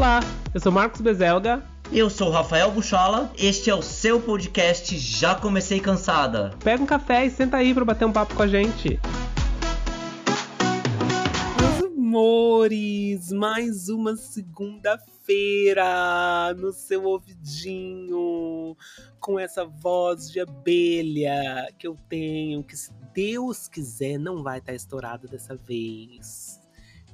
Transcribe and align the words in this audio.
Olá, 0.00 0.20
eu 0.54 0.60
sou 0.60 0.72
Marcos 0.72 1.02
Bezelga. 1.02 1.62
Eu 1.92 2.08
sou 2.08 2.28
o 2.28 2.30
Rafael 2.30 2.70
Buchola, 2.70 3.30
este 3.36 3.68
é 3.68 3.74
o 3.74 3.82
seu 3.82 4.18
podcast 4.18 4.96
Já 4.96 5.34
Comecei 5.34 5.78
Cansada. 5.78 6.56
Pega 6.64 6.82
um 6.82 6.86
café 6.86 7.26
e 7.26 7.30
senta 7.30 7.58
aí 7.58 7.74
pra 7.74 7.84
bater 7.84 8.06
um 8.06 8.12
papo 8.12 8.34
com 8.34 8.42
a 8.42 8.46
gente. 8.46 8.98
Meus 11.60 11.82
amores, 11.84 13.30
mais 13.30 13.90
uma 13.90 14.16
segunda-feira 14.16 15.84
no 16.56 16.72
seu 16.72 17.04
ouvidinho, 17.04 18.74
com 19.20 19.38
essa 19.38 19.66
voz 19.66 20.30
de 20.30 20.40
abelha 20.40 21.68
que 21.78 21.86
eu 21.86 21.94
tenho, 22.08 22.64
que 22.64 22.74
se 22.74 22.90
Deus 23.12 23.68
quiser 23.68 24.16
não 24.16 24.42
vai 24.42 24.60
estar 24.60 24.72
estourada 24.72 25.28
dessa 25.28 25.54
vez. 25.54 26.59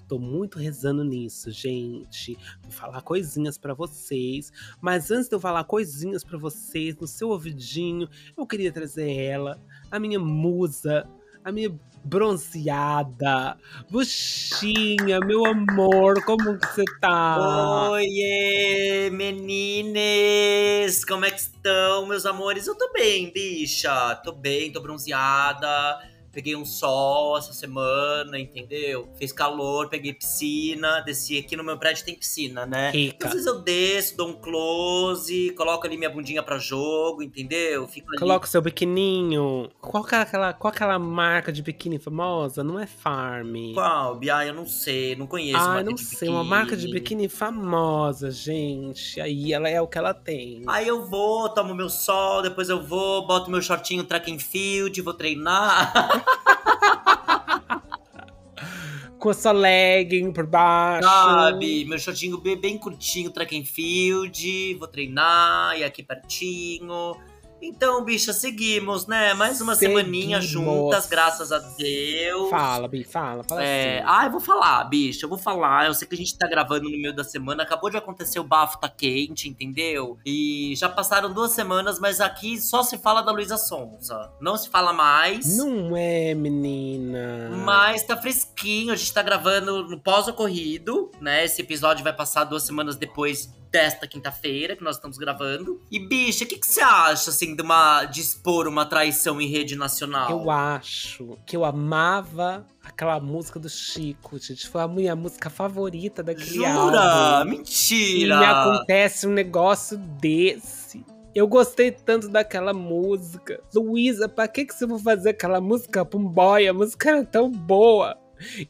Tô 0.08 0.18
muito 0.18 0.58
rezando 0.58 1.02
nisso, 1.04 1.50
gente. 1.50 2.38
Vou 2.62 2.70
falar 2.70 3.02
coisinhas 3.02 3.58
para 3.58 3.74
vocês. 3.74 4.52
Mas 4.80 5.10
antes 5.10 5.28
de 5.28 5.34
eu 5.34 5.40
falar 5.40 5.64
coisinhas 5.64 6.22
para 6.22 6.38
vocês 6.38 6.96
no 6.96 7.06
seu 7.06 7.30
ouvidinho, 7.30 8.08
eu 8.36 8.46
queria 8.46 8.70
trazer 8.70 9.10
ela, 9.10 9.58
a 9.90 9.98
minha 9.98 10.20
musa, 10.20 11.08
a 11.44 11.50
minha 11.50 11.74
bronzeada. 12.04 13.56
Buxinha, 13.90 15.18
meu 15.20 15.44
amor, 15.44 16.22
como 16.24 16.56
que 16.56 16.66
você 16.66 16.84
tá? 17.00 17.90
Oiê, 17.90 19.10
menines! 19.10 21.04
Como 21.04 21.24
é 21.24 21.30
que 21.32 21.40
estão, 21.40 22.06
meus 22.06 22.24
amores? 22.24 22.68
Eu 22.68 22.76
tô 22.76 22.92
bem, 22.92 23.32
bicha. 23.32 24.14
Tô 24.16 24.30
bem, 24.30 24.70
tô 24.70 24.80
bronzeada 24.80 26.15
peguei 26.36 26.54
um 26.54 26.66
sol 26.66 27.38
essa 27.38 27.54
semana, 27.54 28.38
entendeu? 28.38 29.08
Fez 29.18 29.32
calor, 29.32 29.88
peguei 29.88 30.12
piscina, 30.12 31.00
desci 31.00 31.38
aqui 31.38 31.56
no 31.56 31.64
meu 31.64 31.78
prédio 31.78 32.04
tem 32.04 32.14
piscina, 32.14 32.66
né? 32.66 32.90
Rica. 32.90 33.26
Às 33.26 33.32
vezes 33.32 33.46
eu 33.46 33.62
desço, 33.62 34.18
dou 34.18 34.28
um 34.28 34.34
close, 34.34 35.54
coloco 35.56 35.86
ali 35.86 35.96
minha 35.96 36.10
bundinha 36.10 36.42
pra 36.42 36.58
jogo, 36.58 37.22
entendeu? 37.22 37.88
Fico 37.88 38.10
ali. 38.10 38.18
Coloca 38.18 38.44
o 38.44 38.48
seu 38.50 38.60
biquininho. 38.60 39.70
Qual 39.80 40.04
que 40.04 40.14
é 40.14 40.18
aquela, 40.18 40.52
qual 40.52 40.70
que 40.70 40.82
é 40.82 40.84
aquela 40.84 40.98
marca 40.98 41.50
de 41.50 41.62
biquíni 41.62 41.98
famosa? 41.98 42.62
Não 42.62 42.78
é 42.78 42.86
Farm. 42.86 43.72
Qual, 43.72 44.16
Bia? 44.16 44.44
Eu 44.44 44.52
não 44.52 44.66
sei, 44.66 45.16
não 45.16 45.26
conheço. 45.26 45.56
Ah, 45.58 45.82
não 45.82 45.96
sei, 45.96 46.28
uma 46.28 46.44
marca 46.44 46.76
de 46.76 46.86
biquíni 46.86 47.30
famosa, 47.30 48.30
gente. 48.30 49.18
Aí 49.22 49.54
ela 49.54 49.70
é 49.70 49.80
o 49.80 49.86
que 49.86 49.96
ela 49.96 50.12
tem. 50.12 50.64
Aí 50.66 50.86
eu 50.86 51.06
vou, 51.06 51.48
tomo 51.48 51.74
meu 51.74 51.88
sol, 51.88 52.42
depois 52.42 52.68
eu 52.68 52.82
vou, 52.82 53.26
boto 53.26 53.50
meu 53.50 53.62
shortinho 53.62 54.04
track 54.04 54.30
and 54.30 54.38
field, 54.38 55.00
vou 55.00 55.14
treinar. 55.14 56.25
Com 59.18 59.30
essa 59.30 59.52
legging 59.52 60.32
por 60.32 60.46
baixo. 60.46 61.08
Sabe, 61.08 61.84
meu 61.84 61.98
shortinho 61.98 62.38
bem, 62.38 62.78
curtinho, 62.78 63.30
track 63.30 63.58
and 63.58 63.64
field, 63.64 64.74
vou 64.78 64.88
treinar, 64.88 65.78
e 65.78 65.84
aqui 65.84 66.02
pertinho. 66.02 67.14
Então, 67.60 68.04
bicha, 68.04 68.32
seguimos, 68.32 69.06
né? 69.06 69.32
Mais 69.34 69.60
uma 69.60 69.74
Seguimos. 69.74 70.02
semaninha 70.02 70.40
juntas, 70.40 71.06
graças 71.06 71.50
a 71.50 71.58
Deus. 71.58 72.50
Fala, 72.50 72.86
Bi, 72.86 73.02
fala, 73.02 73.42
fala 73.44 73.62
É, 73.64 73.98
assim. 74.00 74.06
ah, 74.08 74.24
eu 74.26 74.30
vou 74.30 74.40
falar, 74.40 74.84
bicho, 74.84 75.24
eu 75.24 75.28
vou 75.28 75.38
falar. 75.38 75.86
Eu 75.86 75.94
sei 75.94 76.06
que 76.06 76.14
a 76.14 76.18
gente 76.18 76.36
tá 76.36 76.46
gravando 76.46 76.84
no 76.90 76.98
meio 76.98 77.14
da 77.14 77.24
semana, 77.24 77.62
acabou 77.62 77.88
de 77.90 77.96
acontecer 77.96 78.38
o 78.38 78.44
bafo 78.44 78.78
tá 78.78 78.88
quente, 78.88 79.48
entendeu? 79.48 80.18
E 80.24 80.74
já 80.76 80.88
passaram 80.88 81.32
duas 81.32 81.52
semanas, 81.52 81.98
mas 81.98 82.20
aqui 82.20 82.60
só 82.60 82.82
se 82.82 82.98
fala 82.98 83.22
da 83.22 83.32
Luísa 83.32 83.56
Sonza. 83.56 84.30
Não 84.40 84.56
se 84.56 84.68
fala 84.68 84.92
mais. 84.92 85.56
Não 85.56 85.96
é, 85.96 86.34
menina. 86.34 87.50
Mas 87.64 88.02
tá 88.02 88.16
fresquinho, 88.16 88.92
a 88.92 88.96
gente 88.96 89.12
tá 89.12 89.22
gravando 89.22 89.88
no 89.88 89.98
pós-ocorrido, 89.98 91.10
né? 91.20 91.44
Esse 91.44 91.62
episódio 91.62 92.04
vai 92.04 92.12
passar 92.12 92.44
duas 92.44 92.62
semanas 92.62 92.96
depois 92.96 93.50
desta 93.70 94.06
quinta-feira 94.06 94.76
que 94.76 94.82
nós 94.84 94.96
estamos 94.96 95.18
gravando. 95.18 95.82
E, 95.90 95.98
bicha, 95.98 96.44
o 96.44 96.46
que, 96.46 96.56
que 96.56 96.66
você 96.66 96.80
acha, 96.80 97.30
assim, 97.30 97.45
de, 97.54 97.62
uma, 97.62 98.04
de 98.04 98.20
expor 98.20 98.66
uma 98.66 98.86
traição 98.86 99.40
em 99.40 99.48
rede 99.48 99.76
nacional? 99.76 100.30
Eu 100.30 100.50
acho 100.50 101.38
que 101.44 101.56
eu 101.56 101.64
amava 101.64 102.66
aquela 102.82 103.20
música 103.20 103.58
do 103.60 103.68
Chico, 103.68 104.38
gente. 104.38 104.68
Foi 104.68 104.80
a 104.80 104.88
minha 104.88 105.14
música 105.14 105.50
favorita 105.50 106.22
daquele 106.22 106.46
Jura? 106.46 106.68
álbum. 107.00 107.52
E 107.52 107.56
Mentira! 107.56 108.38
me 108.38 108.44
acontece 108.44 109.26
um 109.26 109.32
negócio 109.32 109.98
desse. 109.98 111.04
Eu 111.34 111.46
gostei 111.46 111.90
tanto 111.90 112.28
daquela 112.30 112.72
música. 112.72 113.60
Luísa, 113.74 114.26
pra 114.26 114.48
que, 114.48 114.64
que 114.64 114.74
você 114.74 114.86
vai 114.86 114.98
fazer 114.98 115.30
aquela 115.30 115.60
música 115.60 116.02
pra 116.02 116.18
um 116.18 116.26
boy? 116.26 116.66
A 116.66 116.72
música 116.72 117.10
era 117.10 117.24
tão 117.24 117.50
boa. 117.50 118.16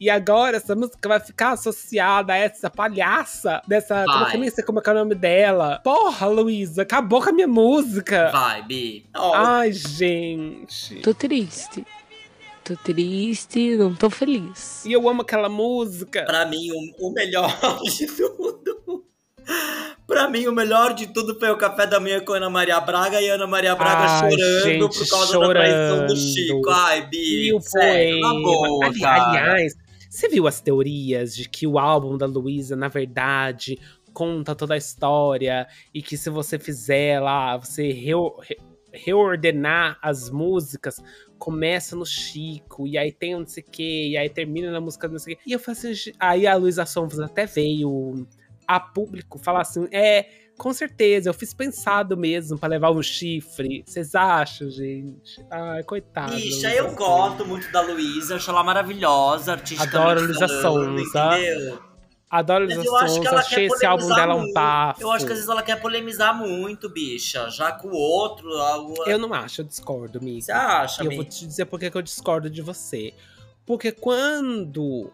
E 0.00 0.08
agora 0.08 0.56
essa 0.56 0.74
música 0.74 1.08
vai 1.08 1.20
ficar 1.20 1.52
associada 1.52 2.32
a 2.32 2.36
essa 2.36 2.70
palhaça 2.70 3.62
dessa. 3.66 4.04
Como 4.04 4.20
Vai. 4.20 4.30
que 4.30 4.36
eu 4.36 4.40
nem 4.40 4.50
sei 4.50 4.64
como 4.64 4.78
é, 4.78 4.82
que 4.82 4.90
é 4.90 4.92
o 4.92 4.96
nome 4.96 5.14
dela? 5.14 5.80
Porra, 5.82 6.26
Luísa, 6.26 6.82
acabou 6.82 7.22
com 7.22 7.30
a 7.30 7.32
minha 7.32 7.48
música. 7.48 8.30
Vai, 8.30 8.62
Bi. 8.62 9.06
Ó, 9.14 9.34
Ai, 9.34 9.72
gente. 9.72 11.00
Tô 11.00 11.12
triste. 11.14 11.84
Tô 12.64 12.76
triste, 12.76 13.76
não 13.76 13.94
tô 13.94 14.10
feliz. 14.10 14.84
E 14.84 14.92
eu 14.92 15.08
amo 15.08 15.22
aquela 15.22 15.48
música. 15.48 16.24
Pra 16.24 16.46
mim, 16.46 16.68
o, 16.98 17.08
o 17.08 17.12
melhor 17.12 17.48
de 17.84 18.06
tudo. 18.06 19.06
Pra 20.06 20.28
mim, 20.28 20.46
o 20.46 20.52
melhor 20.52 20.94
de 20.94 21.08
tudo 21.08 21.36
foi 21.38 21.50
o 21.50 21.56
café 21.56 21.84
da 21.86 21.98
manhã 21.98 22.20
com 22.20 22.32
a 22.32 22.36
Ana 22.36 22.48
Maria 22.48 22.80
Braga 22.80 23.20
e 23.20 23.28
a 23.28 23.34
Ana 23.34 23.46
Maria 23.46 23.74
Braga 23.74 24.20
chorando 24.30 24.62
gente, 24.62 24.98
por 24.98 25.08
causa 25.08 25.38
da 25.40 25.48
traição 25.48 26.06
do 26.06 26.16
chorando. 26.16 26.16
Chico. 26.16 26.70
Ai, 26.70 27.06
Bi. 27.08 27.60
Sério, 27.60 28.20
na 28.20 28.32
boa, 28.34 28.86
Ali- 28.86 29.04
aliás, 29.04 29.74
você 30.08 30.28
viu 30.28 30.46
as 30.46 30.60
teorias 30.60 31.34
de 31.34 31.48
que 31.48 31.66
o 31.66 31.76
álbum 31.76 32.16
da 32.16 32.24
Luísa, 32.26 32.76
na 32.76 32.86
verdade, 32.86 33.78
conta 34.12 34.54
toda 34.54 34.74
a 34.74 34.78
história 34.78 35.66
e 35.92 36.00
que 36.00 36.16
se 36.16 36.30
você 36.30 36.56
fizer 36.58 37.20
lá, 37.20 37.56
você 37.56 37.90
reo- 37.90 38.36
re- 38.40 38.58
reordenar 38.92 39.98
as 40.00 40.30
músicas, 40.30 41.02
começa 41.38 41.96
no 41.96 42.06
Chico, 42.06 42.86
e 42.86 42.96
aí 42.96 43.10
tem 43.12 43.34
não 43.38 43.46
sei 43.46 43.62
o 43.62 43.70
que, 43.70 44.10
e 44.10 44.16
aí 44.16 44.28
termina 44.28 44.70
na 44.70 44.80
música 44.80 45.08
não 45.08 45.18
sei 45.18 45.34
o 45.34 45.36
que. 45.36 45.42
E 45.50 45.52
eu 45.52 45.58
falei 45.58 45.92
assim, 45.92 46.12
aí 46.18 46.46
a 46.46 46.54
Luísa 46.54 46.86
Sonza 46.86 47.24
até 47.24 47.44
veio 47.44 48.26
a 48.66 48.80
público 48.80 49.38
falar 49.38 49.60
assim, 49.62 49.86
é. 49.92 50.28
Com 50.58 50.72
certeza, 50.72 51.28
eu 51.28 51.34
fiz 51.34 51.52
pensado 51.52 52.16
mesmo 52.16 52.58
pra 52.58 52.66
levar 52.66 52.90
um 52.90 53.02
chifre. 53.02 53.84
Vocês 53.86 54.14
acham, 54.14 54.70
gente? 54.70 55.44
Ai, 55.50 55.82
coitada. 55.82 56.34
Bicha, 56.34 56.74
eu 56.74 56.84
Sonza. 56.84 56.96
gosto 56.96 57.44
muito 57.44 57.70
da 57.70 57.82
Luísa, 57.82 58.36
acho 58.36 58.50
ela 58.50 58.64
maravilhosa, 58.64 59.52
artisticamente 59.52 59.96
Adoro 59.98 60.18
a 60.20 60.22
Luísa 60.22 60.48
Sonza. 60.62 61.36
entendeu? 61.36 61.78
Adoro 62.30 62.64
Mas 62.66 62.74
Luísa 62.78 63.06
Sonza, 63.08 63.34
achei 63.36 63.66
esse 63.66 63.84
álbum 63.84 64.08
dela 64.08 64.34
um 64.34 64.50
bafo. 64.54 65.02
Eu 65.02 65.12
acho 65.12 65.26
que 65.26 65.32
às 65.32 65.36
vezes 65.40 65.50
ela 65.50 65.62
quer 65.62 65.78
polemizar 65.78 66.34
muito, 66.34 66.88
bicha. 66.88 67.50
Já 67.50 67.72
com 67.72 67.88
o 67.88 67.94
outro. 67.94 68.48
a- 68.50 68.82
Eu 69.06 69.18
não 69.18 69.34
acho, 69.34 69.60
eu 69.60 69.64
discordo, 69.66 70.18
amiga. 70.20 70.40
Você 70.40 70.52
acha, 70.52 71.02
E 71.02 71.06
eu 71.06 71.16
vou 71.16 71.24
te 71.26 71.46
dizer 71.46 71.66
por 71.66 71.78
que 71.78 71.94
eu 71.94 72.00
discordo 72.00 72.48
de 72.48 72.62
você. 72.62 73.12
Porque 73.66 73.92
quando, 73.92 75.12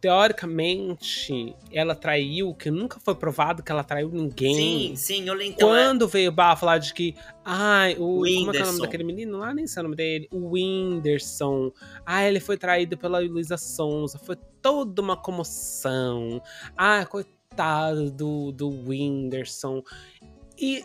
teoricamente, 0.00 1.54
ela 1.70 1.94
traiu, 1.94 2.54
que 2.54 2.70
nunca 2.70 2.98
foi 3.00 3.14
provado 3.14 3.62
que 3.62 3.70
ela 3.70 3.84
traiu 3.84 4.08
ninguém. 4.10 4.54
Sim, 4.54 4.96
sim, 4.96 5.28
eu 5.28 5.34
lembro. 5.34 5.54
Então, 5.54 5.76
é- 5.76 5.84
Quando 5.84 6.08
veio 6.08 6.30
o 6.30 6.34
Bar 6.34 6.56
falar 6.56 6.78
de 6.78 6.94
que. 6.94 7.14
Ai, 7.44 7.94
o. 7.94 7.98
Como 7.98 8.26
é 8.26 8.30
é 8.30 8.32
o 8.32 8.36
nome 8.40 8.48
Whindersson. 8.48 8.78
daquele 8.82 9.04
menino 9.04 9.38
lá? 9.38 9.52
Nem 9.54 9.66
sei 9.66 9.80
o 9.80 9.84
nome 9.84 9.96
dele. 9.96 10.28
O 10.32 10.50
Whindersson. 10.52 11.70
Ah, 12.06 12.26
ele 12.26 12.40
foi 12.40 12.56
traído 12.56 12.96
pela 12.96 13.18
Luísa 13.18 13.56
Sonza. 13.56 14.18
Foi 14.18 14.36
toda 14.62 15.00
uma 15.02 15.16
comoção. 15.16 16.42
Ah, 16.76 17.04
coitado 17.04 18.10
do, 18.10 18.52
do 18.52 18.68
Whindersson. 18.88 19.82
E 20.58 20.84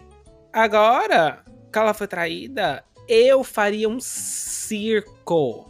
agora 0.52 1.44
que 1.72 1.78
ela 1.80 1.94
foi 1.94 2.08
traída, 2.08 2.84
eu 3.08 3.44
faria 3.44 3.88
um 3.90 4.00
circo. 4.00 5.70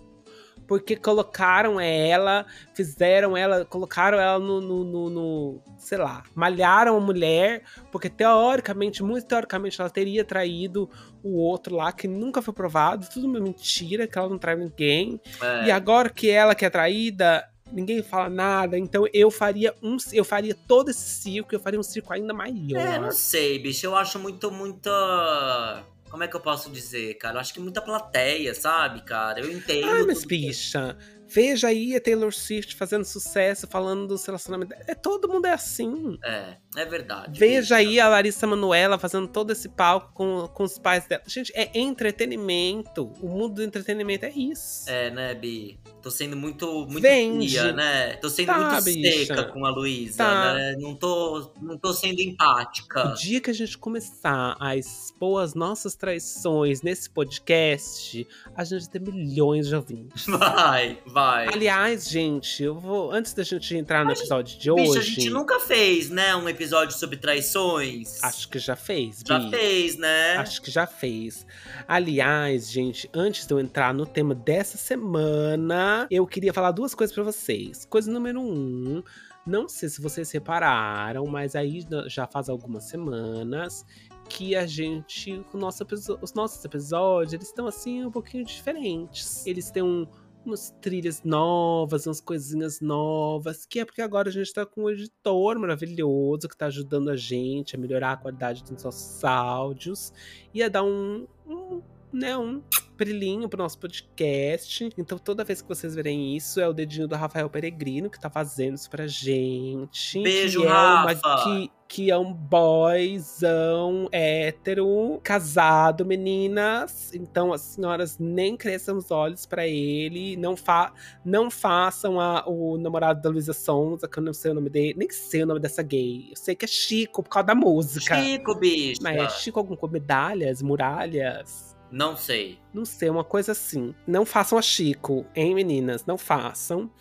Porque 0.68 0.96
colocaram 0.96 1.80
ela, 1.80 2.46
fizeram 2.74 3.38
ela, 3.38 3.64
colocaram 3.66 4.20
ela 4.20 4.40
no, 4.40 4.60
no, 4.60 4.84
no- 4.84 5.10
no- 5.10 5.62
sei 5.78 5.98
lá, 5.98 6.24
malharam 6.34 6.98
a 6.98 7.00
mulher, 7.00 7.62
porque 7.92 8.10
teoricamente, 8.10 9.04
muito 9.04 9.28
teoricamente, 9.28 9.80
ela 9.80 9.90
teria 9.90 10.24
traído 10.26 10.90
o 11.24 11.38
outro 11.38 11.76
lá, 11.76 11.92
que 11.92 12.08
nunca 12.08 12.42
foi 12.42 12.54
provado, 12.54 13.08
tudo 13.14 13.28
uma 13.28 13.40
mentira, 13.40 14.08
que 14.08 14.18
ela 14.18 14.30
não 14.30 14.38
trai 14.38 14.56
ninguém. 14.56 15.20
é. 15.42 15.66
E 15.66 15.72
agora 15.72 16.10
que 16.10 16.30
ela 16.30 16.56
que 16.56 16.66
é 16.66 16.70
traída, 16.70 17.48
ninguém 17.72 18.02
fala 18.04 18.30
nada, 18.30 18.78
então 18.78 19.06
eu 19.14 19.30
faria 19.32 19.74
um, 19.82 19.98
eu 20.14 20.24
faria 20.24 20.56
todo 20.68 20.90
esse 20.90 21.08
circo, 21.22 21.54
eu 21.54 21.60
faria 21.60 21.80
um 21.80 21.84
circo 21.84 22.14
ainda 22.14 22.34
maior. 22.34 22.80
É, 22.80 23.00
não 23.00 23.12
sei, 23.12 23.60
bicho. 23.60 23.86
Eu 23.86 23.96
acho 23.96 24.18
muito, 24.20 24.52
muita. 24.52 25.84
Como 26.16 26.24
é 26.24 26.30
que 26.30 26.36
eu 26.38 26.40
posso 26.40 26.72
dizer, 26.72 27.16
cara? 27.16 27.36
Eu 27.36 27.42
acho 27.42 27.54
que 27.54 27.60
muita 27.60 27.82
plateia, 27.82 28.56
sabe, 28.56 29.02
cara? 29.02 29.42
Eu 29.42 29.52
entendo. 29.52 29.90
Ai, 29.90 30.04
mas 30.04 30.24
bicha, 30.24 30.98
Veja 31.28 31.68
aí 31.68 31.96
a 31.96 32.02
Taylor 32.02 32.32
Swift 32.34 32.76
fazendo 32.76 33.04
sucesso, 33.06 33.68
falando 33.68 34.08
dos 34.08 34.26
relacionamentos. 34.26 34.76
É, 34.88 34.94
todo 34.96 35.28
mundo 35.28 35.46
é 35.48 35.54
assim. 35.54 36.18
É, 36.24 36.58
é 36.78 36.86
verdade. 36.86 37.40
Veja 37.40 37.76
bicha. 37.78 37.90
aí 37.90 38.00
a 38.00 38.08
Larissa 38.08 38.46
Manoela 38.48 38.98
fazendo 38.98 39.28
todo 39.28 39.52
esse 39.52 39.70
palco 39.70 40.12
com, 40.14 40.48
com 40.48 40.64
os 40.64 40.78
pais 40.78 41.08
dela. 41.08 41.24
Gente, 41.28 41.52
é 41.56 41.70
entretenimento. 41.78 43.12
O 43.22 43.28
mundo 43.28 43.56
do 43.56 43.64
entretenimento 43.64 44.26
é 44.26 44.30
isso. 44.32 44.90
É, 44.90 45.10
né, 45.12 45.34
Bi? 45.34 45.80
Tô 46.02 46.12
sendo 46.12 46.38
muito, 46.38 46.86
muito 46.88 47.02
Vende. 47.02 47.50
fria, 47.50 47.72
né? 47.74 48.14
Tô 48.18 48.30
sendo 48.30 48.46
Tá, 48.48 48.60
muito 48.72 48.84
bicha. 48.84 49.26
seca 49.36 49.44
com 49.46 49.66
a 49.66 49.70
Luísa, 49.72 50.18
Tá. 50.18 50.54
né? 50.54 50.76
Não 50.80 50.94
tô, 50.96 51.52
não 51.60 51.78
tô 51.78 51.92
sendo 51.94 52.22
empática. 52.22 53.10
O 53.10 53.14
dia 53.16 53.42
que 53.42 53.50
a 53.50 53.54
gente 53.54 53.76
começar 53.78 54.56
a 54.60 54.76
expor 54.76 55.42
as 55.42 55.56
nossas 55.56 55.96
traições 55.96 56.84
nesse 56.84 57.10
podcast, 57.10 58.28
a 58.56 58.64
gente 58.64 58.88
tem 58.90 59.02
milhões 59.02 59.68
de 59.68 59.76
ouvintes. 59.76 60.26
Vai, 60.46 61.00
vai. 61.08 61.25
Aliás, 61.54 62.08
gente, 62.10 62.64
eu 62.64 62.76
vou. 62.76 63.12
Antes 63.12 63.34
da 63.34 63.44
gente 63.44 63.76
entrar 63.76 64.06
no 64.06 64.12
episódio 64.12 64.58
de 64.58 64.72
Bicho, 64.72 64.92
hoje. 64.92 65.00
a 65.00 65.02
gente 65.04 65.30
nunca 65.30 65.60
fez, 65.60 66.10
né, 66.10 66.36
um 66.36 66.48
episódio 66.48 66.98
sobre 66.98 67.18
traições. 67.18 68.24
Acho 68.24 68.50
que 68.50 68.60
já 68.60 68.76
fez, 68.76 69.24
Já 69.26 69.40
Bi. 69.40 69.50
fez, 69.50 69.98
né? 69.98 70.38
Acho 70.38 70.62
que 70.62 70.72
já 70.72 70.86
fez. 70.86 71.46
Aliás, 71.88 72.70
gente, 72.70 73.10
antes 73.14 73.46
de 73.46 73.54
eu 73.54 73.60
entrar 73.60 73.94
no 73.94 74.06
tema 74.06 74.36
dessa 74.36 74.78
semana, 74.78 76.08
eu 76.10 76.26
queria 76.26 76.54
falar 76.54 76.72
duas 76.72 76.94
coisas 76.96 77.14
pra 77.14 77.24
vocês. 77.24 77.86
Coisa 77.86 78.12
número 78.12 78.42
um. 78.42 79.04
Não 79.46 79.68
sei 79.70 79.90
se 79.90 80.02
vocês 80.02 80.32
repararam, 80.32 81.26
mas 81.28 81.56
aí 81.56 81.86
já 82.08 82.26
faz 82.26 82.50
algumas 82.50 82.86
semanas 82.86 83.86
que 84.28 84.56
a 84.56 84.66
gente, 84.66 85.44
nosso 85.54 85.86
os 86.22 86.34
nossos 86.34 86.66
episódios, 86.66 87.34
eles 87.34 87.48
estão 87.48 87.68
assim 87.68 88.04
um 88.04 88.10
pouquinho 88.12 88.44
diferentes. 88.44 89.46
Eles 89.46 89.70
têm 89.70 89.84
um, 89.84 90.08
umas 90.46 90.72
trilhas 90.82 91.24
novas, 91.24 92.06
umas 92.06 92.22
coisinhas 92.22 92.80
novas, 92.82 93.66
que 93.66 93.80
é 93.80 93.86
porque 93.86 94.02
agora 94.02 94.30
a 94.30 94.32
gente 94.32 94.54
tá 94.54 94.66
com 94.66 94.84
um 94.84 94.90
editor 94.90 95.60
maravilhoso 95.60 96.48
que 96.48 96.58
tá 96.58 96.68
ajudando 96.68 97.10
a 97.10 97.16
gente 97.16 97.76
a 97.76 97.80
melhorar 97.80 98.14
a 98.14 98.18
qualidade 98.18 98.64
dos 98.64 98.84
nossos 98.84 99.24
áudios 99.24 100.14
e 100.54 100.62
a 100.62 100.70
dar 100.70 100.84
um, 100.84 101.28
um 101.48 101.82
né, 102.16 102.38
um 102.38 102.62
brilhinho 102.98 103.50
pro 103.50 103.62
nosso 103.62 103.78
podcast. 103.78 104.90
Então, 104.98 105.18
toda 105.18 105.44
vez 105.44 105.62
que 105.62 105.68
vocês 105.68 105.94
verem 105.96 106.36
isso, 106.36 106.62
é 106.62 106.68
o 106.68 106.72
dedinho 106.74 107.08
do 107.08 107.16
Rafael 107.16 107.50
Peregrino 107.50 108.10
que 108.10 108.20
tá 108.20 108.30
fazendo 108.30 108.76
isso 108.76 108.90
pra 108.90 109.06
gente. 109.06 110.22
Beijo, 110.24 110.62
que 110.62 110.66
é 110.68 110.70
Rafa! 110.70 111.28
Uma, 111.28 111.44
que, 111.44 111.72
que 111.90 112.10
é 112.12 112.18
um 112.18 112.34
boyzão 112.34 114.08
hétero, 114.12 115.20
casado, 115.24 116.06
meninas. 116.06 117.14
Então, 117.14 117.52
as 117.52 117.62
senhoras 117.62 118.18
nem 118.18 118.56
cresçam 118.56 118.98
os 118.98 119.12
olhos 119.12 119.46
pra 119.46 119.68
ele. 119.68 120.38
Não, 120.38 120.56
fa 120.56 120.94
não 121.24 121.52
façam 121.52 122.20
a- 122.20 122.44
o 122.48 122.78
namorado 122.78 123.22
da 123.22 123.30
Luísa 123.30 123.54
Sonza, 123.54 124.08
que 124.08 124.18
eu 124.20 124.24
não 124.24 124.34
sei 124.34 124.52
o 124.52 124.54
nome 124.54 124.70
dele. 124.70 124.96
Nem 124.98 125.10
sei 125.10 125.44
o 125.44 125.46
nome 125.46 125.60
dessa 125.60 125.84
gay. 125.84 126.30
Eu 126.32 126.38
sei 126.38 126.56
que 126.56 126.66
é 126.66 126.68
Chico 126.68 127.22
por 127.22 127.30
causa 127.30 127.48
da 127.48 127.56
música. 127.56 128.16
Chico, 128.24 128.56
bicho. 128.56 129.02
Mas 129.04 129.18
é 129.18 129.30
Chico 129.30 129.60
algum 129.60 129.76
com 129.76 129.88
medalhas, 129.88 130.62
muralhas? 130.62 131.75
Não 131.96 132.18
sei. 132.18 132.60
Não 132.74 132.84
sei, 132.84 133.10
uma 133.10 133.24
coisa 133.24 133.54
assim. 133.54 133.96
Não 134.06 134.26
façam 134.26 134.58
a 134.58 134.62
Chico, 134.62 135.26
hein, 135.34 135.56
meninas? 135.56 136.06
Não 136.06 136.18
façam. 136.18 136.92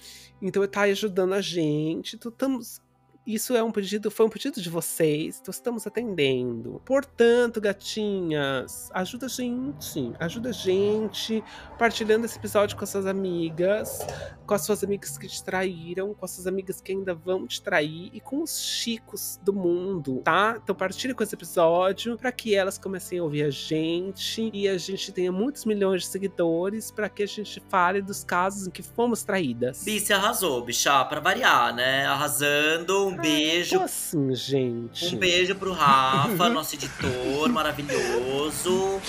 Então 0.40 0.64
tá 0.68 0.82
ajudando 0.82 1.32
a 1.32 1.40
gente. 1.40 2.14
Então, 2.14 2.30
estamos. 2.30 2.80
Isso 3.26 3.56
é 3.56 3.62
um 3.62 3.70
pedido, 3.70 4.10
foi 4.10 4.26
um 4.26 4.28
pedido 4.28 4.60
de 4.60 4.68
vocês, 4.68 5.38
então 5.40 5.50
estamos 5.50 5.86
atendendo. 5.86 6.82
Portanto, 6.84 7.58
gatinhas, 7.58 8.90
ajuda 8.92 9.26
a 9.26 9.28
gente, 9.30 10.12
ajuda 10.20 10.50
a 10.50 10.52
gente, 10.52 11.42
partilhando 11.78 12.26
esse 12.26 12.36
episódio 12.36 12.76
com 12.76 12.84
as 12.84 12.90
suas 12.90 13.06
amigas, 13.06 14.00
com 14.46 14.52
as 14.52 14.62
suas 14.62 14.84
amigas 14.84 15.16
que 15.16 15.26
te 15.26 15.42
traíram, 15.42 16.12
com 16.12 16.24
as 16.24 16.32
suas 16.32 16.46
amigas 16.46 16.82
que 16.82 16.92
ainda 16.92 17.14
vão 17.14 17.46
te 17.46 17.62
trair 17.62 18.10
e 18.12 18.20
com 18.20 18.42
os 18.42 18.60
chicos 18.60 19.40
do 19.42 19.54
mundo, 19.54 20.20
tá? 20.22 20.60
Então 20.62 20.74
partilhe 20.74 21.14
com 21.14 21.22
esse 21.22 21.34
episódio 21.34 22.18
para 22.18 22.30
que 22.30 22.54
elas 22.54 22.76
comecem 22.76 23.18
a 23.18 23.22
ouvir 23.22 23.44
a 23.44 23.50
gente 23.50 24.50
e 24.52 24.68
a 24.68 24.76
gente 24.76 25.12
tenha 25.12 25.32
muitos 25.32 25.64
milhões 25.64 26.02
de 26.02 26.08
seguidores 26.08 26.90
para 26.90 27.08
que 27.08 27.22
a 27.22 27.26
gente 27.26 27.62
fale 27.70 28.02
dos 28.02 28.22
casos 28.22 28.66
em 28.66 28.70
que 28.70 28.82
fomos 28.82 29.22
traídas. 29.22 29.82
Bi, 29.82 29.98
você 29.98 30.12
arrasou, 30.12 30.62
bichá, 30.62 31.02
pra 31.06 31.20
variar, 31.20 31.74
né? 31.74 32.04
Arrasando. 32.04 33.13
Um 33.14 33.22
beijo. 33.22 33.78
Tô 33.78 33.84
assim, 33.84 34.34
gente. 34.34 35.14
Um 35.14 35.18
beijo 35.18 35.54
pro 35.54 35.72
Rafa, 35.72 36.48
nosso 36.48 36.74
editor 36.74 37.48
maravilhoso. 37.48 39.00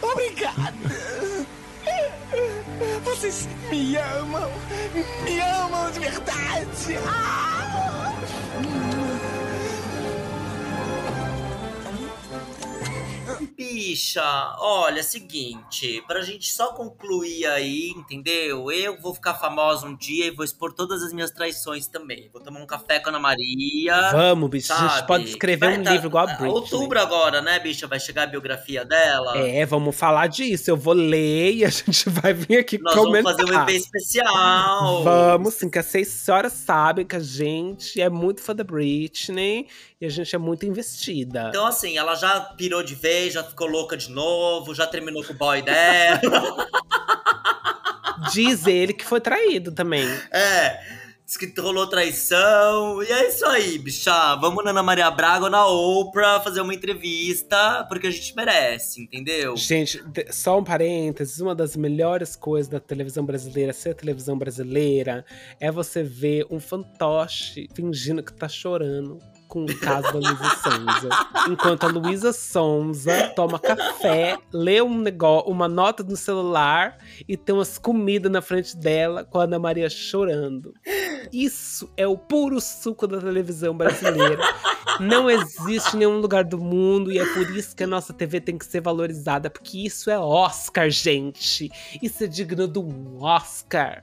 Obrigada! 0.00 0.72
Vocês 3.04 3.48
me 3.70 3.96
amam! 3.96 4.50
Me 5.24 5.40
amam 5.40 5.90
de 5.92 6.00
verdade! 6.00 6.98
Ah! 7.06 8.12
Bicha, 13.56 14.22
olha, 14.58 15.02
seguinte, 15.02 16.02
pra 16.06 16.22
gente 16.22 16.52
só 16.52 16.72
concluir 16.72 17.46
aí, 17.46 17.90
entendeu? 17.96 18.70
Eu 18.70 19.00
vou 19.00 19.14
ficar 19.14 19.34
famosa 19.34 19.86
um 19.86 19.96
dia 19.96 20.26
e 20.26 20.30
vou 20.30 20.44
expor 20.44 20.72
todas 20.72 21.02
as 21.02 21.12
minhas 21.12 21.30
traições 21.30 21.86
também. 21.86 22.28
Vou 22.32 22.42
tomar 22.42 22.60
um 22.60 22.66
café 22.66 22.98
com 23.00 23.08
a 23.08 23.12
Ana 23.12 23.18
Maria. 23.18 24.10
Vamos, 24.12 24.48
bicho. 24.50 24.72
A 24.72 24.76
gente 24.78 24.90
sabe? 24.94 25.06
pode 25.06 25.24
escrever 25.28 25.66
Vai 25.66 25.78
um 25.78 25.82
tá- 25.82 25.92
livro 25.92 26.06
igual 26.08 26.24
a 26.24 26.26
Britney. 26.28 26.50
Outubro 26.50 27.00
agora, 27.00 27.40
né, 27.42 27.58
bicha? 27.58 27.86
Vai 27.86 28.00
chegar 28.00 28.24
a 28.24 28.26
biografia 28.26 28.84
dela. 28.84 29.36
É, 29.38 29.64
vamos 29.66 29.96
falar 29.96 30.26
disso. 30.28 30.70
Eu 30.70 30.76
vou 30.76 30.94
ler 30.94 31.52
e 31.54 31.64
a 31.64 31.68
gente 31.70 32.08
vai 32.08 32.32
vir 32.32 32.58
aqui 32.58 32.78
Nós 32.78 32.94
comentar. 32.94 33.34
vamos 33.34 33.46
fazer 33.46 33.58
um 33.58 33.62
EP 33.62 33.70
especial. 33.76 35.02
Vamos, 35.04 35.54
sim, 35.54 35.68
que 35.68 35.78
as 35.78 35.86
seis 35.86 36.08
senhoras 36.08 36.52
sabem 36.52 37.04
que 37.06 37.16
a 37.16 37.20
gente 37.20 38.00
é 38.00 38.08
muito 38.08 38.40
fã 38.40 38.54
da 38.54 38.64
Britney 38.64 39.66
e 40.00 40.06
a 40.06 40.08
gente 40.08 40.34
é 40.34 40.38
muito 40.38 40.66
investida. 40.66 41.46
Então, 41.48 41.66
assim, 41.66 41.96
ela 41.96 42.14
já 42.14 42.40
pirou 42.40 42.82
de 42.82 42.94
vez, 42.94 43.31
já 43.32 43.42
ficou 43.42 43.66
louca 43.66 43.96
de 43.96 44.10
novo, 44.10 44.74
já 44.74 44.86
terminou 44.86 45.24
com 45.24 45.32
o 45.32 45.36
boy 45.36 45.62
dela. 45.62 46.20
Diz 48.32 48.66
ele 48.66 48.92
que 48.92 49.04
foi 49.04 49.20
traído 49.20 49.72
também. 49.72 50.06
É, 50.32 50.80
diz 51.26 51.36
que 51.36 51.60
rolou 51.60 51.86
traição. 51.86 53.02
E 53.02 53.06
é 53.06 53.28
isso 53.28 53.44
aí, 53.46 53.78
bicha. 53.78 54.36
Vamos 54.36 54.64
na 54.64 54.70
Ana 54.70 54.82
Maria 54.82 55.10
Braga 55.10 55.44
ou 55.44 55.50
na 55.50 55.66
Oprah 55.66 56.40
fazer 56.40 56.60
uma 56.60 56.74
entrevista, 56.74 57.84
porque 57.88 58.06
a 58.06 58.10
gente 58.10 58.34
merece, 58.36 59.02
entendeu? 59.02 59.56
Gente, 59.56 60.02
só 60.30 60.58
um 60.58 60.64
parênteses: 60.64 61.40
uma 61.40 61.54
das 61.54 61.76
melhores 61.76 62.36
coisas 62.36 62.68
da 62.68 62.80
televisão 62.80 63.24
brasileira, 63.24 63.72
ser 63.72 63.94
televisão 63.94 64.36
brasileira, 64.36 65.24
é 65.58 65.70
você 65.70 66.02
ver 66.02 66.46
um 66.50 66.60
fantoche 66.60 67.68
fingindo 67.74 68.22
que 68.22 68.32
tá 68.32 68.48
chorando 68.48 69.18
com 69.52 69.66
o 69.66 69.78
caso 69.78 70.10
da 70.14 70.18
Luísa 70.18 70.48
Sonza. 70.62 71.08
Enquanto 71.50 71.84
a 71.84 71.88
Luísa 71.88 72.32
Sonza 72.32 73.34
toma 73.36 73.58
café, 73.58 74.38
lê 74.50 74.80
um 74.80 74.98
negócio, 74.98 75.50
uma 75.50 75.68
nota 75.68 76.02
no 76.02 76.16
celular 76.16 76.96
e 77.28 77.36
tem 77.36 77.54
umas 77.54 77.76
comidas 77.76 78.32
na 78.32 78.40
frente 78.40 78.74
dela 78.74 79.24
com 79.24 79.38
a 79.38 79.44
Ana 79.44 79.58
Maria 79.58 79.90
chorando. 79.90 80.72
Isso 81.30 81.92
é 81.98 82.06
o 82.06 82.16
puro 82.16 82.62
suco 82.62 83.06
da 83.06 83.20
televisão 83.20 83.76
brasileira. 83.76 84.42
Não 84.98 85.28
existe 85.28 85.96
em 85.96 85.98
nenhum 85.98 86.18
lugar 86.18 86.44
do 86.44 86.56
mundo 86.56 87.12
e 87.12 87.18
é 87.18 87.26
por 87.34 87.54
isso 87.54 87.76
que 87.76 87.84
a 87.84 87.86
nossa 87.86 88.14
TV 88.14 88.40
tem 88.40 88.56
que 88.56 88.64
ser 88.64 88.80
valorizada, 88.80 89.50
porque 89.50 89.84
isso 89.84 90.10
é 90.10 90.18
Oscar, 90.18 90.88
gente. 90.88 91.70
Isso 92.02 92.24
é 92.24 92.26
digno 92.26 92.66
de 92.66 92.78
um 92.78 93.22
Oscar. 93.22 94.02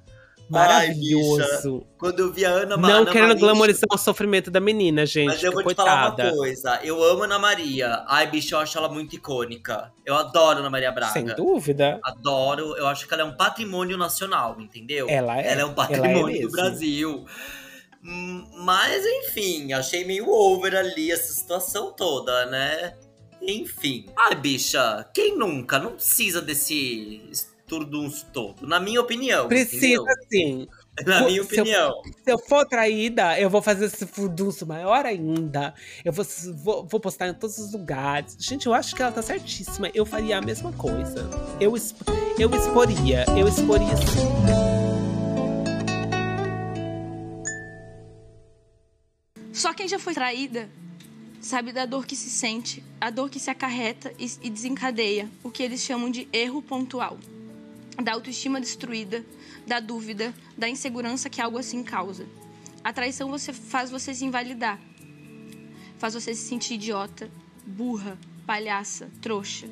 Ai, 0.52 0.88
Maravilhoso. 0.88 1.86
Quando 1.98 2.20
eu 2.22 2.32
vi 2.34 2.44
a 2.46 2.50
Ana, 2.50 2.76
Não 2.76 2.90
Ana 2.90 3.06
querendo 3.12 3.28
Maria- 3.30 3.40
glamorizar 3.42 3.88
o 3.94 3.98
sofrimento 3.98 4.50
da 4.50 4.60
menina, 4.60 5.06
gente. 5.06 5.28
Mas 5.28 5.44
eu 5.44 5.52
vou 5.52 5.64
te 5.64 5.76
falar 5.76 6.08
coitada. 6.12 6.30
uma 6.30 6.38
coisa. 6.38 6.80
Eu 6.84 7.04
amo 7.04 7.24
Ana 7.24 7.38
Maria. 7.38 8.04
Ai, 8.08 8.26
bicho, 8.28 8.56
eu 8.56 8.60
acho 8.60 8.78
ela 8.78 8.90
muito 8.90 9.16
icônica. 9.16 9.92
Eu 10.06 10.16
adoro 10.16 10.60
Ana 10.60 10.70
Maria 10.70 10.92
Braga. 10.92 11.14
Sem 11.14 11.26
dúvida. 11.26 12.00
Adoro. 12.04 12.76
Eu 12.78 12.88
acho 12.88 13.08
que 13.08 13.14
ela 13.14 13.24
é 13.24 13.26
um 13.26 13.36
patrimônio 13.38 13.98
nacional, 13.98 14.56
entendeu? 14.60 15.08
Ela 15.10 15.40
é. 15.40 15.52
Ela 15.52 15.62
é 15.62 15.66
um 15.66 15.72
é 15.72 15.76
patrimônio 15.76 16.22
do 16.26 16.28
mesmo. 16.32 16.52
Brasil. 16.52 17.26
Mas, 18.02 19.06
enfim, 19.06 19.74
achei 19.74 20.06
meio 20.06 20.30
over 20.30 20.76
ali 20.76 21.12
essa 21.12 21.34
situação 21.34 21.92
toda, 21.92 22.46
né? 22.46 22.94
Enfim. 23.42 24.06
Ai, 24.18 24.36
bicha, 24.36 25.06
quem 25.14 25.38
nunca? 25.38 25.80
Não 25.80 25.92
precisa 25.94 26.42
desse 26.42 27.22
esturdunço 27.74 28.26
todo. 28.34 28.66
Na 28.68 28.80
minha 28.80 29.00
opinião. 29.00 29.48
Precisa 29.48 29.86
entendeu? 29.86 30.06
sim. 30.32 30.68
Na 31.06 31.22
minha 31.22 31.42
Se 31.46 31.56
eu- 31.56 31.62
opinião. 31.64 32.02
Se 32.26 32.32
eu 32.32 32.38
for 32.40 32.66
traída, 32.66 33.40
eu 33.40 33.50
vou 33.50 33.62
fazer 33.62 33.86
esse 33.86 34.06
furdunço 34.06 34.66
maior 34.66 35.06
ainda. 35.06 35.74
Eu 36.04 36.12
vou, 36.12 36.26
vou, 36.56 36.86
vou 36.86 37.00
postar 37.00 37.30
em 37.30 37.34
todos 37.34 37.58
os 37.58 37.72
lugares. 37.72 38.36
Gente, 38.38 38.66
eu 38.68 38.74
acho 38.74 38.94
que 38.96 39.02
ela 39.02 39.12
tá 39.12 39.22
certíssima. 39.22 39.90
Eu 39.94 40.06
faria 40.06 40.38
a 40.38 40.42
mesma 40.42 40.74
coisa. 40.74 41.30
Eu, 41.60 41.78
exp- 41.78 42.02
eu 42.38 42.50
exporia. 42.54 43.24
Eu 43.38 43.48
exporia 43.48 43.96
sim. 43.96 44.28
Só 49.54 49.74
quem 49.74 49.88
já 49.88 50.00
foi 50.00 50.14
traída 50.14 50.70
sabe 51.42 51.72
da 51.72 51.86
dor 51.86 52.06
que 52.06 52.16
se 52.16 52.30
sente, 52.30 52.84
a 53.00 53.10
dor 53.10 53.30
que 53.30 53.40
se 53.40 53.50
acarreta 53.50 54.14
e, 54.20 54.30
e 54.44 54.50
desencadeia 54.50 55.30
o 55.44 55.50
que 55.50 55.64
eles 55.64 55.82
chamam 55.82 56.10
de 56.10 56.28
erro 56.34 56.62
pontual. 56.62 57.18
Da 58.04 58.14
autoestima 58.14 58.62
destruída, 58.62 59.26
da 59.68 59.80
dúvida, 59.80 60.34
da 60.58 60.70
insegurança 60.70 61.30
que 61.30 61.42
algo 61.42 61.58
assim 61.58 61.84
causa. 61.84 62.26
A 62.84 62.94
traição 62.94 63.30
você 63.30 63.52
faz 63.52 63.92
você 63.92 64.14
se 64.14 64.24
invalidar. 64.24 64.80
Faz 65.98 66.14
você 66.14 66.34
se 66.34 66.48
sentir 66.48 66.76
idiota, 66.76 67.30
burra, 67.66 68.18
palhaça, 68.46 69.10
trouxa. 69.22 69.68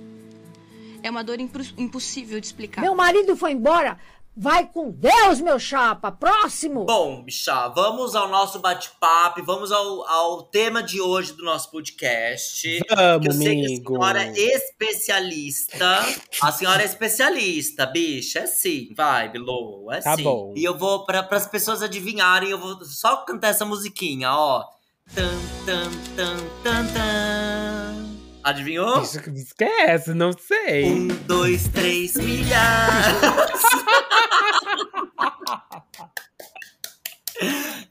É 1.01 1.09
uma 1.09 1.23
dor 1.23 1.39
impo- 1.39 1.59
impossível 1.77 2.39
de 2.41 2.47
explicar. 2.47 2.81
Meu 2.81 2.95
marido 2.95 3.35
foi 3.37 3.51
embora. 3.53 3.97
Vai 4.39 4.67
com 4.67 4.91
Deus, 4.91 5.41
meu 5.41 5.57
chapa. 5.57 6.11
Próximo. 6.11 6.85
Bom, 6.85 7.23
bicha, 7.23 7.69
vamos 7.69 8.15
ao 8.15 8.27
nosso 8.29 8.59
bate-papo, 8.59 9.43
vamos 9.43 9.71
ao, 9.71 10.07
ao 10.07 10.43
tema 10.43 10.83
de 10.83 11.01
hoje 11.01 11.33
do 11.33 11.43
nosso 11.43 11.71
podcast. 11.71 12.61
que 12.61 12.83
eu 12.93 12.95
Vamos, 12.95 13.35
sei 13.35 13.55
que 13.55 13.61
a 13.61 13.65
amigo. 13.65 13.93
senhora 13.95 14.23
é 14.23 14.31
especialista. 14.39 16.05
A 16.41 16.51
senhora 16.51 16.83
é 16.83 16.85
especialista, 16.85 17.85
bicha. 17.87 18.39
É 18.39 18.47
sim, 18.47 18.93
vai, 18.95 19.27
Bilu. 19.27 19.91
É 19.91 20.01
Tá 20.01 20.15
sim. 20.15 20.23
bom. 20.23 20.53
E 20.55 20.63
eu 20.63 20.77
vou, 20.77 21.03
para 21.05 21.27
as 21.31 21.47
pessoas 21.47 21.81
adivinharem, 21.81 22.49
eu 22.51 22.59
vou 22.59 22.83
só 22.85 23.17
cantar 23.17 23.47
essa 23.47 23.65
musiquinha, 23.65 24.31
ó. 24.31 24.63
Tan, 25.15 25.31
tan, 25.65 25.89
tan, 26.15 26.37
tan, 26.63 26.85
tan. 26.93 27.86
Adivinhou? 28.47 29.01
Isso 29.01 29.19
que 29.21 29.29
esquece, 29.31 30.13
não 30.13 30.31
sei. 30.31 30.85
Um, 30.85 31.07
dois, 31.25 31.67
três 31.67 32.15
milhares. 32.15 33.21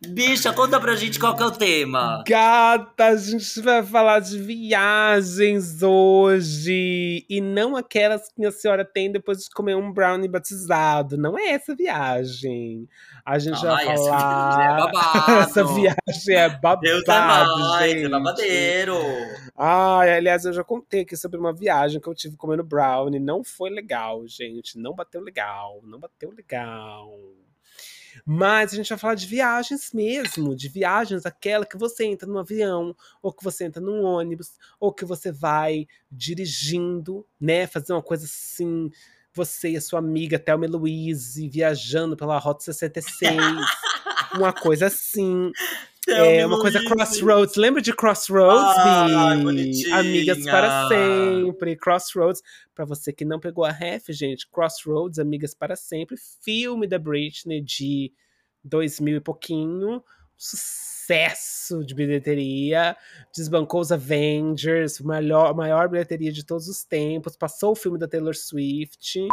Bicha, 0.09 0.53
conta 0.53 0.81
pra 0.81 0.95
gente 0.95 1.19
qual 1.19 1.37
que 1.37 1.43
é 1.43 1.47
o 1.47 1.51
tema. 1.51 2.23
Gata, 2.27 3.07
a 3.07 3.17
gente 3.17 3.61
vai 3.61 3.83
falar 3.83 4.21
de 4.21 4.39
viagens 4.39 5.83
hoje. 5.83 7.25
E 7.29 7.41
não 7.41 7.77
aquelas 7.77 8.29
que 8.29 8.45
a 8.45 8.51
senhora 8.51 8.85
tem 8.85 9.11
depois 9.11 9.39
de 9.39 9.51
comer 9.51 9.75
um 9.77 9.93
brownie 9.93 10.29
batizado. 10.29 11.17
Não 11.17 11.39
é 11.39 11.51
essa 11.51 11.75
viagem. 11.75 12.89
A 13.25 13.39
gente 13.39 13.61
vai 13.61 13.87
Ai, 13.87 13.95
essa 13.95 14.05
falar. 14.05 14.57
viagem 14.57 14.65
é 14.65 14.77
babado. 14.79 15.33
essa 15.41 15.65
viagem 15.65 16.35
é 16.35 16.49
babado, 16.49 16.81
Deus 16.83 17.05
é 17.05 17.19
mais, 17.19 17.91
gente. 17.91 18.05
é 18.05 18.09
babadeiro. 18.09 18.99
Ai, 19.57 20.17
aliás, 20.17 20.45
eu 20.45 20.53
já 20.53 20.63
contei 20.63 21.01
aqui 21.03 21.17
sobre 21.17 21.39
uma 21.39 21.53
viagem 21.53 22.01
que 22.01 22.09
eu 22.09 22.15
tive 22.15 22.37
comendo 22.37 22.63
brownie. 22.63 23.19
Não 23.19 23.43
foi 23.43 23.71
legal, 23.71 24.27
gente. 24.27 24.79
Não 24.79 24.95
bateu 24.95 25.21
legal. 25.21 25.81
Não 25.83 25.99
bateu 25.99 26.31
legal. 26.31 27.11
Mas 28.29 28.73
a 28.73 28.77
gente 28.77 28.89
vai 28.89 28.99
falar 28.99 29.15
de 29.15 29.25
viagens 29.25 29.93
mesmo, 29.95 30.57
de 30.57 30.69
viagens 30.69 31.25
aquela 31.25 31.65
que 31.65 31.79
você 31.79 32.05
entra 32.05 32.29
num 32.29 32.39
avião, 32.39 32.95
ou 33.23 33.33
que 33.33 33.45
você 33.45 33.65
entra 33.65 33.81
num 33.81 34.03
ônibus, 34.03 34.59
ou 34.81 34.93
que 34.93 35.05
você 35.05 35.31
vai 35.31 35.87
dirigindo, 36.11 37.25
né? 37.41 37.69
Fazer 37.69 37.93
uma 37.93 38.03
coisa 38.03 38.25
assim, 38.25 38.91
você 39.33 39.71
e 39.71 39.77
a 39.77 39.81
sua 39.81 40.01
amiga 40.01 40.41
Thelma 40.41 40.67
Louise 40.67 41.49
viajando 41.49 42.17
pela 42.17 42.37
Rota 42.39 42.65
66. 42.65 43.37
uma 44.35 44.53
coisa 44.53 44.87
assim. 44.87 45.53
É 46.09 46.47
uma 46.47 46.61
coisa 46.61 46.83
Crossroads. 46.85 47.57
Lembra 47.57 47.83
de 47.83 47.93
Crossroads, 47.93 49.43
bonitinha. 49.43 49.97
Amigas 49.97 50.45
para 50.45 50.89
sempre. 50.89 51.77
Crossroads. 51.77 52.43
Pra 52.75 52.85
você 52.85 53.13
que 53.13 53.25
não 53.25 53.41
pegou 53.41 53.65
a 53.65 53.71
ref, 53.71 54.09
gente, 54.11 54.49
Crossroads, 54.49 55.19
Amigas 55.19 55.53
para 55.53 55.75
sempre. 55.75 56.17
Filme 56.43 56.87
da 56.87 56.99
Britney 56.99 57.61
de 57.61 58.13
2000 58.65 59.17
e 59.17 59.21
pouquinho. 59.21 60.03
Sucesso 60.37 61.85
de 61.85 61.95
bilheteria. 61.95 62.97
Desbancou 63.35 63.81
os 63.81 63.91
Avengers. 63.91 65.01
Maior, 65.01 65.55
maior 65.55 65.89
bilheteria 65.89 66.31
de 66.31 66.45
todos 66.45 66.69
os 66.69 66.85
tempos. 66.85 67.37
Passou 67.37 67.73
o 67.73 67.77
filme 67.77 67.99
da 67.99 68.07
Taylor 68.07 68.35
Swift. 68.35 69.27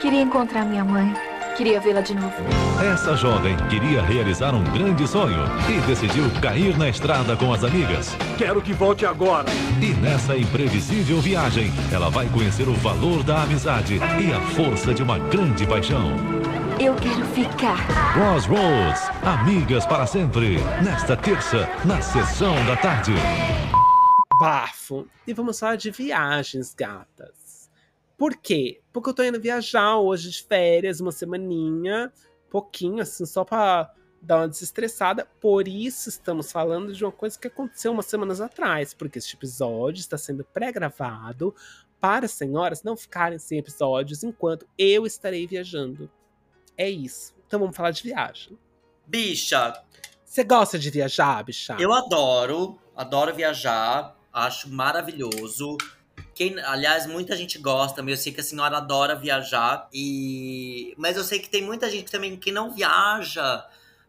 Queria 0.00 0.20
encontrar 0.20 0.64
minha 0.64 0.84
mãe. 0.84 1.12
Queria 1.56 1.80
vê-la 1.80 2.02
de 2.02 2.14
novo. 2.14 2.34
Essa 2.92 3.16
jovem 3.16 3.56
queria 3.70 4.02
realizar 4.02 4.54
um 4.54 4.62
grande 4.62 5.08
sonho 5.08 5.42
e 5.70 5.80
decidiu 5.86 6.30
cair 6.42 6.76
na 6.76 6.90
estrada 6.90 7.34
com 7.34 7.50
as 7.50 7.64
amigas. 7.64 8.14
Quero 8.36 8.60
que 8.60 8.74
volte 8.74 9.06
agora. 9.06 9.48
E 9.80 9.94
nessa 9.94 10.36
imprevisível 10.36 11.18
viagem, 11.18 11.72
ela 11.90 12.10
vai 12.10 12.28
conhecer 12.28 12.68
o 12.68 12.74
valor 12.74 13.22
da 13.22 13.42
amizade 13.42 13.94
e 13.96 14.32
a 14.32 14.40
força 14.54 14.92
de 14.92 15.02
uma 15.02 15.18
grande 15.18 15.66
paixão. 15.66 16.12
Eu 16.78 16.94
quero 16.96 17.24
ficar. 17.28 17.78
Crossroads, 18.12 19.08
amigas 19.22 19.86
para 19.86 20.06
sempre. 20.06 20.58
Nesta 20.84 21.16
terça, 21.16 21.66
na 21.86 22.02
sessão 22.02 22.54
da 22.66 22.76
tarde. 22.76 23.14
Bafo. 24.38 25.06
E 25.26 25.32
vamos 25.32 25.58
falar 25.58 25.76
de 25.76 25.90
viagens, 25.90 26.74
gatas. 26.74 27.45
Por 28.16 28.36
quê? 28.36 28.80
Porque 28.92 29.10
eu 29.10 29.14
tô 29.14 29.22
indo 29.22 29.40
viajar 29.40 29.98
hoje 29.98 30.30
de 30.30 30.42
férias, 30.42 31.00
uma 31.00 31.12
semaninha, 31.12 32.12
pouquinho, 32.50 33.02
assim, 33.02 33.26
só 33.26 33.44
pra 33.44 33.92
dar 34.22 34.38
uma 34.38 34.48
desestressada. 34.48 35.26
Por 35.40 35.68
isso 35.68 36.08
estamos 36.08 36.50
falando 36.50 36.92
de 36.94 37.04
uma 37.04 37.12
coisa 37.12 37.38
que 37.38 37.46
aconteceu 37.48 37.92
umas 37.92 38.06
semanas 38.06 38.40
atrás, 38.40 38.94
porque 38.94 39.18
este 39.18 39.36
episódio 39.36 40.00
está 40.00 40.16
sendo 40.16 40.44
pré-gravado 40.44 41.54
para 42.00 42.26
as 42.26 42.32
senhoras 42.32 42.82
não 42.82 42.96
ficarem 42.96 43.38
sem 43.38 43.58
episódios 43.58 44.22
enquanto 44.22 44.66
eu 44.78 45.06
estarei 45.06 45.46
viajando. 45.46 46.10
É 46.76 46.88
isso. 46.88 47.34
Então 47.46 47.60
vamos 47.60 47.76
falar 47.76 47.90
de 47.90 48.02
viagem. 48.02 48.58
Bicha, 49.06 49.82
Você 50.24 50.42
gosta 50.42 50.78
de 50.78 50.90
viajar, 50.90 51.42
bicha? 51.44 51.76
eu 51.78 51.92
adoro, 51.92 52.78
adoro 52.94 53.34
viajar, 53.34 54.16
acho 54.32 54.68
maravilhoso. 54.68 55.76
Quem, 56.36 56.60
aliás, 56.60 57.06
muita 57.06 57.34
gente 57.34 57.58
gosta, 57.58 58.00
eu 58.02 58.16
sei 58.16 58.30
que 58.32 58.40
a 58.40 58.44
senhora 58.44 58.76
adora 58.76 59.16
viajar. 59.16 59.88
E 59.92 60.94
mas 60.96 61.16
eu 61.16 61.24
sei 61.24 61.40
que 61.40 61.48
tem 61.48 61.62
muita 61.62 61.90
gente 61.90 62.12
também 62.12 62.36
que 62.36 62.52
não 62.52 62.70
viaja 62.70 63.66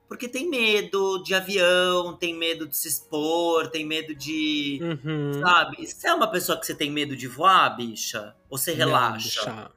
porque 0.07 0.27
tem 0.27 0.49
medo 0.49 1.21
de 1.21 1.35
avião, 1.35 2.15
tem 2.15 2.33
medo 2.33 2.67
de 2.67 2.77
se 2.77 2.87
expor, 2.87 3.67
tem 3.69 3.85
medo 3.85 4.15
de, 4.15 4.79
Uhum. 4.81 5.33
sabe? 5.41 5.85
Você 5.85 6.07
é 6.07 6.13
uma 6.13 6.31
pessoa 6.31 6.57
que 6.57 6.65
você 6.65 6.73
tem 6.73 6.89
medo 6.89 7.15
de 7.15 7.27
voar, 7.27 7.75
bicha? 7.75 8.33
Ou 8.49 8.57
você 8.57 8.71
Não, 8.71 8.77
relaxa? 8.77 9.41
bicha. 9.41 9.71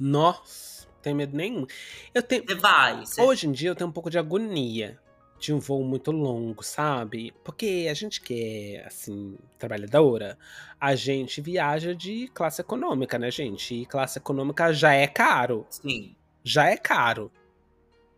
Nossa, 0.00 0.86
não 0.86 1.00
tenho 1.02 1.16
medo 1.16 1.36
nenhum. 1.36 1.66
Eu 2.14 2.22
tenho. 2.22 2.44
Você 2.46 2.54
vai, 2.54 3.04
você 3.04 3.20
Hoje 3.20 3.46
em 3.46 3.52
dia 3.52 3.70
eu 3.70 3.74
tenho 3.74 3.90
um 3.90 3.92
pouco 3.92 4.08
de 4.10 4.18
agonia 4.18 4.98
de 5.38 5.52
um 5.52 5.58
voo 5.58 5.84
muito 5.84 6.10
longo, 6.10 6.62
sabe? 6.62 7.34
Porque 7.44 7.86
a 7.90 7.92
gente 7.92 8.22
que 8.22 8.76
é, 8.76 8.86
assim, 8.86 9.36
trabalhadora, 9.58 10.38
a 10.84 10.94
gente 10.94 11.40
viaja 11.40 11.94
de 11.94 12.28
classe 12.28 12.60
econômica, 12.60 13.18
né, 13.18 13.30
gente? 13.30 13.74
E 13.74 13.86
classe 13.86 14.18
econômica 14.18 14.72
já 14.72 14.92
é 14.92 15.06
caro. 15.06 15.66
sim. 15.70 16.14
Já 16.42 16.68
é 16.68 16.76
caro. 16.76 17.32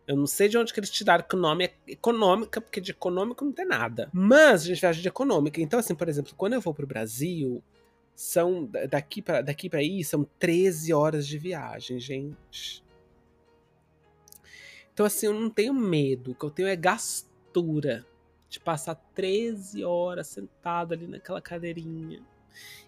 Eu 0.05 0.17
não 0.17 0.27
sei 0.27 0.49
de 0.49 0.57
onde 0.57 0.73
que 0.73 0.79
eles 0.81 0.89
tiraram 0.91 1.23
que 1.25 1.35
o 1.35 1.39
nome 1.39 1.65
é 1.65 1.73
econômica, 1.87 2.59
porque 2.59 2.81
de 2.81 2.91
econômico 2.91 3.45
não 3.45 3.53
tem 3.53 3.65
nada. 3.65 4.09
Mas 4.13 4.63
a 4.63 4.65
gente 4.65 4.81
viaja 4.81 5.01
de 5.01 5.07
econômica. 5.07 5.61
Então, 5.61 5.79
assim, 5.79 5.95
por 5.95 6.09
exemplo, 6.09 6.33
quando 6.35 6.53
eu 6.53 6.61
vou 6.61 6.73
pro 6.73 6.85
Brasil, 6.85 7.63
são 8.15 8.65
da- 8.65 8.85
daqui 8.85 9.21
pra 9.21 9.41
daqui 9.41 9.69
para 9.69 9.79
aí 9.79 10.03
são 10.03 10.25
13 10.39 10.93
horas 10.93 11.25
de 11.27 11.37
viagem, 11.37 11.99
gente. 12.01 12.83
Então, 14.93 15.05
assim, 15.05 15.27
eu 15.27 15.33
não 15.33 15.49
tenho 15.49 15.73
medo. 15.73 16.31
O 16.31 16.35
que 16.35 16.43
eu 16.45 16.49
tenho 16.51 16.67
é 16.67 16.75
gastura 16.75 18.05
de 18.49 18.59
passar 18.59 18.95
13 19.13 19.83
horas 19.83 20.27
sentado 20.27 20.93
ali 20.93 21.07
naquela 21.07 21.41
cadeirinha. 21.41 22.21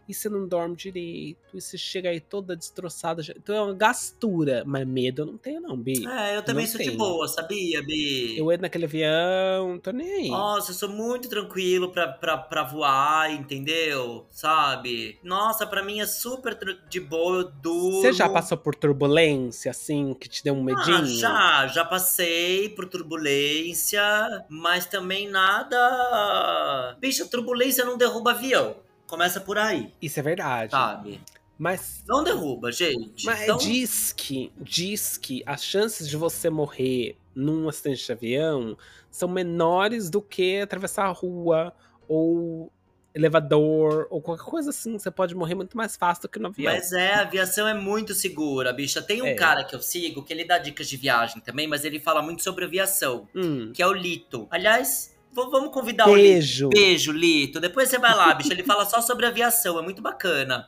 E 0.08 0.14
você 0.14 0.28
não 0.28 0.48
dorme 0.48 0.76
direito. 0.76 1.38
E 1.54 1.62
você 1.62 1.78
chega 1.78 2.10
aí 2.10 2.20
toda 2.20 2.56
destroçada. 2.56 3.22
Então 3.38 3.56
é 3.56 3.62
uma 3.62 3.76
gastura. 3.76 4.64
Mas 4.66 4.88
medo 4.88 5.22
eu 5.22 5.26
não 5.28 5.38
tenho, 5.38 5.62
não, 5.62 5.78
Bi. 5.78 6.04
É, 6.08 6.36
eu 6.36 6.42
também 6.42 6.66
Não 6.66 6.72
sou 6.72 6.80
de 6.80 6.88
tenho. 6.88 6.98
boa, 6.98 7.28
sabia, 7.28 7.80
Bi? 7.84 8.36
Eu 8.36 8.52
entro 8.52 8.64
naquele 8.64 8.86
avião, 8.86 9.70
não 9.70 9.78
tô 9.80 9.92
nem 9.92 10.12
aí. 10.12 10.30
Nossa, 10.30 10.72
eu 10.72 10.76
sou 10.76 10.90
muito 10.90 11.30
tranquilo 11.30 11.92
pra, 11.92 12.08
pra, 12.08 12.38
pra 12.40 12.64
voar, 12.64 13.32
entendeu? 13.32 14.26
Sabe? 14.32 15.20
Nossa, 15.24 15.68
pra 15.68 15.84
mim 15.84 16.00
é 16.00 16.08
super 16.08 16.58
de 16.90 17.00
boa, 17.00 17.42
eu 17.42 17.52
durmo. 17.52 18.02
Você 18.02 18.12
já 18.12 18.28
passou 18.28 18.58
por 18.58 18.74
turbulência, 18.74 19.70
assim, 19.70 20.16
que 20.16 20.28
te 20.28 20.44
deu 20.44 20.56
um 20.56 20.64
medinho? 20.64 20.98
Ah, 20.98 21.06
já, 21.06 21.68
já 21.68 21.86
passei 21.86 22.68
por 22.70 22.88
turbulência, 22.88 24.02
mas 24.50 24.88
também 24.88 25.30
nada. 25.30 26.98
Bicha, 27.00 27.26
turbulência 27.28 27.86
não 27.86 27.96
derruba 27.96 28.32
avião. 28.32 28.76
Começa 29.10 29.42
por 29.42 29.58
aí, 29.58 29.92
Isso 30.02 30.20
é 30.20 30.24
verdade. 30.24 30.72
sabe? 30.72 31.20
Mas, 31.58 32.04
Não 32.08 32.24
derruba, 32.24 32.72
gente. 32.72 33.26
mas 33.26 33.42
Então, 33.42 33.58
diz 33.58 34.14
que, 34.16 34.52
diz 34.62 35.18
que 35.18 35.44
as 35.46 35.62
chances 35.66 36.08
de 36.08 36.16
você 36.16 36.50
morrer 36.50 37.18
num 37.36 37.68
acidente 37.68 38.06
de 38.06 38.12
avião 38.12 38.78
são 39.12 39.28
menores 39.28 40.10
do 40.10 40.22
que 40.22 40.62
atravessar 40.62 41.06
a 41.06 41.12
rua 41.12 41.74
ou 42.08 42.72
elevador 43.14 44.08
ou 44.10 44.22
qualquer 44.22 44.46
coisa 44.46 44.70
assim. 44.70 44.98
Você 44.98 45.12
pode 45.12 45.36
morrer 45.36 45.56
muito 45.56 45.76
mais 45.76 45.98
fácil 45.98 46.22
do 46.24 46.30
que 46.30 46.40
no 46.40 46.48
avião. 46.48 46.72
Mas 46.74 46.94
é, 46.94 47.16
a 47.16 47.22
aviação 47.22 47.68
é 47.68 47.74
muito 47.74 48.14
segura, 48.14 48.72
bicha. 48.72 49.02
Tem 49.02 49.22
um 49.22 49.26
É. 49.28 49.34
cara 49.34 49.64
que 49.66 49.76
eu 49.76 49.82
sigo 49.82 50.24
que 50.24 50.32
ele 50.32 50.46
dá 50.46 50.58
dicas 50.60 50.88
de 50.88 50.96
viagem 50.96 51.42
também, 51.42 51.68
mas 51.68 51.84
ele 51.84 52.00
fala 52.00 52.22
muito 52.22 52.42
sobre 52.44 52.64
aviação, 52.66 53.28
Hum, 53.36 53.72
que 53.74 53.82
é 53.82 53.88
o 53.88 53.92
Lito. 53.92 54.48
Aliás, 54.50 55.14
vamos 55.32 55.72
convidar 55.74 56.08
o 56.08 56.16
Lito. 56.16 56.22
beijo. 56.30 56.70
Beijo, 56.70 57.12
Lito. 57.12 57.60
Depois 57.60 57.90
você 57.90 57.98
vai 57.98 58.16
lá, 58.16 58.34
bicho. 58.34 58.52
Ele 58.52 58.64
fala 58.64 58.86
só 58.86 59.02
sobre 59.02 59.26
aviação, 59.26 59.78
é 59.80 59.82
muito 59.82 60.02
bacana. 60.02 60.68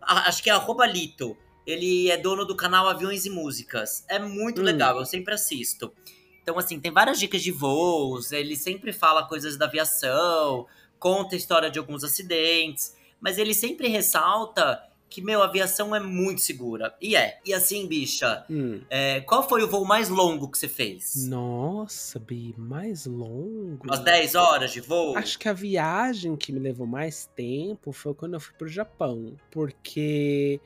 A- 0.00 0.28
acho 0.28 0.42
que 0.42 0.50
é 0.50 0.52
arroba 0.52 0.86
Lito. 0.86 1.36
ele 1.66 2.10
é 2.10 2.16
dono 2.16 2.44
do 2.44 2.56
canal 2.56 2.88
Aviões 2.88 3.26
e 3.26 3.30
Músicas. 3.30 4.04
É 4.08 4.18
muito 4.18 4.60
Hum. 4.60 4.64
legal, 4.64 4.98
eu 4.98 5.04
sempre 5.06 5.34
assisto. 5.34 5.92
Então, 6.42 6.58
assim, 6.58 6.80
tem 6.80 6.90
várias 6.90 7.20
dicas 7.20 7.42
de 7.42 7.52
voos, 7.52 8.32
ele 8.32 8.56
sempre 8.56 8.92
fala 8.92 9.24
coisas 9.28 9.56
da 9.56 9.66
aviação, 9.66 10.66
conta 10.98 11.36
a 11.36 11.38
história 11.38 11.70
de 11.70 11.78
alguns 11.78 12.02
acidentes, 12.02 12.96
mas 13.20 13.38
ele 13.38 13.54
sempre 13.54 13.86
ressalta 13.86 14.82
que, 15.10 15.20
meu, 15.20 15.42
a 15.42 15.46
aviação 15.46 15.94
é 15.94 15.98
muito 16.00 16.40
segura. 16.40 16.94
E 17.02 17.16
é. 17.16 17.38
E 17.44 17.52
assim, 17.52 17.86
bicha, 17.88 18.44
Hum. 18.48 18.80
é, 18.88 19.20
qual 19.20 19.46
foi 19.46 19.62
o 19.64 19.68
voo 19.68 19.84
mais 19.84 20.08
longo 20.08 20.48
que 20.48 20.56
você 20.56 20.68
fez? 20.68 21.26
Nossa, 21.28 22.18
Bi, 22.20 22.54
mais 22.56 23.06
longo. 23.06 23.80
Umas 23.84 23.98
10 24.00 24.34
horas 24.36 24.72
de 24.72 24.80
voo? 24.80 25.16
Acho 25.18 25.38
que 25.38 25.48
a 25.48 25.52
viagem 25.52 26.36
que 26.36 26.52
me 26.52 26.60
levou 26.60 26.86
mais 26.86 27.28
tempo 27.34 27.90
foi 27.92 28.14
quando 28.14 28.34
eu 28.34 28.40
fui 28.40 28.54
pro 28.56 28.68
Japão. 28.68 29.34
Porque 29.50 30.60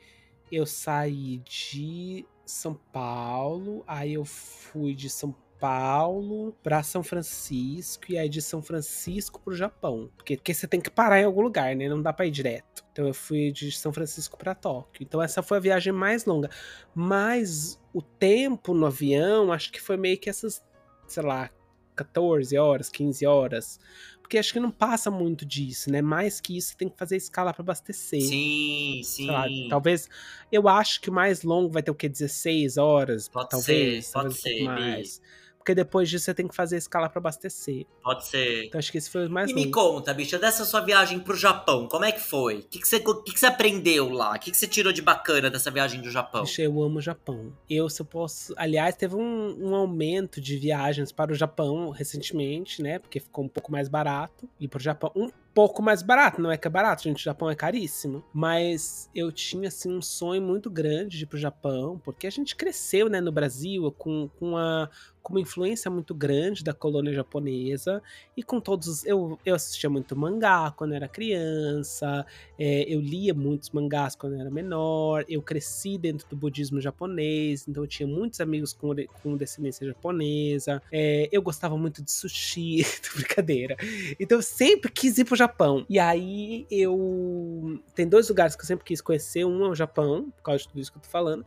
eu 0.51 0.65
saí 0.65 1.39
de 1.39 2.23
São 2.45 2.75
Paulo, 2.93 3.83
aí 3.87 4.13
eu 4.13 4.23
fui 4.25 4.93
de 4.93 5.09
São 5.09 5.31
Paulo 5.31 5.44
pra 5.59 6.83
São 6.83 7.01
Francisco, 7.03 8.05
e 8.09 8.17
aí 8.17 8.29
de 8.29 8.41
São 8.41 8.61
Francisco 8.61 9.39
pro 9.39 9.55
Japão. 9.55 10.09
Porque, 10.15 10.35
porque 10.37 10.53
você 10.53 10.67
tem 10.67 10.79
que 10.81 10.89
parar 10.89 11.21
em 11.21 11.25
algum 11.25 11.41
lugar, 11.41 11.75
né? 11.75 11.87
Não 11.89 12.01
dá 12.01 12.13
pra 12.13 12.25
ir 12.25 12.31
direto. 12.31 12.83
Então 12.91 13.07
eu 13.07 13.13
fui 13.13 13.51
de 13.51 13.71
São 13.71 13.91
Francisco 13.91 14.37
pra 14.37 14.53
Tóquio. 14.55 15.03
Então 15.03 15.21
essa 15.21 15.41
foi 15.41 15.57
a 15.57 15.61
viagem 15.61 15.91
mais 15.93 16.25
longa. 16.25 16.49
Mas 16.93 17.81
o 17.93 18.01
tempo 18.01 18.73
no 18.73 18.85
avião, 18.85 19.51
acho 19.51 19.71
que 19.71 19.81
foi 19.81 19.97
meio 19.97 20.17
que 20.19 20.29
essas, 20.29 20.63
sei 21.07 21.23
lá, 21.23 21.49
14 21.95 22.57
horas, 22.57 22.89
15 22.89 23.25
horas. 23.25 23.79
Porque 24.21 24.37
acho 24.39 24.53
que 24.53 24.59
não 24.59 24.71
passa 24.71 25.11
muito 25.11 25.45
disso, 25.45 25.91
né? 25.91 26.01
Mais 26.01 26.41
que 26.41 26.57
isso, 26.57 26.69
você 26.69 26.77
tem 26.77 26.89
que 26.89 26.97
fazer 26.97 27.15
escala 27.15 27.53
pra 27.53 27.61
abastecer. 27.61 28.21
Sim, 28.21 29.01
Sei 29.03 29.27
lá, 29.27 29.47
sim. 29.47 29.67
talvez. 29.69 30.09
Eu 30.51 30.67
acho 30.67 30.99
que 30.99 31.11
o 31.11 31.13
mais 31.13 31.43
longo 31.43 31.69
vai 31.71 31.83
ter 31.83 31.91
o 31.91 31.95
quê? 31.95 32.09
16 32.09 32.77
horas? 32.77 33.27
Pode 33.27 33.49
talvez. 33.49 34.07
ser, 34.07 34.13
talvez 34.13 34.41
pode 34.41 34.55
ser, 34.57 34.63
mais. 34.63 35.21
Porque 35.65 35.73
depois 35.73 36.07
disso 36.07 36.25
você 36.25 36.33
tem 36.35 36.47
que 36.47 36.53
fazer 36.55 36.77
escala 36.77 37.09
pra 37.09 37.17
abastecer. 37.17 37.87
Pode 38.03 38.27
ser. 38.27 38.65
Então 38.65 38.77
acho 38.77 38.91
que 38.91 38.99
esse 38.99 39.09
foi 39.09 39.25
o 39.25 39.31
mais 39.31 39.49
E 39.49 39.53
me 39.55 39.61
longo. 39.65 39.71
conta, 39.71 40.13
bicha, 40.13 40.37
dessa 40.37 40.63
sua 40.63 40.79
viagem 40.79 41.19
pro 41.19 41.35
Japão, 41.35 41.87
como 41.87 42.05
é 42.05 42.11
que 42.11 42.21
foi? 42.21 42.59
O 42.59 42.67
que, 42.69 42.77
que, 42.79 42.87
você, 42.87 42.99
que, 42.99 43.33
que 43.33 43.39
você 43.39 43.47
aprendeu 43.47 44.09
lá? 44.11 44.35
O 44.35 44.39
que, 44.39 44.51
que 44.51 44.57
você 44.57 44.67
tirou 44.67 44.93
de 44.93 45.01
bacana 45.01 45.49
dessa 45.49 45.71
viagem 45.71 46.01
do 46.01 46.11
Japão? 46.11 46.43
Bicho, 46.43 46.61
eu 46.61 46.83
amo 46.83 46.99
o 46.99 47.01
Japão. 47.01 47.51
Eu, 47.67 47.89
se 47.89 47.99
eu 47.99 48.05
posso. 48.05 48.53
Aliás, 48.57 48.95
teve 48.95 49.15
um, 49.15 49.57
um 49.59 49.73
aumento 49.73 50.39
de 50.39 50.55
viagens 50.55 51.11
para 51.11 51.31
o 51.31 51.35
Japão 51.35 51.89
recentemente, 51.89 52.83
né? 52.83 52.99
Porque 52.99 53.19
ficou 53.19 53.43
um 53.45 53.49
pouco 53.49 53.71
mais 53.71 53.89
barato. 53.89 54.47
Ir 54.59 54.67
pro 54.67 54.79
Japão. 54.79 55.11
Um 55.15 55.31
pouco 55.51 55.81
mais 55.81 56.03
barato, 56.03 56.41
não 56.41 56.51
é 56.51 56.57
que 56.57 56.67
é 56.67 56.69
barato, 56.69 57.01
gente. 57.03 57.21
O 57.21 57.23
Japão 57.23 57.49
é 57.49 57.55
caríssimo. 57.55 58.23
Mas 58.33 59.09
eu 59.15 59.31
tinha, 59.31 59.69
assim, 59.69 59.89
um 59.89 60.01
sonho 60.01 60.41
muito 60.41 60.69
grande 60.69 61.17
de 61.17 61.23
ir 61.23 61.27
pro 61.27 61.37
Japão, 61.39 61.99
porque 62.03 62.27
a 62.27 62.29
gente 62.29 62.55
cresceu, 62.55 63.07
né, 63.09 63.21
no 63.21 63.31
Brasil 63.31 63.89
com, 63.97 64.29
com, 64.37 64.57
a, 64.57 64.89
com 65.25 65.33
uma 65.33 65.41
influência 65.41 65.89
muito 65.89 66.13
grande 66.13 66.63
da 66.63 66.71
colônia 66.71 67.11
japonesa. 67.11 67.99
E 68.37 68.43
com 68.43 68.59
todos. 68.61 68.87
os- 68.87 69.05
Eu, 69.05 69.39
eu 69.43 69.55
assistia 69.55 69.89
muito 69.89 70.15
mangá 70.15 70.71
quando 70.77 70.93
era 70.93 71.07
criança. 71.07 72.23
É, 72.59 72.83
eu 72.87 73.01
lia 73.01 73.33
muitos 73.33 73.71
mangás 73.71 74.15
quando 74.15 74.39
era 74.39 74.51
menor, 74.51 75.25
eu 75.27 75.41
cresci 75.41 75.97
dentro 75.97 76.27
do 76.29 76.35
budismo 76.35 76.79
japonês, 76.79 77.67
então 77.67 77.83
eu 77.83 77.87
tinha 77.87 78.07
muitos 78.07 78.39
amigos 78.39 78.71
com, 78.71 78.93
com 79.23 79.35
descendência 79.35 79.87
japonesa. 79.87 80.79
É, 80.91 81.27
eu 81.31 81.41
gostava 81.41 81.75
muito 81.75 82.03
de 82.03 82.11
sushi, 82.11 82.83
brincadeira. 83.15 83.75
Então 84.19 84.37
eu 84.37 84.43
sempre 84.43 84.91
quis 84.91 85.17
ir 85.17 85.25
pro 85.25 85.35
Japão. 85.35 85.85
E 85.89 85.97
aí 85.97 86.67
eu. 86.69 87.81
Tem 87.95 88.07
dois 88.07 88.29
lugares 88.29 88.55
que 88.55 88.61
eu 88.61 88.67
sempre 88.67 88.85
quis 88.85 89.01
conhecer: 89.01 89.43
um 89.43 89.65
é 89.65 89.69
o 89.69 89.75
Japão, 89.75 90.29
por 90.37 90.43
causa 90.43 90.59
de 90.63 90.67
tudo 90.69 90.79
isso 90.81 90.91
que 90.91 90.97
eu 90.99 91.01
tô 91.01 91.09
falando, 91.09 91.43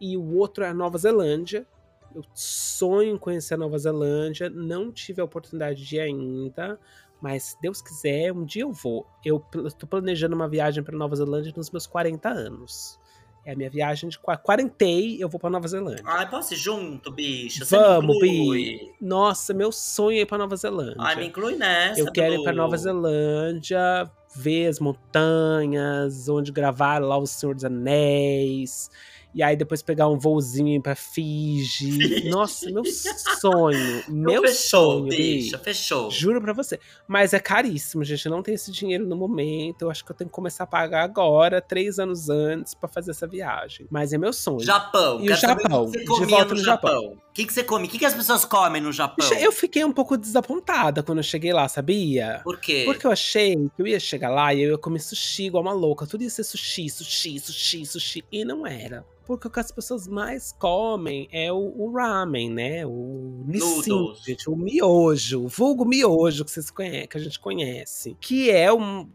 e 0.00 0.16
o 0.18 0.36
outro 0.36 0.64
é 0.64 0.68
a 0.68 0.74
Nova 0.74 0.98
Zelândia. 0.98 1.66
Eu 2.14 2.22
sonho 2.34 3.14
em 3.14 3.18
conhecer 3.18 3.54
a 3.54 3.56
Nova 3.56 3.78
Zelândia, 3.78 4.50
não 4.50 4.90
tive 4.92 5.20
a 5.20 5.24
oportunidade 5.24 5.84
de 5.84 5.96
ir 5.96 6.00
ainda. 6.00 6.78
Mas 7.20 7.42
se 7.44 7.60
Deus 7.60 7.80
quiser, 7.80 8.32
um 8.32 8.44
dia 8.44 8.62
eu 8.62 8.72
vou. 8.72 9.06
Eu 9.24 9.38
tô 9.78 9.86
planejando 9.86 10.34
uma 10.34 10.48
viagem 10.48 10.82
para 10.82 10.96
Nova 10.96 11.14
Zelândia 11.14 11.52
nos 11.56 11.70
meus 11.70 11.86
40 11.86 12.28
anos. 12.28 12.98
É 13.44 13.52
a 13.52 13.56
minha 13.56 13.68
viagem 13.70 14.08
de 14.08 14.18
qua- 14.18 14.36
quarentei, 14.36 15.22
eu 15.22 15.28
vou 15.28 15.38
para 15.40 15.50
Nova 15.50 15.66
Zelândia. 15.66 16.02
Ai, 16.06 16.28
posso 16.30 16.54
ir 16.54 16.56
junto, 16.56 17.10
bicha? 17.10 17.64
Você 17.64 17.76
Vamos. 17.76 18.18
Bi. 18.20 18.92
Nossa, 19.00 19.52
meu 19.52 19.72
sonho 19.72 20.18
é 20.18 20.20
ir 20.20 20.26
para 20.26 20.38
Nova 20.38 20.54
Zelândia. 20.56 20.96
Ai, 20.98 21.16
me 21.16 21.26
inclui 21.26 21.56
nessa, 21.56 22.00
eu 22.00 22.10
quero 22.12 22.34
ir 22.34 22.42
para 22.42 22.52
Bilu. 22.52 22.62
Nova 22.64 22.76
Zelândia, 22.76 24.08
ver 24.36 24.68
as 24.68 24.78
montanhas, 24.78 26.28
onde 26.28 26.52
gravaram 26.52 27.06
lá 27.08 27.16
o 27.18 27.26
Senhor 27.26 27.54
dos 27.54 27.64
Anéis. 27.64 28.90
E 29.34 29.42
aí 29.42 29.56
depois 29.56 29.82
pegar 29.82 30.08
um 30.08 30.18
voozinho 30.18 30.80
pra 30.80 30.94
Fiji. 30.94 32.28
Nossa, 32.28 32.70
meu 32.70 32.84
sonho. 32.84 34.02
Meu 34.08 34.42
fechou, 34.42 34.98
sonho, 34.98 35.08
Bi. 35.08 35.16
bicha, 35.16 35.58
fechou. 35.58 36.10
Juro 36.10 36.40
pra 36.40 36.52
você. 36.52 36.78
Mas 37.08 37.32
é 37.32 37.38
caríssimo, 37.38 38.04
gente. 38.04 38.26
Eu 38.26 38.32
não 38.32 38.42
tenho 38.42 38.54
esse 38.54 38.70
dinheiro 38.70 39.06
no 39.06 39.16
momento. 39.16 39.82
Eu 39.82 39.90
acho 39.90 40.04
que 40.04 40.10
eu 40.10 40.14
tenho 40.16 40.28
que 40.28 40.34
começar 40.34 40.64
a 40.64 40.66
pagar 40.66 41.02
agora, 41.02 41.60
três 41.60 41.98
anos 41.98 42.28
antes, 42.28 42.74
pra 42.74 42.88
fazer 42.88 43.12
essa 43.12 43.26
viagem. 43.26 43.86
Mas 43.90 44.12
é 44.12 44.18
meu 44.18 44.32
sonho. 44.32 44.60
Japão. 44.60 45.20
E 45.20 45.30
o 45.30 45.36
Japão, 45.36 45.86
você 45.86 45.98
de 45.98 46.04
volta 46.26 46.54
no 46.54 46.60
Japão? 46.62 46.92
Japão. 46.92 47.18
O 47.32 47.32
que, 47.32 47.46
que 47.46 47.52
você 47.52 47.64
come? 47.64 47.86
O 47.86 47.90
que, 47.90 47.98
que 47.98 48.04
as 48.04 48.14
pessoas 48.14 48.44
comem 48.44 48.82
no 48.82 48.92
Japão? 48.92 49.26
Eu 49.38 49.52
fiquei 49.52 49.82
um 49.84 49.92
pouco 49.92 50.18
desapontada 50.18 51.02
quando 51.02 51.18
eu 51.18 51.24
cheguei 51.24 51.52
lá, 51.52 51.66
sabia? 51.66 52.42
Por 52.44 52.60
quê? 52.60 52.82
Porque 52.84 53.06
eu 53.06 53.10
achei 53.10 53.56
que 53.74 53.80
eu 53.80 53.86
ia 53.86 53.98
chegar 53.98 54.28
lá 54.28 54.52
e 54.52 54.60
eu 54.62 54.72
ia 54.72 54.78
comer 54.78 55.00
sushi 55.00 55.46
igual 55.46 55.62
uma 55.62 55.72
louca. 55.72 56.06
Tudo 56.06 56.22
ia 56.22 56.30
ser 56.30 56.44
sushi, 56.44 56.90
sushi, 56.90 57.38
sushi, 57.40 57.86
sushi. 57.86 58.24
E 58.30 58.44
não 58.44 58.66
era. 58.66 59.04
Porque 59.24 59.46
o 59.46 59.50
que 59.50 59.60
as 59.60 59.70
pessoas 59.70 60.08
mais 60.08 60.52
comem 60.52 61.28
é 61.30 61.52
o, 61.52 61.56
o 61.56 61.92
ramen, 61.92 62.50
né? 62.50 62.86
O 62.86 63.44
nissin, 63.46 64.14
gente. 64.24 64.50
O 64.50 64.56
miojo. 64.56 65.44
O 65.44 65.48
vulgo 65.48 65.84
miojo 65.84 66.44
que, 66.44 66.50
vocês 66.50 66.70
conhecem, 66.70 67.08
que 67.08 67.16
a 67.16 67.20
gente 67.20 67.38
conhece. 67.38 68.16
Que 68.20 68.50
é 68.50 68.72
um... 68.72 69.08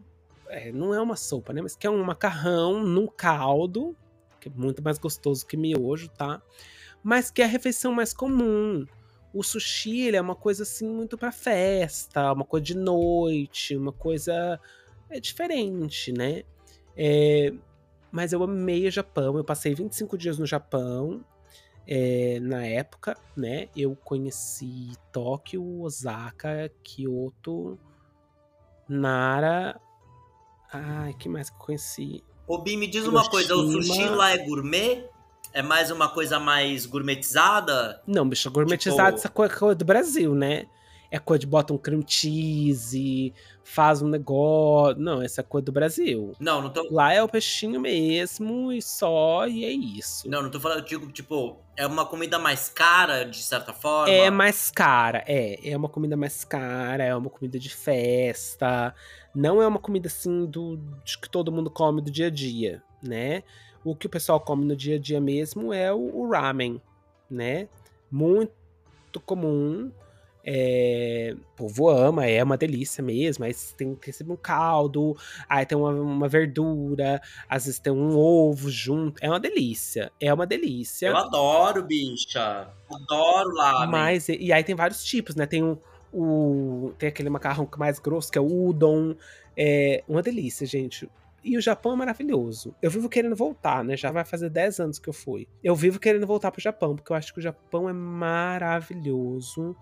é, 0.48 0.72
não 0.72 0.94
é 0.94 1.00
uma 1.00 1.16
sopa, 1.16 1.52
né? 1.52 1.60
Mas 1.60 1.76
que 1.76 1.86
é 1.86 1.90
um 1.90 2.02
macarrão 2.02 2.82
num 2.82 3.06
caldo. 3.06 3.94
Que 4.40 4.48
é 4.48 4.52
muito 4.54 4.82
mais 4.82 4.98
gostoso 4.98 5.46
que 5.46 5.56
miojo, 5.56 6.08
tá? 6.08 6.40
Mas 7.02 7.30
que 7.30 7.42
é 7.42 7.44
a 7.44 7.48
refeição 7.48 7.92
mais 7.92 8.12
comum. 8.14 8.86
O 9.32 9.42
sushi, 9.42 10.00
ele 10.00 10.16
é 10.16 10.20
uma 10.20 10.34
coisa 10.34 10.62
assim 10.62 10.88
muito 10.88 11.18
pra 11.18 11.30
festa, 11.30 12.32
uma 12.32 12.44
coisa 12.44 12.64
de 12.64 12.74
noite, 12.74 13.76
uma 13.76 13.92
coisa 13.92 14.58
é 15.10 15.20
diferente, 15.20 16.12
né? 16.12 16.42
É, 16.96 17.52
mas 18.12 18.32
eu 18.32 18.42
amei 18.42 18.86
o 18.86 18.90
Japão. 18.90 19.36
Eu 19.36 19.44
passei 19.44 19.74
25 19.74 20.16
dias 20.18 20.38
no 20.38 20.46
Japão. 20.46 21.24
é, 21.90 22.38
na 22.42 22.66
época, 22.66 23.16
né? 23.34 23.68
Eu 23.74 23.96
conheci 23.96 24.92
Tóquio, 25.10 25.80
Osaka, 25.80 26.70
Kyoto, 26.82 27.78
Nara. 28.88 29.80
Ai, 30.72 31.14
que 31.18 31.28
mais 31.28 31.48
que 31.50 31.56
eu 31.56 31.60
conheci? 31.60 32.22
Ô, 32.46 32.58
Bi, 32.58 32.76
me 32.76 32.86
diz 32.86 33.06
uma 33.06 33.28
coisa, 33.28 33.56
o 33.56 33.70
Hiroshima. 33.70 33.94
sushi 33.94 34.08
lá 34.10 34.30
é 34.32 34.38
gourmet? 34.38 35.04
É 35.52 35.62
mais 35.62 35.90
uma 35.90 36.08
coisa 36.10 36.38
mais 36.38 36.84
gourmetizada? 36.84 38.02
Não, 38.06 38.28
bicho, 38.28 38.50
gourmetizado 38.50 39.08
Tipo- 39.16 39.18
essa 39.20 39.28
coisa, 39.30 39.56
coisa 39.56 39.74
do 39.74 39.84
Brasil, 39.84 40.34
né? 40.34 40.66
É 41.10 41.18
coisa 41.18 41.40
de 41.40 41.46
bota 41.46 41.72
um 41.72 41.78
cream 41.78 42.02
cheese, 42.06 43.32
faz 43.64 44.02
um 44.02 44.08
negócio. 44.08 45.00
Não, 45.00 45.22
essa 45.22 45.40
é 45.40 45.44
coisa 45.44 45.64
do 45.64 45.72
Brasil. 45.72 46.32
Não, 46.38 46.60
não 46.60 46.70
tô. 46.70 46.86
Lá 46.90 47.12
é 47.12 47.22
o 47.22 47.28
peixinho 47.28 47.80
mesmo 47.80 48.70
e 48.72 48.82
só, 48.82 49.46
e 49.46 49.64
é 49.64 49.70
isso. 49.70 50.28
Não, 50.28 50.42
não 50.42 50.50
tô 50.50 50.60
falando, 50.60 50.80
eu 50.80 50.84
digo, 50.84 51.10
tipo, 51.10 51.58
é 51.76 51.86
uma 51.86 52.04
comida 52.04 52.38
mais 52.38 52.68
cara, 52.68 53.24
de 53.24 53.42
certa 53.42 53.72
forma. 53.72 54.12
É 54.12 54.30
mais 54.30 54.70
cara, 54.70 55.24
é. 55.26 55.70
É 55.70 55.76
uma 55.76 55.88
comida 55.88 56.16
mais 56.16 56.44
cara, 56.44 57.04
é 57.04 57.14
uma 57.14 57.30
comida 57.30 57.58
de 57.58 57.70
festa. 57.70 58.94
Não 59.34 59.62
é 59.62 59.66
uma 59.66 59.78
comida 59.78 60.08
assim 60.08 60.44
do 60.44 60.78
que 61.04 61.28
todo 61.28 61.52
mundo 61.52 61.70
come 61.70 62.02
do 62.02 62.10
dia 62.10 62.26
a 62.26 62.30
dia, 62.30 62.82
né? 63.02 63.42
O 63.84 63.94
que 63.94 64.06
o 64.06 64.10
pessoal 64.10 64.40
come 64.40 64.64
no 64.64 64.76
dia 64.76 64.96
a 64.96 64.98
dia 64.98 65.20
mesmo 65.20 65.72
é 65.72 65.92
o, 65.92 66.16
o 66.16 66.30
ramen, 66.30 66.82
né? 67.30 67.68
Muito 68.10 68.52
comum. 69.24 69.90
É, 70.50 71.34
o 71.36 71.56
povo 71.56 71.90
ama, 71.90 72.24
é 72.24 72.42
uma 72.42 72.56
delícia 72.56 73.02
mesmo. 73.04 73.44
Aí 73.44 73.52
tem, 73.76 73.94
tem 73.94 74.12
sempre 74.14 74.32
um 74.32 74.36
caldo, 74.36 75.14
aí 75.46 75.66
tem 75.66 75.76
uma, 75.76 75.90
uma 75.90 76.26
verdura, 76.26 77.20
às 77.46 77.66
vezes 77.66 77.78
tem 77.78 77.92
um 77.92 78.16
ovo 78.16 78.70
junto. 78.70 79.22
É 79.22 79.28
uma 79.28 79.38
delícia. 79.38 80.10
É 80.18 80.32
uma 80.32 80.46
delícia. 80.46 81.08
Eu 81.08 81.16
adoro, 81.18 81.82
bicha. 81.84 82.70
Adoro 82.90 83.50
lá. 83.54 83.86
Mas, 83.86 84.30
e, 84.30 84.36
e 84.38 84.50
aí 84.52 84.64
tem 84.64 84.74
vários 84.74 85.04
tipos, 85.04 85.34
né? 85.36 85.44
Tem 85.44 85.62
o, 85.62 85.78
o- 86.10 86.94
tem 86.98 87.10
aquele 87.10 87.28
macarrão 87.28 87.68
mais 87.76 87.98
grosso, 87.98 88.32
que 88.32 88.38
é 88.38 88.40
o 88.40 88.68
udon. 88.68 89.14
É 89.54 90.02
uma 90.08 90.22
delícia, 90.22 90.66
gente. 90.66 91.10
E 91.44 91.58
o 91.58 91.60
Japão 91.60 91.92
é 91.92 91.96
maravilhoso. 91.96 92.74
Eu 92.80 92.90
vivo 92.90 93.06
querendo 93.08 93.36
voltar, 93.36 93.84
né? 93.84 93.96
Já 93.98 94.10
vai 94.10 94.24
fazer 94.24 94.48
10 94.48 94.80
anos 94.80 94.98
que 94.98 95.08
eu 95.08 95.12
fui. 95.12 95.46
Eu 95.62 95.74
vivo 95.74 95.98
querendo 96.00 96.26
voltar 96.26 96.50
pro 96.50 96.60
Japão, 96.60 96.96
porque 96.96 97.12
eu 97.12 97.16
acho 97.16 97.34
que 97.34 97.38
o 97.38 97.42
Japão 97.42 97.86
é 97.88 97.92
maravilhoso. 97.92 99.76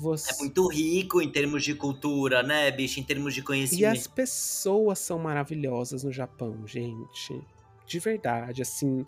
Você... 0.00 0.32
É 0.32 0.38
muito 0.38 0.66
rico 0.68 1.20
em 1.20 1.28
termos 1.30 1.62
de 1.64 1.74
cultura, 1.74 2.42
né, 2.42 2.70
bicho? 2.70 3.00
Em 3.00 3.02
termos 3.02 3.34
de 3.34 3.40
E 3.40 3.42
conhecimento. 3.42 3.92
as 3.98 4.06
pessoas 4.06 4.98
são 5.00 5.18
maravilhosas 5.18 6.04
no 6.04 6.12
Japão, 6.12 6.66
gente. 6.66 7.40
De 7.86 7.98
verdade, 7.98 8.62
assim. 8.62 9.04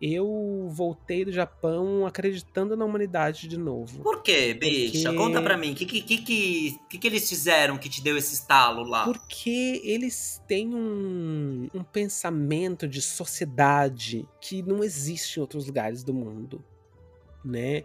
eu 0.00 0.66
voltei 0.70 1.24
do 1.24 1.30
Japão 1.32 2.04
acreditando 2.06 2.76
na 2.76 2.84
humanidade 2.84 3.46
de 3.48 3.56
novo. 3.56 4.02
Por 4.02 4.22
quê, 4.22 4.52
bicha? 4.52 5.04
Porque- 5.10 5.16
Conta 5.16 5.40
pra 5.40 5.56
mim. 5.56 5.72
O 5.72 5.74
que, 5.74 5.86
que, 5.86 6.02
que, 6.02 6.18
que, 6.18 6.78
que 6.90 6.98
que 6.98 7.06
eles 7.06 7.28
fizeram 7.28 7.78
que 7.78 7.88
te 7.88 8.02
deu 8.02 8.16
esse 8.18 8.34
estalo 8.34 8.82
lá? 8.82 9.04
Porque 9.04 9.80
eles 9.84 10.42
têm 10.48 10.74
um, 10.74 11.68
um 11.72 11.84
pensamento 11.84 12.88
de 12.88 13.00
sociedade 13.00 14.26
que 14.40 14.62
não 14.62 14.82
existe 14.82 15.38
em 15.38 15.40
outros 15.40 15.66
lugares 15.66 16.02
do 16.02 16.12
mundo, 16.12 16.62
né? 17.44 17.84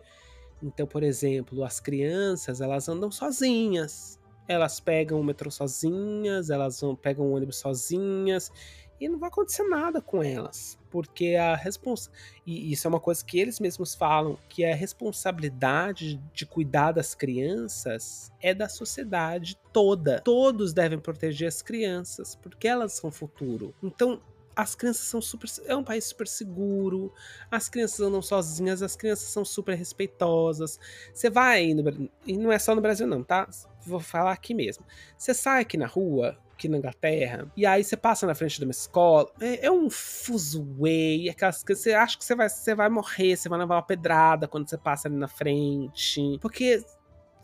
Então, 0.61 0.85
por 0.85 1.03
exemplo, 1.03 1.63
as 1.63 1.79
crianças, 1.79 2.61
elas 2.61 2.89
andam 2.89 3.11
sozinhas. 3.11 4.19
Elas 4.47 4.79
pegam 4.79 5.19
o 5.19 5.23
metrô 5.23 5.51
sozinhas, 5.51 6.49
elas 6.49 6.81
vão, 6.81 6.95
pegam 6.95 7.27
o 7.27 7.35
ônibus 7.35 7.57
sozinhas 7.57 8.51
e 8.99 9.07
não 9.07 9.17
vai 9.17 9.29
acontecer 9.29 9.63
nada 9.63 10.01
com 10.01 10.21
elas, 10.21 10.77
porque 10.89 11.35
a 11.35 11.55
responsa 11.55 12.11
e 12.45 12.71
isso 12.71 12.85
é 12.85 12.89
uma 12.89 12.99
coisa 12.99 13.23
que 13.23 13.39
eles 13.39 13.59
mesmos 13.59 13.95
falam, 13.95 14.37
que 14.49 14.65
a 14.65 14.75
responsabilidade 14.75 16.21
de 16.33 16.45
cuidar 16.45 16.91
das 16.91 17.15
crianças 17.15 18.31
é 18.41 18.53
da 18.53 18.67
sociedade 18.67 19.57
toda. 19.71 20.19
Todos 20.21 20.73
devem 20.73 20.99
proteger 20.99 21.47
as 21.47 21.61
crianças, 21.61 22.35
porque 22.35 22.67
elas 22.67 22.93
são 22.93 23.09
o 23.09 23.13
futuro. 23.13 23.73
Então, 23.81 24.19
as 24.59 24.75
crianças 24.75 25.07
são 25.07 25.21
super. 25.21 25.49
É 25.65 25.75
um 25.75 25.83
país 25.83 26.03
super 26.03 26.27
seguro. 26.27 27.13
As 27.49 27.69
crianças 27.69 28.01
andam 28.01 28.21
sozinhas, 28.21 28.83
as 28.83 28.93
crianças 28.93 29.29
são 29.29 29.45
super 29.45 29.73
respeitosas. 29.73 30.77
Você 31.13 31.29
vai 31.29 31.73
no, 31.73 32.09
e 32.27 32.37
não 32.37 32.51
é 32.51 32.59
só 32.59 32.75
no 32.75 32.81
Brasil, 32.81 33.07
não, 33.07 33.23
tá? 33.23 33.47
Vou 33.85 34.01
falar 34.01 34.33
aqui 34.33 34.53
mesmo. 34.53 34.85
Você 35.17 35.33
sai 35.33 35.61
aqui 35.61 35.77
na 35.77 35.87
rua, 35.87 36.37
aqui 36.51 36.67
na 36.67 36.77
Inglaterra, 36.77 37.49
e 37.55 37.65
aí 37.65 37.81
você 37.81 37.95
passa 37.95 38.27
na 38.27 38.35
frente 38.35 38.59
de 38.59 38.65
uma 38.65 38.71
escola, 38.71 39.31
é, 39.39 39.67
é 39.67 39.71
um 39.71 39.89
fuzuê, 39.89 41.29
aquelas 41.31 41.63
que 41.63 41.73
você 41.73 41.93
acha 41.93 42.17
que 42.17 42.25
você 42.25 42.35
vai, 42.35 42.49
você 42.49 42.75
vai 42.75 42.89
morrer, 42.89 43.37
você 43.37 43.47
vai 43.47 43.59
levar 43.59 43.75
uma 43.75 43.81
pedrada 43.81 44.45
quando 44.45 44.69
você 44.69 44.77
passa 44.77 45.07
ali 45.07 45.15
na 45.15 45.29
frente. 45.29 46.37
Porque 46.41 46.83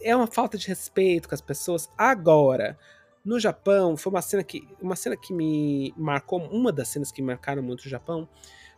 é 0.01 0.13
uma 0.13 0.27
falta 0.27 0.57
de 0.57 0.67
respeito 0.67 1.29
com 1.29 1.35
as 1.35 1.41
pessoas. 1.41 1.89
Agora, 1.97 2.77
no 3.25 3.39
Japão, 3.39 3.97
foi 3.97 4.13
uma 4.13 4.21
cena 4.21 4.43
que 4.43 4.67
uma 4.81 4.95
cena 4.95 5.17
que 5.17 5.33
me 5.33 5.93
marcou, 5.97 6.39
uma 6.47 6.71
das 6.71 6.87
cenas 6.89 7.11
que 7.11 7.21
me 7.21 7.27
marcaram 7.27 7.63
muito 7.63 7.81
o 7.85 7.89
Japão, 7.89 8.29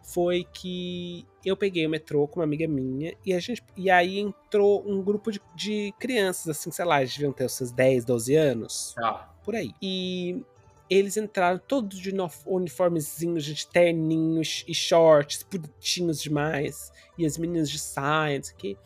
foi 0.01 0.45
que 0.53 1.25
eu 1.43 1.57
peguei 1.57 1.85
o 1.85 1.89
metrô 1.89 2.25
com 2.29 2.39
uma 2.39 2.45
amiga 2.45 2.65
minha 2.65 3.13
e 3.25 3.33
a 3.33 3.39
gente 3.41 3.61
e 3.75 3.89
aí 3.91 4.19
entrou 4.19 4.81
um 4.89 5.03
grupo 5.03 5.31
de, 5.31 5.41
de 5.53 5.93
crianças 5.99 6.47
assim, 6.47 6.71
sei 6.71 6.85
lá, 6.85 7.01
eles 7.01 7.13
deviam 7.13 7.33
ter 7.33 7.43
os 7.45 7.53
seus 7.53 7.71
10, 7.71 8.05
12 8.05 8.35
anos, 8.35 8.93
Tá. 8.95 9.35
por 9.43 9.53
aí. 9.53 9.73
E 9.81 10.41
eles 10.89 11.17
entraram 11.17 11.59
todos 11.59 11.99
de 11.99 12.13
uniformezinhos, 12.45 13.43
de 13.43 13.67
terninhos 13.67 14.63
e 14.65 14.73
shorts, 14.73 15.43
bonitinhos 15.43 16.21
demais. 16.21 16.89
E 17.17 17.25
as 17.25 17.37
meninas 17.37 17.69
de 17.69 17.77
saia, 17.77 18.39
não 18.39 18.55
quê. 18.57 18.77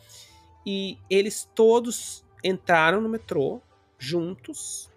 E 0.66 0.98
eles 1.08 1.48
todos 1.54 2.24
entraram 2.42 3.00
no 3.00 3.08
metrô 3.08 3.60
juntos. 3.96 4.90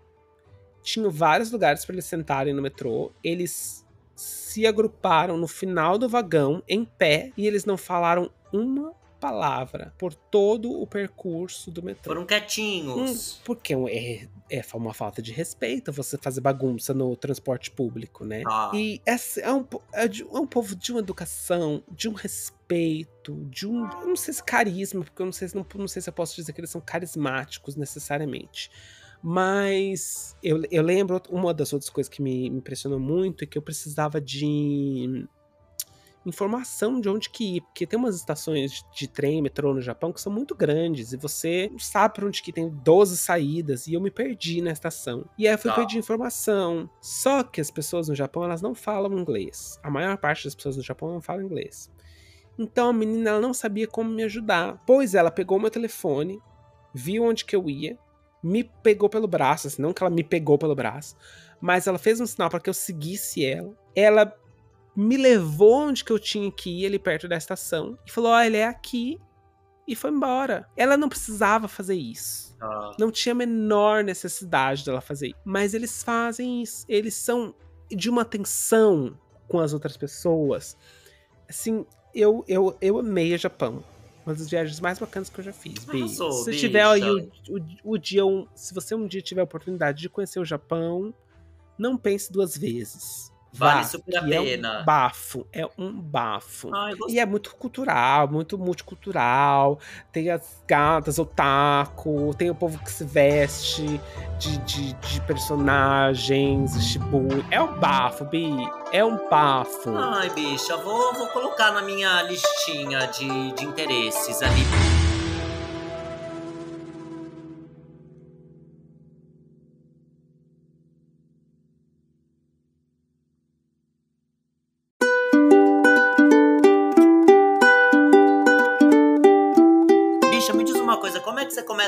Tinham 0.86 1.10
vários 1.12 1.52
lugares 1.52 1.84
para 1.84 1.95
eles 1.95 2.06
sentarem 2.06 2.54
no 2.54 2.62
metrô. 2.62 3.12
Eles 3.24 3.84
se 4.15 4.65
agruparam 4.65 5.36
no 5.36 5.48
final 5.48 5.98
do 5.98 6.08
vagão, 6.08 6.63
em 6.69 6.86
pé, 6.86 7.32
e 7.36 7.45
eles 7.45 7.65
não 7.65 7.76
falaram 7.76 8.32
uma 8.54 8.93
palavra 9.19 9.91
por 9.98 10.13
todo 10.13 10.71
o 10.71 10.86
percurso 10.86 11.71
do 11.71 11.82
metrô. 11.82 12.13
Foram 12.13 12.26
quietinhos. 12.28 13.41
Porque 13.43 13.74
é, 13.74 14.28
é 14.50 14.62
uma 14.76 14.93
falta 14.93 15.21
de 15.21 15.32
respeito 15.32 15.91
você 15.91 16.17
fazer 16.17 16.39
bagunça 16.41 16.93
no 16.93 17.15
transporte 17.15 17.71
público, 17.71 18.24
né? 18.24 18.43
Ah. 18.48 18.71
E 18.74 19.02
essa 19.06 19.41
é 19.41 19.52
um, 19.52 19.65
é 19.93 20.06
é 20.06 20.39
um 20.39 20.45
povo 20.45 20.76
de 20.76 20.91
uma 20.91 21.00
educação, 21.00 21.82
de 21.91 22.08
um 22.08 22.13
respeito, 22.13 23.36
de 23.50 23.67
um. 23.67 23.82
Não 24.06 24.15
sei 24.15 24.34
se 24.34 24.43
carisma, 24.43 25.04
porque 25.04 25.21
eu 25.21 25.26
não 25.26 25.34
sei, 25.34 25.48
se- 25.48 25.56
não, 25.56 25.65
não 25.76 25.88
sei 25.88 26.02
se 26.02 26.10
eu 26.10 26.13
posso 26.13 26.36
dizer 26.36 26.54
que 26.54 26.60
eles 26.62 26.69
são 26.69 26.80
carismáticos 26.82 27.76
necessariamente. 27.76 28.69
Mas 29.28 30.38
eu, 30.44 30.62
eu 30.70 30.84
lembro 30.84 31.20
uma 31.32 31.52
das 31.52 31.74
outras 31.74 31.90
coisas 31.90 32.08
que 32.08 32.22
me 32.22 32.46
impressionou 32.46 33.00
muito 33.00 33.44
é 33.44 33.48
que 33.48 33.58
eu 33.58 33.62
precisava 33.62 34.22
de 34.22 35.28
informação 36.24 37.02
de 37.02 37.10
onde 37.10 37.30
que 37.32 37.56
ir, 37.58 37.62
porque 37.62 37.88
tem 37.88 37.98
umas 37.98 38.16
estações 38.16 38.84
de 38.96 39.08
trem, 39.08 39.42
metrô 39.42 39.74
no 39.74 39.82
Japão 39.82 40.14
que 40.14 40.22
são 40.22 40.32
muito 40.32 40.54
grandes 40.54 41.12
e 41.12 41.18
você 41.18 41.70
não 41.72 41.80
sabe 41.80 42.14
pra 42.16 42.28
onde 42.28 42.44
que 42.44 42.54
tem 42.54 42.70
12 42.70 43.18
saídas 43.18 43.88
e 43.88 43.96
eu 43.96 44.02
me 44.02 44.12
perdi 44.12 44.62
na 44.62 44.72
estação. 44.72 45.28
E 45.40 45.48
aí 45.48 45.56
eu 45.56 45.58
fui 45.58 45.72
Tá. 45.72 45.78
pedir 45.78 45.98
informação. 45.98 46.88
Só 47.02 47.42
que 47.42 47.60
as 47.60 47.72
pessoas 47.72 48.08
no 48.08 48.14
Japão, 48.16 48.44
elas 48.44 48.62
não 48.62 48.76
falam 48.76 49.18
inglês. 49.18 49.80
A 49.82 49.90
maior 49.90 50.18
parte 50.18 50.44
das 50.46 50.54
pessoas 50.54 50.78
no 50.78 50.84
Japão 50.84 51.12
não 51.12 51.22
fala 51.22 51.44
inglês. 51.44 51.92
Então 52.60 52.90
a 52.90 52.94
menina 52.94 53.32
ela 53.32 53.42
não 53.42 53.56
sabia 53.56 53.88
como 53.88 54.10
me 54.12 54.24
ajudar. 54.24 54.84
Pois 54.86 55.16
ela 55.16 55.32
pegou 55.32 55.60
meu 55.60 55.72
telefone, 55.72 56.40
viu 56.94 57.24
onde 57.24 57.44
que 57.44 57.56
eu 57.56 57.68
ia, 57.70 57.98
me 58.45 58.63
pegou 58.63 59.10
pelo 59.10 59.27
braço, 59.27 59.65
assim, 59.65 59.81
não 59.81 59.91
que 59.91 60.03
ela 60.03 60.13
me 60.13 60.23
pegou 60.23 60.55
pelo 60.55 60.75
braço, 60.75 61.15
mas 61.60 61.88
ela 61.88 61.97
fez 61.97 62.21
um 62.21 62.27
sinal 62.27 62.47
para 62.47 62.60
que 62.60 62.69
eu 62.69 62.75
seguisse 62.75 63.43
ela. 63.43 63.73
Ela 63.95 64.31
me 64.95 65.17
levou 65.17 65.88
onde 65.88 66.03
que 66.03 66.12
eu 66.12 66.19
tinha 66.19 66.51
que 66.51 66.69
ir, 66.69 66.86
ali 66.86 66.99
perto 66.99 67.27
da 67.27 67.36
estação, 67.36 67.97
e 68.05 68.12
falou: 68.12 68.31
Ó, 68.31 68.39
ele 68.39 68.58
é 68.58 68.67
aqui. 68.67 69.19
E 69.88 69.95
foi 69.95 70.12
embora. 70.12 70.67
Ela 70.75 70.97
não 70.97 71.10
precisava 71.10 71.67
fazer 71.67 71.95
isso. 71.95 72.55
Tá. 72.58 72.91
Não 72.99 73.12
tinha 73.12 73.34
a 73.34 73.36
menor 73.36 74.03
necessidade 74.03 74.84
dela 74.84 74.99
fazer 74.99 75.27
isso. 75.27 75.39
Mas 75.43 75.75
eles 75.75 76.01
fazem 76.01 76.63
isso. 76.63 76.86
Eles 76.89 77.13
são 77.13 77.53
de 77.89 78.10
uma 78.10 78.23
atenção 78.23 79.15
com 79.47 79.60
as 79.60 79.73
outras 79.73 79.95
pessoas. 79.95 80.75
Assim, 81.47 81.86
eu, 82.15 82.43
eu, 82.47 82.75
eu 82.81 82.97
amei 82.97 83.36
o 83.36 83.38
Japão. 83.38 83.84
Uma 84.26 84.34
das 84.34 84.50
viagens 84.50 84.80
mais 84.80 84.98
bacanas 84.98 85.30
que 85.30 85.40
eu 85.40 85.44
já 85.44 85.54
fiz, 85.54 85.86
Bi. 85.86 86.00
Arrasou, 86.00 86.32
Se 86.32 86.50
bicha. 86.52 86.60
tiver 86.68 86.84
aí 86.86 87.04
o, 87.04 87.30
o, 87.50 87.92
o 87.94 87.98
dia, 87.98 88.26
um- 88.26 88.48
se 88.56 88.74
você 88.74 88.96
um 88.96 89.08
dia 89.08 89.22
tiver 89.22 89.42
a 89.42 89.44
oportunidade 89.44 90.02
de 90.02 90.10
conhecer 90.10 90.40
o 90.40 90.46
Japão, 90.46 91.14
não 91.78 91.96
pense 91.98 92.32
duas 92.32 92.58
vezes. 92.58 93.32
Vale 93.56 93.78
Vá, 93.82 93.84
super 93.86 94.18
a 94.18 94.24
que 94.24 94.34
é 94.34 94.41
pena. 94.41 94.82
um 94.82 94.86
bafo, 94.86 95.48
é 95.54 95.65
um 95.78 95.91
bafo. 95.94 96.70
Ai, 96.76 96.94
E 97.08 97.20
é 97.20 97.26
muito 97.26 97.56
cultural, 97.56 98.28
muito 98.28 98.58
multicultural. 98.58 99.80
Tem 100.12 100.30
as 100.30 100.62
gatas, 100.68 101.18
otaku, 101.18 102.34
tem 102.38 102.50
o 102.50 102.56
povo 102.56 102.78
que 102.80 102.91
se 102.91 103.04
veste 103.06 104.00
de, 104.38 104.58
de, 104.60 104.94
de 104.94 105.22
personagens, 105.22 106.74
shibu. 106.86 107.28
É 107.50 107.62
um 107.62 107.80
bafo, 107.80 108.26
Bi. 108.26 108.50
É 108.91 109.04
um 109.04 109.30
bafo. 109.30 109.96
Ai, 109.96 110.30
bicha, 110.32 110.76
vou, 110.78 111.13
vou 111.13 111.28
colocar 111.28 111.72
na 111.72 111.82
minha 111.82 112.22
listinha 112.24 113.08
de, 113.08 113.52
de 113.54 113.63
interesses 113.65 114.41
ali. 114.41 114.94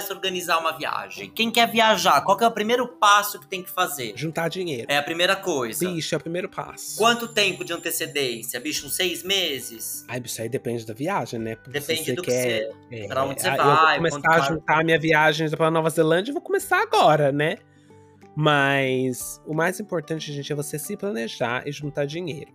Começa 0.07 0.13
a 0.13 0.15
organizar 0.15 0.59
uma 0.59 0.71
viagem? 0.77 1.29
Quem 1.29 1.51
quer 1.51 1.69
viajar, 1.69 2.21
qual 2.21 2.37
que 2.37 2.43
é 2.43 2.47
o 2.47 2.51
primeiro 2.51 2.87
passo 2.87 3.39
que 3.39 3.47
tem 3.47 3.61
que 3.61 3.69
fazer? 3.69 4.13
Juntar 4.15 4.49
dinheiro. 4.49 4.87
É 4.89 4.97
a 4.97 5.03
primeira 5.03 5.35
coisa. 5.35 5.87
Bicho, 5.87 6.15
é 6.15 6.17
o 6.17 6.21
primeiro 6.21 6.49
passo. 6.49 6.97
Quanto 6.97 7.27
tempo 7.27 7.63
de 7.63 7.73
antecedência? 7.73 8.59
Bicho, 8.59 8.87
uns 8.87 8.95
seis 8.95 9.23
meses? 9.23 10.05
Ai, 10.07 10.21
isso 10.23 10.41
aí 10.41 10.49
depende 10.49 10.85
da 10.85 10.93
viagem, 10.93 11.39
né? 11.39 11.55
Porque 11.55 11.79
Depende 11.79 12.05
você 12.05 12.13
do 12.13 12.21
que 12.21 12.31
quer, 12.31 12.69
você. 12.89 13.03
é, 13.03 13.07
pra 13.07 13.23
onde 13.25 13.41
você 13.41 13.47
ah, 13.47 13.55
vai, 13.55 13.97
Eu 13.97 14.01
vou 14.01 14.11
começar 14.11 14.35
a 14.35 14.39
juntar 14.41 14.83
minha 14.83 14.99
viagem 14.99 15.49
pra 15.49 15.71
Nova 15.71 15.89
Zelândia, 15.89 16.31
eu 16.31 16.33
vou 16.33 16.41
começar 16.41 16.81
agora, 16.81 17.31
né? 17.31 17.57
Mas 18.35 19.41
o 19.45 19.53
mais 19.53 19.79
importante, 19.79 20.31
gente, 20.31 20.51
é 20.51 20.55
você 20.55 20.77
se 20.77 20.95
planejar 20.95 21.67
e 21.67 21.71
juntar 21.71 22.05
dinheiro. 22.05 22.51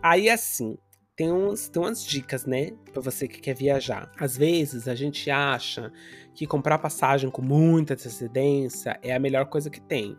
Aí, 0.00 0.30
assim, 0.30 0.78
tem, 1.18 1.32
uns, 1.32 1.68
tem 1.68 1.82
umas 1.82 2.04
dicas, 2.04 2.46
né? 2.46 2.70
Pra 2.92 3.02
você 3.02 3.26
que 3.26 3.40
quer 3.40 3.54
viajar. 3.54 4.10
Às 4.18 4.36
vezes, 4.38 4.86
a 4.86 4.94
gente 4.94 5.28
acha 5.30 5.92
que 6.32 6.46
comprar 6.46 6.78
passagem 6.78 7.28
com 7.28 7.42
muita 7.42 7.94
antecedência 7.94 8.98
é 9.02 9.12
a 9.12 9.18
melhor 9.18 9.46
coisa 9.46 9.68
que 9.68 9.80
tem. 9.80 10.16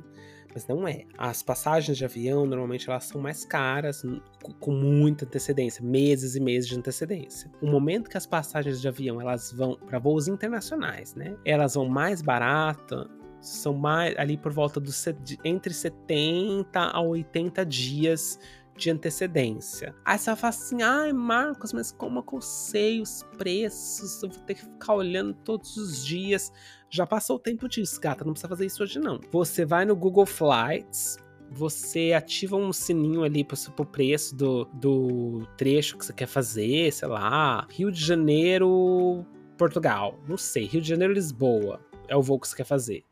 Mas 0.54 0.68
não 0.68 0.86
é. 0.88 1.06
As 1.18 1.42
passagens 1.42 1.98
de 1.98 2.04
avião, 2.04 2.46
normalmente, 2.46 2.90
elas 2.90 3.06
são 3.06 3.22
mais 3.22 3.46
caras, 3.46 4.04
n- 4.04 4.22
com- 4.60 4.72
muita 4.74 5.24
antecedência, 5.24 5.82
meses 5.86 6.36
e 6.36 6.40
meses 6.42 6.68
de 6.68 6.76
antecedência. 6.76 7.50
O 7.62 7.68
momento 7.68 8.10
que 8.10 8.18
as 8.18 8.26
passagens 8.26 8.82
de 8.82 8.88
avião 8.88 9.22
elas 9.22 9.54
vão 9.54 9.76
para 9.78 10.00
voos 10.00 10.28
internacionais, 10.28 11.16
né? 11.16 11.38
Elas 11.46 11.76
vão 11.76 11.88
mais 11.88 12.22
barata, 12.22 13.08
são 13.40 13.74
mais 13.74 14.18
ali 14.18 14.36
por 14.36 14.52
volta 14.52 14.80
dos 14.82 15.06
entre 15.46 15.74
70 15.74 16.78
a 16.82 17.00
80 17.00 17.66
dias 17.66 18.38
de 18.80 18.90
antecedência. 18.90 19.94
Aí 20.06 20.18
você 20.18 20.26
vai 20.32 20.36
falar 20.36 20.50
assim: 20.50 20.82
ai, 20.82 21.14
Marcos, 21.14 21.74
mas 21.74 21.92
como 21.92 22.24
que 22.24 22.36
eu 22.36 22.42
sei 22.42 23.02
os 23.02 23.24
preços? 23.38 24.24
Eu 24.24 24.30
vou 24.30 24.40
ter 24.46 24.56
que 24.56 24.62
ficar 24.62 24.96
olhando 24.96 25.34
todos 25.34 25.78
os 25.78 26.06
dias. 26.06 26.52
Já 26.90 27.06
passou 27.06 27.36
o 27.36 27.40
tempo 27.40 27.68
disso, 27.68 28.00
gata. 28.00 28.26
Não 28.26 28.34
precisa 28.34 28.50
fazer 28.50 28.66
isso 28.66 28.82
hoje, 28.82 29.00
não. 29.00 29.20
Você 29.32 29.66
vai 29.66 29.86
no 29.86 29.96
Google 29.96 30.26
Flights 30.26 31.18
você 31.52 32.14
ativa 32.14 32.56
um 32.56 32.72
sininho 32.72 33.24
ali 33.24 33.44
pro, 33.44 33.58
pro 33.72 33.86
preço 33.86 34.36
do, 34.36 34.66
do 34.66 35.48
trecho 35.58 35.98
que 35.98 36.06
você 36.06 36.14
quer 36.14 36.28
fazer, 36.28 36.92
sei 36.94 37.08
lá, 37.08 37.68
Rio 37.72 37.92
de 37.92 38.00
Janeiro, 38.00 39.26
Portugal, 39.58 40.20
não 40.28 40.38
sei, 40.38 40.66
Rio 40.66 40.82
de 40.82 40.88
Janeiro, 40.88 41.14
Lisboa, 41.14 41.80
é 42.08 42.16
o 42.16 42.22
voo 42.22 42.40
que 42.40 42.48
você 42.48 42.56
quer 42.56 42.66
fazer. 42.66 43.04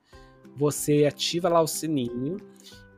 Você 0.56 1.06
ativa 1.06 1.50
lá 1.50 1.62
o 1.62 1.68
sininho 1.68 2.38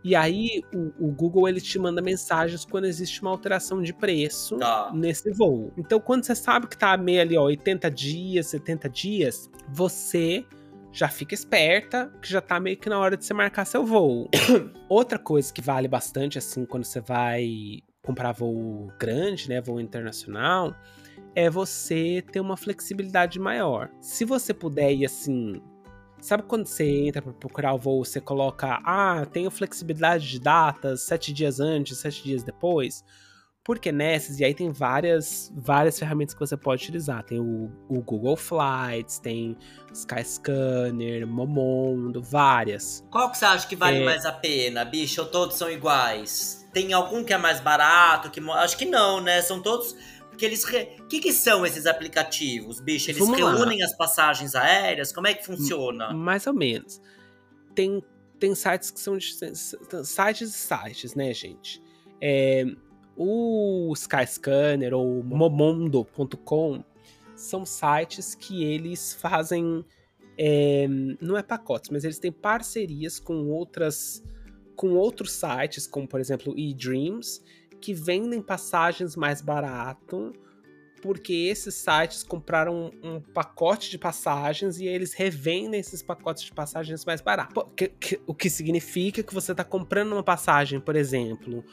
e 0.04 0.16
aí 0.16 0.64
o, 0.74 1.08
o, 1.08 1.12
Google 1.12 1.48
ele 1.48 1.60
te 1.60 1.78
manda 1.78 2.02
mensagens 2.02 2.64
quando 2.64 2.86
existe 2.86 3.22
uma 3.22 3.32
alteração 3.32 3.82
de 3.82 3.94
preço 3.94 4.58
Tá. 4.58 4.92
nesse 4.94 5.32
voo. 5.32 5.72
Então 5.78 6.00
quando 6.00 6.24
você 6.24 6.36
sabe 6.36 6.68
que 6.68 6.78
tá 6.78 6.96
meio 6.96 7.22
ali, 7.22 7.38
ó, 7.38 7.44
80 7.44 7.92
dias, 7.92 8.48
70 8.48 8.90
dias, 8.90 9.50
você 9.68 10.46
já 10.92 11.08
fica 11.08 11.34
esperta, 11.34 12.12
que 12.22 12.30
já 12.30 12.42
tá 12.42 12.60
meio 12.60 12.78
que 12.78 12.90
na 12.90 12.98
hora 12.98 13.16
de 13.16 13.26
você 13.26 13.34
marcar 13.34 13.66
seu 13.66 13.86
voo. 13.86 14.30
Outra 14.90 15.20
coisa 15.20 15.54
que 15.54 15.62
vale 15.62 15.88
bastante, 15.88 16.38
assim, 16.38 16.66
quando 16.66 16.84
você 16.84 17.00
vai 17.00 17.80
comprar 18.02 18.32
voo 18.32 18.92
grande, 18.98 19.50
né, 19.50 19.62
voo 19.62 19.80
internacional, 19.80 20.74
é 21.36 21.50
você 21.50 22.24
ter 22.32 22.40
uma 22.40 22.58
flexibilidade 22.58 23.40
maior. 23.40 23.90
Se 24.02 24.26
você 24.26 24.54
puder 24.54 24.92
ir, 24.92 25.06
assim... 25.06 25.62
Sabe 26.22 26.44
quando 26.44 26.66
você 26.68 26.84
entra 26.86 27.22
para 27.22 27.34
procurar 27.34 27.74
o 27.74 27.78
voo, 27.78 28.04
você 28.04 28.20
coloca, 28.20 28.80
ah, 28.84 29.26
tenho 29.32 29.50
flexibilidade 29.50 30.28
de 30.28 30.40
datas, 30.40 31.02
sete 31.04 31.32
dias 31.32 31.60
antes, 31.60 31.98
sete 31.98 32.24
dias 32.24 32.44
depois? 32.44 33.04
Porque 33.64 33.92
nessas, 33.92 34.40
e 34.40 34.44
aí 34.44 34.54
tem 34.54 34.72
várias, 34.72 35.52
várias 35.56 35.98
ferramentas 36.00 36.34
que 36.34 36.40
você 36.40 36.58
pode 36.58 36.82
utilizar. 36.84 37.24
Tem 37.24 37.40
o, 37.40 37.72
o 37.88 38.02
Google 38.02 38.36
Flights, 38.36 39.20
tem 39.20 39.56
Skyscanner, 39.94 41.28
Momondo, 41.28 42.22
várias. 42.22 43.06
Qual 43.12 43.30
que 43.30 43.38
você 43.38 43.46
acha 43.46 43.68
que 43.68 43.76
vale 43.76 44.00
É. 44.02 44.06
mais 44.06 44.26
a 44.26 44.32
pena, 44.32 44.84
bicho? 44.84 45.22
Ou 45.22 45.28
todos 45.28 45.56
são 45.56 45.70
iguais? 45.70 46.68
Tem 46.74 46.94
algum 46.94 47.24
que 47.24 47.34
é 47.34 47.38
mais 47.38 47.60
barato? 47.60 48.30
Que... 48.32 48.40
Acho 48.52 48.78
que 48.78 48.86
não, 48.86 49.22
né? 49.22 49.42
São 49.42 49.62
todos. 49.62 49.96
Porque 50.40 50.46
eles. 50.46 50.64
O 50.64 51.08
que, 51.08 51.20
que 51.20 51.34
são 51.34 51.66
esses 51.66 51.86
aplicativos, 51.86 52.80
bicho? 52.80 53.12
Eles 53.12 53.20
Vamos 53.20 53.42
lá. 53.42 53.54
reúnem 53.54 53.84
as 53.84 53.94
passagens 53.98 54.56
aéreas? 54.56 55.12
Como 55.12 55.28
é 55.28 55.34
que 55.34 55.46
funciona? 55.46 56.14
Mais 56.14 56.48
ou 56.48 56.54
menos. 56.54 57.02
Tem, 57.76 58.02
tem 58.40 58.56
sites 58.56 58.90
que 58.90 59.02
são 59.02 59.20
sites 59.20 59.76
e 60.42 60.52
sites, 60.52 61.14
né, 61.14 61.34
gente? 61.34 61.84
É, 62.22 62.64
o 63.18 63.92
Skyscanner 63.94 64.94
ou 64.94 65.22
Momondo.com 65.22 66.86
são 67.36 67.66
sites 67.66 68.34
que 68.34 68.64
eles 68.64 69.14
fazem. 69.14 69.84
é, 70.38 70.88
não 71.20 71.38
é 71.38 71.44
pacotes, 71.44 71.90
mas 71.90 72.06
eles 72.06 72.18
têm 72.18 72.32
parcerias 72.32 73.20
com 73.20 73.50
outras. 73.50 74.24
com 74.74 74.94
outros 74.94 75.34
sites, 75.34 75.86
como 75.86 76.08
por 76.08 76.22
exemplo 76.22 76.58
eDreams, 76.58 77.42
que 77.80 77.94
vendem 77.94 78.42
passagens 78.42 79.16
mais 79.16 79.42
barato 79.42 80.34
porque 81.02 81.34
esses 81.34 81.76
sites 81.76 82.24
compraram 82.24 82.92
um, 83.04 83.16
um 83.16 83.22
pacote 83.22 83.90
de 83.90 83.98
passagens 83.98 84.80
e 84.80 84.86
eles 84.86 85.14
revendem 85.14 85.80
esses 85.80 86.02
pacotes 86.04 86.44
de 86.44 86.52
passagens 86.52 87.06
mais 87.06 87.22
barato. 87.22 87.66
O 88.28 88.34
que 88.34 88.50
significa 88.50 89.24
que 89.24 89.34
você 89.34 89.52
está 89.52 89.64
comprando 89.64 90.14
uma 90.14 90.24
passagem, 90.24 90.80
por 90.80 90.96
exemplo, 90.96 91.64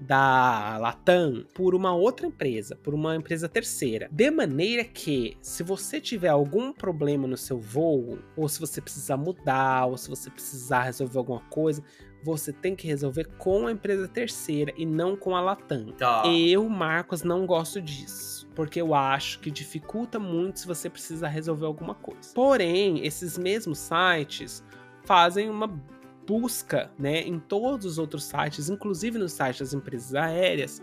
da 0.00 0.76
Latam 0.78 1.44
por 1.54 1.74
uma 1.74 1.94
outra 1.94 2.26
empresa, 2.26 2.76
por 2.76 2.94
uma 2.94 3.16
empresa 3.16 3.48
terceira. 3.48 4.08
De 4.12 4.30
maneira 4.30 4.84
que, 4.84 5.36
se 5.40 5.62
você 5.62 6.00
tiver 6.00 6.28
algum 6.28 6.72
problema 6.72 7.26
no 7.26 7.36
seu 7.36 7.58
voo, 7.58 8.18
ou 8.36 8.48
se 8.48 8.60
você 8.60 8.80
precisar 8.80 9.16
mudar, 9.16 9.86
ou 9.86 9.96
se 9.96 10.08
você 10.08 10.30
precisar 10.30 10.82
resolver 10.82 11.18
alguma 11.18 11.40
coisa, 11.48 11.82
você 12.26 12.52
tem 12.52 12.74
que 12.74 12.88
resolver 12.88 13.28
com 13.38 13.68
a 13.68 13.72
empresa 13.72 14.08
terceira 14.08 14.72
e 14.76 14.84
não 14.84 15.16
com 15.16 15.36
a 15.36 15.40
Latam. 15.40 15.92
Tá. 15.92 16.24
Eu, 16.26 16.68
Marcos, 16.68 17.22
não 17.22 17.46
gosto 17.46 17.80
disso. 17.80 18.48
Porque 18.52 18.80
eu 18.80 18.94
acho 18.94 19.38
que 19.38 19.48
dificulta 19.48 20.18
muito 20.18 20.58
se 20.58 20.66
você 20.66 20.90
precisa 20.90 21.28
resolver 21.28 21.66
alguma 21.66 21.94
coisa. 21.94 22.32
Porém, 22.34 23.06
esses 23.06 23.38
mesmos 23.38 23.78
sites 23.78 24.64
fazem 25.04 25.48
uma 25.48 25.68
busca, 26.26 26.90
né, 26.98 27.20
em 27.20 27.38
todos 27.38 27.86
os 27.86 27.98
outros 27.98 28.24
sites, 28.24 28.68
inclusive 28.68 29.18
no 29.18 29.28
site 29.28 29.60
das 29.60 29.72
empresas 29.72 30.12
aéreas, 30.12 30.82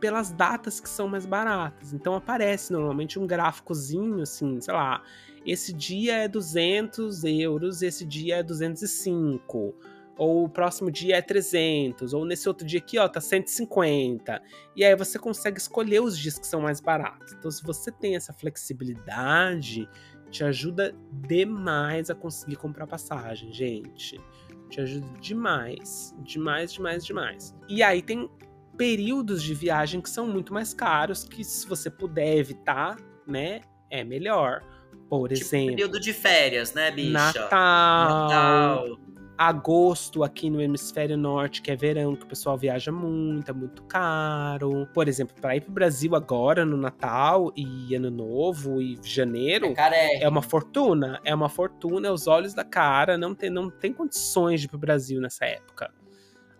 pelas 0.00 0.30
datas 0.30 0.80
que 0.80 0.88
são 0.88 1.06
mais 1.06 1.26
baratas. 1.26 1.92
Então 1.92 2.14
aparece 2.14 2.72
normalmente 2.72 3.18
um 3.18 3.26
gráficozinho 3.26 4.22
assim, 4.22 4.58
sei 4.58 4.72
lá, 4.72 5.02
esse 5.44 5.70
dia 5.70 6.16
é 6.16 6.28
200 6.28 7.24
euros, 7.24 7.82
esse 7.82 8.06
dia 8.06 8.36
é 8.36 8.42
205 8.42 9.74
ou 10.18 10.44
o 10.44 10.48
próximo 10.48 10.90
dia 10.90 11.16
é 11.16 11.22
300, 11.22 12.12
ou 12.12 12.24
nesse 12.26 12.48
outro 12.48 12.66
dia 12.66 12.80
aqui, 12.80 12.98
ó, 12.98 13.08
tá 13.08 13.20
150. 13.20 14.42
E 14.74 14.84
aí 14.84 14.94
você 14.96 15.18
consegue 15.18 15.58
escolher 15.58 16.00
os 16.00 16.18
dias 16.18 16.38
que 16.38 16.46
são 16.46 16.60
mais 16.60 16.80
baratos. 16.80 17.32
Então, 17.32 17.50
se 17.50 17.62
você 17.62 17.92
tem 17.92 18.16
essa 18.16 18.32
flexibilidade, 18.32 19.88
te 20.30 20.44
ajuda 20.44 20.94
demais 21.26 22.10
a 22.10 22.14
conseguir 22.14 22.56
comprar 22.56 22.86
passagem, 22.86 23.52
gente. 23.52 24.20
Te 24.68 24.80
ajuda 24.80 25.06
demais, 25.20 26.14
demais, 26.18 26.72
demais, 26.72 27.06
demais. 27.06 27.54
E 27.68 27.82
aí 27.82 28.02
tem 28.02 28.28
períodos 28.76 29.42
de 29.42 29.54
viagem 29.54 30.00
que 30.00 30.10
são 30.10 30.26
muito 30.26 30.52
mais 30.52 30.74
caros, 30.74 31.24
que 31.24 31.42
se 31.44 31.66
você 31.66 31.88
puder 31.90 32.36
evitar, 32.36 32.96
né, 33.26 33.60
é 33.90 34.04
melhor. 34.04 34.62
Por 35.08 35.30
Tipo, 35.30 35.40
exemplo, 35.42 35.68
período 35.68 35.98
de 36.00 36.12
férias, 36.12 36.74
né, 36.74 36.90
bicha? 36.90 37.10
Natal, 37.12 38.28
Natal. 38.28 38.98
Agosto 39.38 40.24
aqui 40.24 40.50
no 40.50 40.60
hemisfério 40.60 41.16
norte, 41.16 41.62
que 41.62 41.70
é 41.70 41.76
verão, 41.76 42.16
que 42.16 42.24
o 42.24 42.28
pessoal 42.28 42.58
viaja 42.58 42.90
muito, 42.90 43.48
é 43.48 43.54
muito 43.54 43.84
caro. 43.84 44.88
Por 44.92 45.06
exemplo, 45.06 45.36
para 45.40 45.54
ir 45.54 45.60
pro 45.60 45.70
Brasil 45.70 46.16
agora 46.16 46.64
no 46.64 46.76
Natal 46.76 47.52
e 47.56 47.94
Ano 47.94 48.10
Novo 48.10 48.82
e 48.82 48.98
janeiro, 49.00 49.72
Caré. 49.74 50.18
é 50.20 50.28
uma 50.28 50.42
fortuna, 50.42 51.20
é 51.24 51.32
uma 51.32 51.48
fortuna, 51.48 52.12
os 52.12 52.26
olhos 52.26 52.52
da 52.52 52.64
cara, 52.64 53.16
não 53.16 53.32
tem, 53.32 53.48
não 53.48 53.70
tem 53.70 53.92
condições 53.92 54.60
de 54.60 54.66
ir 54.66 54.70
pro 54.70 54.78
Brasil 54.78 55.20
nessa 55.20 55.44
época. 55.44 55.94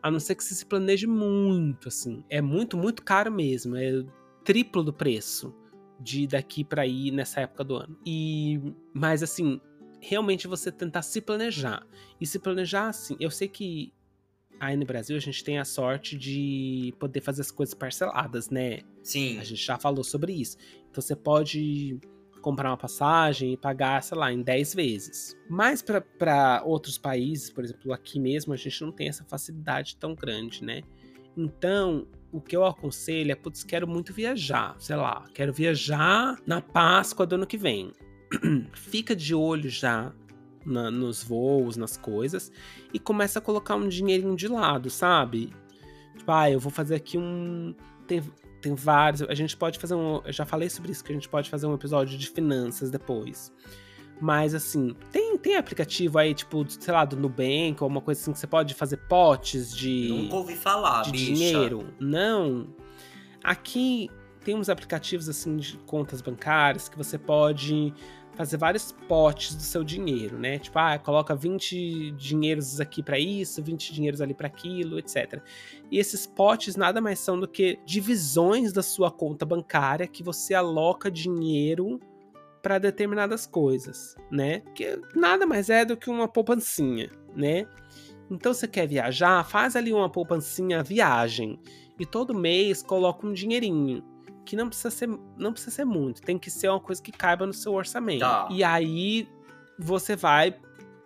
A 0.01 0.09
não 0.09 0.21
ser 0.21 0.37
que 0.37 0.45
você 0.45 0.55
se 0.55 0.65
planeje 0.65 1.09
muito, 1.09 1.89
assim. 1.89 2.25
É 2.31 2.41
muito, 2.41 2.77
muito 2.77 3.03
caro 3.03 3.33
mesmo, 3.33 3.77
é 3.77 4.05
triplo 4.45 4.85
do 4.85 4.93
preço 4.93 5.53
de 6.01 6.23
ir 6.23 6.27
daqui 6.29 6.63
para 6.63 6.87
ir 6.87 7.11
nessa 7.11 7.41
época 7.41 7.65
do 7.65 7.75
ano. 7.75 7.99
E 8.07 8.61
mas 8.95 9.21
assim, 9.21 9.61
realmente 10.01 10.47
você 10.47 10.71
tentar 10.71 11.03
se 11.03 11.21
planejar. 11.21 11.87
E 12.21 12.27
se 12.27 12.39
planejar 12.39 12.89
assim, 12.89 13.17
eu 13.21 13.31
sei 13.31 13.49
que 13.49 13.93
aí 14.61 14.77
no 14.77 14.85
Brasil 14.85 15.17
a 15.17 15.21
gente 15.21 15.43
tem 15.45 15.59
a 15.59 15.65
sorte 15.65 16.17
de 16.17 16.95
poder 16.99 17.21
fazer 17.21 17.43
as 17.43 17.51
coisas 17.51 17.75
parceladas, 17.75 18.51
né? 18.51 18.81
Sim. 19.03 19.39
A 19.39 19.45
gente 19.45 19.65
já 19.65 19.79
falou 19.79 20.05
sobre 20.05 20.33
isso. 20.33 20.57
Então 20.91 21.01
você 21.01 21.15
pode 21.15 21.99
comprar 22.41 22.71
uma 22.71 22.77
passagem 22.77 23.53
e 23.53 23.57
pagar, 23.57 24.03
sei 24.03 24.17
lá, 24.17 24.33
em 24.33 24.43
10 24.43 24.75
vezes. 24.75 25.37
Mas 25.49 25.83
para 25.83 26.63
outros 26.65 26.97
países, 26.97 27.51
por 27.51 27.65
exemplo, 27.65 27.93
aqui 27.93 28.19
mesmo, 28.19 28.53
a 28.53 28.57
gente 28.57 28.81
não 28.83 28.93
tem 28.93 29.09
essa 29.09 29.25
facilidade 29.25 29.97
tão 29.97 30.15
grande, 30.15 30.65
né? 30.65 30.83
Então, 31.37 32.07
o 32.33 32.41
que 32.41 32.57
eu 32.57 32.65
aconselho 32.65 33.33
é, 33.33 33.35
putz, 33.35 33.63
quero 33.63 33.87
muito 33.87 34.13
viajar, 34.13 34.75
sei 34.79 34.97
lá, 34.97 35.25
quero 35.35 35.53
viajar 35.53 36.37
na 36.47 36.61
Páscoa 36.61 37.27
do 37.27 37.37
ano 37.37 37.47
que 37.47 37.57
vem. 37.57 37.93
Fica 38.73 39.15
de 39.17 39.35
olho 39.35 39.69
já 39.71 40.13
na- 40.65 40.91
nos 40.91 41.23
voos, 41.23 41.77
nas 41.77 41.97
coisas, 41.97 42.53
e 42.93 42.99
começa 42.99 43.39
a 43.39 43.43
colocar 43.43 43.75
um 43.77 43.89
dinheirinho 43.89 44.37
de 44.37 44.49
lado, 44.49 44.91
sabe? 44.91 45.53
Tipo, 46.17 46.33
ah, 46.33 46.51
eu 46.51 46.61
vou 46.61 46.71
fazer 46.71 46.95
aqui 46.97 47.17
um. 47.17 47.75
Tem, 48.07 48.23
tem 48.61 48.75
vários. 48.75 49.23
A 49.23 49.35
gente 49.35 49.57
pode 49.57 49.79
fazer 49.79 49.95
um. 49.95 50.21
Eu 50.25 50.33
já 50.33 50.45
falei 50.45 50.69
sobre 50.69 50.93
isso, 50.93 51.03
que 51.05 51.13
a 51.13 51.15
gente 51.15 51.29
pode 51.29 51.49
fazer 51.49 51.67
um 51.67 51.75
episódio 51.75 52.19
de 52.19 52.29
finanças 52.29 52.91
depois. 52.91 53.53
Mas 54.21 54.53
assim, 54.53 54.97
tem, 55.13 55.39
tem 55.39 55.57
aplicativo 55.57 56.19
aí, 56.19 56.35
tipo, 56.35 56.69
sei 56.69 56.93
lá, 56.93 57.05
do 57.05 57.17
Nubank, 57.17 57.77
ou 57.81 57.89
uma 57.89 58.01
coisa 58.01 58.21
assim 58.21 58.33
que 58.33 58.39
você 58.41 58.49
pode 58.49 58.75
fazer 58.75 58.97
potes 59.09 59.73
de 59.75 60.09
Nunca 60.09 60.35
ouvi 60.35 60.57
falar, 60.57 61.03
de 61.03 61.13
bicha. 61.13 61.25
dinheiro. 61.27 61.87
Não. 62.01 62.67
Aqui 63.45 64.11
tem 64.45 64.57
uns 64.57 64.69
aplicativos 64.69 65.29
assim 65.29 65.57
de 65.57 65.77
contas 65.87 66.21
bancárias 66.21 66.89
que 66.89 66.97
você 66.97 67.17
pode 67.17 67.95
fazer 68.39 68.57
vários 68.57 68.93
potes 68.93 69.57
do 69.57 69.63
seu 69.63 69.83
dinheiro, 69.83 70.39
né? 70.39 70.61
Tipo, 70.61 70.79
ah, 70.79 70.97
coloca 70.97 71.35
20 71.35 72.13
dinheiros 72.13 72.81
aqui 72.81 73.03
para 73.03 73.19
isso, 73.19 73.61
20 73.61 73.93
dinheiros 73.93 74.21
ali 74.21 74.33
para 74.33 74.47
aquilo, 74.47 74.97
etc. 74.97 75.43
E 75.91 75.99
esses 75.99 76.25
potes 76.25 76.77
nada 76.77 77.01
mais 77.01 77.19
são 77.19 77.39
do 77.39 77.49
que 77.49 77.81
divisões 77.85 78.73
da 78.73 78.81
sua 78.81 79.11
conta 79.11 79.45
bancária 79.45 80.07
que 80.07 80.23
você 80.23 80.55
aloca 80.55 81.11
dinheiro 81.11 81.99
para 82.63 82.79
determinadas 82.79 83.45
coisas, 83.45 84.15
né? 84.31 84.61
Que 84.73 85.03
nada 85.17 85.45
mais 85.45 85.69
é 85.69 85.85
do 85.85 85.97
que 85.97 86.09
uma 86.09 86.29
poupancinha, 86.29 87.11
né? 87.35 87.67
Então 88.31 88.55
você 88.55 88.69
quer 88.69 88.87
viajar, 88.87 89.45
faz 89.45 89.75
ali 89.75 89.93
uma 89.93 90.09
poupancinha 90.09 90.81
viagem 90.81 91.59
e 91.99 92.07
todo 92.07 92.39
mês 92.39 92.85
coloca 92.85 93.27
um 93.27 93.33
dinheirinho, 93.33 94.05
que 94.49 94.57
não 94.57 94.67
precisa 94.67 94.91
ser 94.91 95.07
não 95.37 95.53
precisa 95.53 95.77
ser 95.77 95.85
muito, 95.85 96.23
tem 96.23 96.39
que 96.39 96.51
ser 96.51 96.71
uma 96.71 96.81
coisa 96.81 97.03
que 97.03 97.13
caiba 97.13 97.47
no 97.47 97.53
seu 97.53 97.75
orçamento. 97.75 98.21
Tá. 98.21 98.49
E 98.51 98.65
aí 98.65 99.29
você 99.79 100.17
vai 100.17 100.59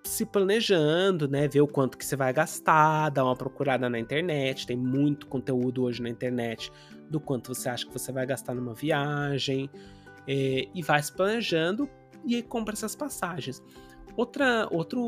se 0.04 0.24
planejando, 0.24 1.26
né? 1.26 1.48
Ver 1.48 1.60
o 1.60 1.66
quanto 1.66 1.98
que 1.98 2.04
você 2.06 2.14
vai 2.14 2.32
gastar, 2.32 3.10
dar 3.10 3.24
uma 3.24 3.34
procurada 3.34 3.90
na 3.90 3.98
internet. 3.98 4.64
Tem 4.64 4.76
muito 4.76 5.26
conteúdo 5.26 5.82
hoje 5.82 6.00
na 6.00 6.08
internet 6.08 6.70
do 7.10 7.18
quanto 7.18 7.52
você 7.52 7.68
acha 7.68 7.84
que 7.84 7.92
você 7.92 8.12
vai 8.12 8.24
gastar 8.24 8.54
numa 8.54 8.74
viagem. 8.74 9.68
é, 10.28 10.68
e 10.72 10.80
vai 10.84 11.02
se 11.02 11.12
planejando 11.12 11.90
e 12.24 12.36
aí 12.36 12.42
compra 12.44 12.74
essas 12.74 12.94
passagens. 12.94 13.60
Outra, 14.16 14.68
outro, 14.70 15.00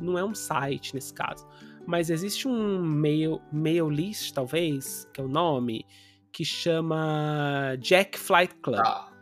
não 0.00 0.18
é 0.18 0.24
um 0.24 0.34
site 0.34 0.94
nesse 0.94 1.12
caso, 1.12 1.46
mas 1.86 2.08
existe 2.08 2.48
um 2.48 2.82
mail, 2.82 3.42
mail 3.52 3.90
list, 3.90 4.32
talvez, 4.32 5.06
que 5.12 5.20
é 5.20 5.24
o 5.24 5.28
nome, 5.28 5.84
que 6.32 6.44
chama 6.44 7.76
Jack 7.80 8.18
Flight 8.18 8.54
Club, 8.56 8.76
Tá. 8.76 9.12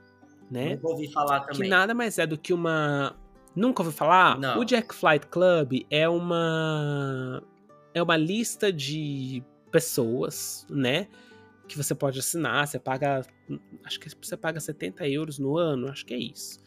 né? 0.51 0.71
Nunca 0.75 0.89
ouvi 0.89 1.13
falar 1.13 1.41
que 1.47 1.53
também. 1.53 1.69
nada 1.71 1.95
mais 1.95 2.19
é 2.19 2.27
do 2.27 2.37
que 2.39 2.53
uma. 2.53 3.17
Nunca 3.55 3.83
ouviu 3.83 3.97
falar? 3.97 4.39
Não. 4.39 4.59
O 4.61 4.65
Jack 4.65 4.95
Flight 4.95 5.27
Club 5.29 5.83
é 5.91 6.09
uma. 6.09 7.43
É 7.95 8.03
uma 8.03 8.17
lista 8.17 8.71
de 8.73 9.43
pessoas, 9.71 10.67
né? 10.71 11.09
Que 11.69 11.77
você 11.77 11.95
pode 11.95 12.19
assinar. 12.19 12.67
Você 12.67 12.79
paga. 12.79 13.23
Acho 13.85 13.99
que 14.01 14.09
você 14.21 14.37
paga 14.37 14.61
70 14.61 15.09
euros 15.09 15.39
no 15.39 15.57
ano, 15.57 15.89
acho 15.89 16.05
que 16.05 16.13
é 16.15 16.19
isso. 16.19 16.59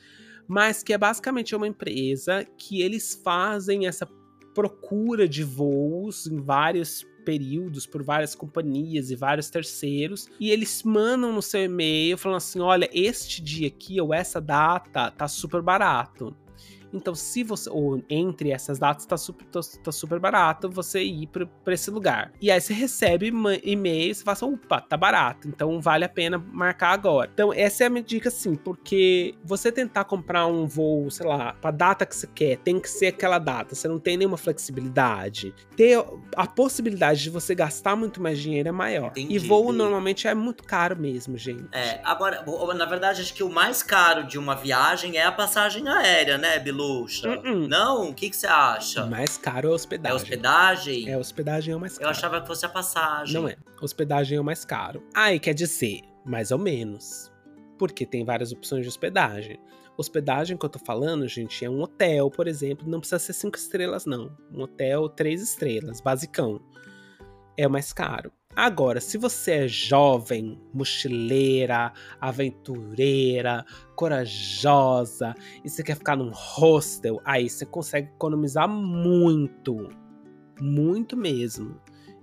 Mas 0.48 0.82
que 0.82 0.92
é 0.94 0.98
basicamente 0.98 1.56
uma 1.56 1.68
empresa 1.68 2.44
que 2.58 2.82
eles 2.82 3.14
fazem 3.24 3.86
essa 3.86 4.08
procura 4.56 5.28
de 5.30 5.44
voos 5.44 6.26
em 6.26 6.42
vários 6.42 7.06
períodos 7.24 7.86
por 7.86 8.04
várias 8.04 8.36
companhias 8.36 9.12
e 9.12 9.16
vários 9.16 9.50
terceiros 9.50 10.28
e 10.40 10.52
eles 10.52 10.84
mandam 10.84 11.34
no 11.34 11.42
seu 11.42 11.64
e-mail 11.64 12.18
falando 12.18 12.38
assim, 12.38 12.60
olha, 12.60 12.90
este 12.94 13.42
dia 13.42 13.68
aqui 13.68 14.00
ou 14.00 14.14
essa 14.14 14.40
data 14.42 15.12
tá 15.12 15.28
super 15.28 15.62
barato. 15.62 16.36
Então, 16.94 17.14
se 17.16 17.44
você, 17.44 17.70
ou 17.70 18.04
entre 18.10 18.52
essas 18.52 18.80
datas, 18.80 19.06
tá 19.06 19.18
super, 19.18 19.46
tá, 19.46 19.60
tá 19.84 19.92
super 19.92 20.20
barato 20.20 20.70
você 20.70 21.02
ir 21.04 21.28
pra, 21.28 21.46
pra 21.46 21.74
esse 21.74 21.90
lugar. 21.92 22.32
E 22.42 22.50
aí 22.52 22.60
você 22.60 22.74
recebe 22.74 23.32
ma- 23.32 23.56
e-mail, 23.64 24.14
você 24.14 24.24
fala 24.24 24.34
assim, 24.34 24.46
opa, 24.54 24.82
tá 24.82 24.98
barato, 24.98 25.48
então 25.48 25.80
vale 25.82 26.06
a 26.06 26.10
pena 26.10 26.38
marcar 26.38 26.92
agora. 26.92 27.30
Então, 27.34 27.54
essa 27.54 27.84
é 27.84 27.88
a 27.88 27.90
minha 27.90 28.04
dica, 28.04 28.30
assim, 28.30 28.56
porque 28.56 29.36
você 29.44 29.72
tentar 29.72 30.04
comprar 30.06 30.48
um 30.48 30.66
voo, 30.66 31.10
sei 31.10 31.26
lá, 31.26 31.54
pra 31.54 31.72
data 31.72 32.06
que 32.06 32.16
você 32.16 32.28
quer, 32.28 32.58
tem 32.58 32.80
que 32.80 32.90
ser 32.90 33.08
aquela 33.08 33.40
data, 33.40 33.76
você 33.76 33.88
não 33.88 34.00
tem 34.00 34.18
nenhuma 34.18 34.38
flexibilidade. 34.38 35.54
Ter 35.76 36.04
a 36.36 36.48
possibilidade 36.48 37.22
de 37.24 37.30
você 37.30 37.54
gastar 37.56 37.96
muito 37.96 38.22
mais 38.22 38.40
dinheiro 38.40 38.70
é 38.70 38.72
maior. 38.72 39.12
Entendi, 39.12 39.36
e 39.36 39.40
voo 39.40 39.64
entendi. 39.66 39.78
normalmente 39.78 40.28
é 40.28 40.34
muito 40.34 40.64
caro 40.64 40.96
mesmo, 40.98 41.38
gente. 41.38 41.68
É, 41.72 42.02
agora, 42.04 42.44
na 42.76 42.86
verdade, 42.86 43.22
acho 43.22 43.34
que 43.34 43.44
o 43.44 43.50
mais 43.50 43.84
caro 43.84 44.24
de 44.24 44.38
uma 44.38 44.56
viagem 44.56 45.18
é 45.18 45.26
a 45.26 45.32
passagem 45.32 45.88
aérea, 45.88 46.38
né, 46.38 46.60
Bilucha? 46.80 47.30
Uh-uh. 47.30 47.68
Não? 47.68 48.10
O 48.10 48.14
que 48.14 48.30
que 48.30 48.36
você 48.38 48.48
acha? 48.48 49.04
O 49.04 49.10
mais 49.10 49.38
caro 49.38 49.68
é 49.68 49.72
a 49.72 49.72
É 49.72 49.76
hospedagem. 49.76 50.16
hospedagem? 50.16 51.10
É, 51.10 51.18
hospedagem 51.18 51.74
é 51.74 51.78
o 51.78 51.80
mais 51.80 51.94
Eu 51.96 52.00
caro. 52.00 52.12
achava 52.12 52.42
que 52.42 52.48
fosse 52.48 52.66
a 52.66 52.70
passagem. 52.70 53.34
Não 53.34 53.48
é. 53.50 53.58
Hospedagem 53.82 54.38
é 54.38 54.42
o 54.42 54.44
mais 54.44 54.64
caro. 54.64 55.04
Aí 55.14 55.40
quer 55.40 55.54
dizer, 55.54 56.02
mais 56.26 56.52
ou 56.52 56.58
menos. 56.58 57.30
Porque 57.78 58.06
tem 58.06 58.24
várias 58.24 58.52
opções 58.52 58.84
de 58.84 58.88
hospedagem. 58.90 59.60
Hospedagem 59.98 60.56
que 60.58 60.66
eu 60.66 60.70
tô 60.70 60.80
falando, 60.80 61.28
gente, 61.28 61.64
é 61.66 61.70
um 61.70 61.82
hotel, 61.82 62.30
por 62.32 62.48
exemplo. 62.48 62.88
Não 62.90 63.00
precisa 63.02 63.20
ser 63.20 63.34
cinco 63.34 63.58
estrelas, 63.58 64.06
não. 64.06 64.32
Um 64.54 64.62
hotel 64.62 65.10
três 65.10 65.42
estrelas, 65.42 66.00
basicão. 66.00 66.62
É 67.58 67.68
o 67.68 67.70
mais 67.70 67.92
caro. 67.92 68.32
Agora, 68.62 69.00
se 69.00 69.18
você 69.18 69.52
é 69.64 69.68
jovem, 69.70 70.60
mochileira, 70.74 71.94
aventureira, 72.20 73.66
corajosa 73.96 75.34
e 75.64 75.70
você 75.70 75.82
quer 75.82 75.96
ficar 75.96 76.18
num 76.18 76.30
hostel, 76.34 77.22
aí 77.24 77.50
você 77.50 77.66
consegue 77.66 78.10
economizar 78.10 78.68
muito. 78.68 79.88
Muito 80.60 81.16
mesmo. 81.16 81.80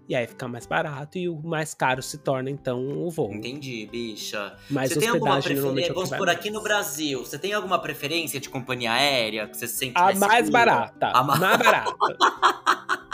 E 0.09 0.15
aí 0.15 0.27
fica 0.27 0.47
mais 0.47 0.67
barato 0.67 1.17
e 1.19 1.27
o 1.29 1.41
mais 1.43 1.73
caro 1.73 2.03
se 2.03 2.19
torna 2.19 2.51
então 2.51 2.87
o 2.87 3.11
voo. 3.11 3.33
Entendi, 3.33 3.89
bicha. 3.91 4.55
Mas 4.71 4.93
você 4.93 5.01
tem 5.01 5.09
alguma 5.09 5.41
preferência? 5.41 5.91
é 5.91 5.93
Vamos 5.95 6.11
por 6.11 6.27
mais. 6.27 6.39
aqui 6.39 6.51
no 6.51 6.63
Brasil. 6.63 7.25
Você 7.25 7.39
tem 7.39 7.55
alguma 7.55 7.79
preferência 7.81 8.39
de 8.39 8.49
companhia 8.51 8.93
aérea 8.93 9.49
que 9.49 9.57
você 9.57 9.67
se 9.67 9.77
sente 9.79 9.95
A 9.97 10.15
mais 10.15 10.45
segura? 10.45 10.51
barata. 10.51 11.07
A 11.09 11.25
ma- 11.25 11.37
Mais 11.37 11.59
barata. 11.59 11.97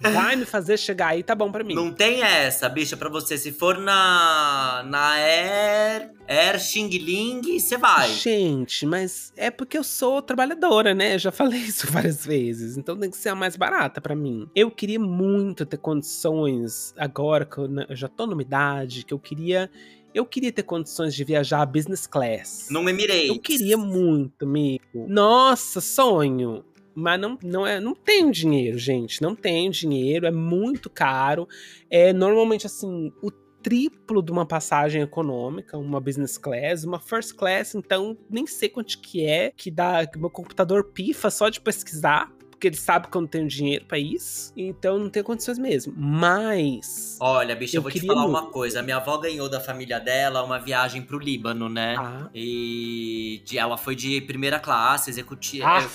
Vai 0.00 0.36
me 0.36 0.44
fazer 0.44 0.78
chegar 0.78 1.08
aí, 1.08 1.22
tá 1.22 1.34
bom 1.34 1.50
pra 1.50 1.64
mim. 1.64 1.74
Não 1.74 1.92
tem 1.92 2.22
essa, 2.22 2.68
bicha, 2.68 2.96
pra 2.96 3.08
você. 3.08 3.36
Se 3.36 3.52
for 3.52 3.78
na. 3.78 4.84
na 4.86 5.14
Air. 5.16 6.10
Air 6.28 6.60
Xing 6.60 6.88
Ling, 6.88 7.58
você 7.58 7.76
vai. 7.76 8.10
Gente, 8.10 8.84
mas 8.86 9.32
é 9.36 9.50
porque 9.50 9.78
eu 9.78 9.82
sou 9.82 10.20
trabalhadora, 10.20 10.94
né? 10.94 11.14
Eu 11.14 11.18
já 11.18 11.32
falei 11.32 11.60
isso 11.60 11.86
várias 11.90 12.24
vezes. 12.24 12.76
Então 12.76 12.96
tem 12.96 13.10
que 13.10 13.16
ser 13.16 13.30
a 13.30 13.34
mais 13.34 13.56
barata 13.56 14.00
pra 14.00 14.14
mim. 14.14 14.46
Eu 14.54 14.70
queria 14.70 15.00
muito 15.00 15.64
ter 15.64 15.78
condições, 15.78 16.94
agora 16.96 17.44
que 17.44 17.58
eu 17.58 17.68
já 17.90 18.08
tô 18.08 18.26
numa 18.26 18.42
idade, 18.42 19.04
que 19.04 19.14
eu 19.14 19.18
queria. 19.18 19.70
Eu 20.14 20.24
queria 20.24 20.50
ter 20.52 20.62
condições 20.62 21.14
de 21.14 21.22
viajar 21.22 21.64
business 21.66 22.06
class. 22.06 22.68
No 22.70 22.88
Emirates. 22.88 23.28
Eu 23.28 23.38
queria 23.38 23.76
muito, 23.76 24.44
amigo. 24.44 25.06
Nossa, 25.06 25.80
sonho. 25.80 26.64
Mas 27.00 27.20
não, 27.20 27.38
não, 27.44 27.64
é, 27.64 27.78
não 27.78 27.94
tenho 27.94 28.32
dinheiro, 28.32 28.76
gente. 28.76 29.22
Não 29.22 29.32
tenho 29.36 29.70
dinheiro, 29.70 30.26
é 30.26 30.32
muito 30.32 30.90
caro. 30.90 31.46
É 31.88 32.12
normalmente 32.12 32.66
assim, 32.66 33.12
o 33.22 33.30
triplo 33.62 34.20
de 34.20 34.32
uma 34.32 34.44
passagem 34.44 35.02
econômica, 35.02 35.78
uma 35.78 36.00
business 36.00 36.36
class, 36.36 36.82
uma 36.82 36.98
first 36.98 37.34
class, 37.36 37.76
então 37.76 38.18
nem 38.28 38.48
sei 38.48 38.68
quanto 38.68 39.00
que 39.00 39.24
é, 39.24 39.52
que 39.56 39.70
dá 39.70 40.04
que 40.06 40.18
meu 40.18 40.30
computador 40.30 40.92
pifa 40.92 41.30
só 41.30 41.48
de 41.48 41.60
pesquisar, 41.60 42.32
porque 42.58 42.66
ele 42.66 42.76
sabe 42.76 43.06
que 43.06 43.16
eu 43.16 43.20
não 43.20 43.28
tenho 43.28 43.46
dinheiro 43.46 43.84
pra 43.86 44.00
isso. 44.00 44.52
Então 44.56 44.98
não 44.98 45.08
tenho 45.08 45.24
condições 45.24 45.60
mesmo. 45.60 45.94
Mas 45.96 47.16
Olha, 47.20 47.54
bicha, 47.54 47.76
eu, 47.76 47.78
Eu 47.78 47.82
vou 47.82 47.92
te 47.92 48.04
falar 48.04 48.22
muito. 48.22 48.30
uma 48.30 48.46
coisa. 48.50 48.80
A 48.80 48.82
minha 48.82 48.96
avó 48.96 49.16
ganhou 49.16 49.48
da 49.48 49.60
família 49.60 50.00
dela 50.00 50.42
uma 50.42 50.58
viagem 50.58 51.00
pro 51.02 51.18
Líbano, 51.20 51.68
né? 51.68 51.94
ah, 51.96 52.28
E 52.34 53.40
de- 53.44 53.56
ela 53.58 53.76
foi 53.76 53.94
de 53.94 54.20
primeira 54.22 54.58
classe, 54.58 55.08
executiva. 55.08 55.66
ah, 55.68 55.88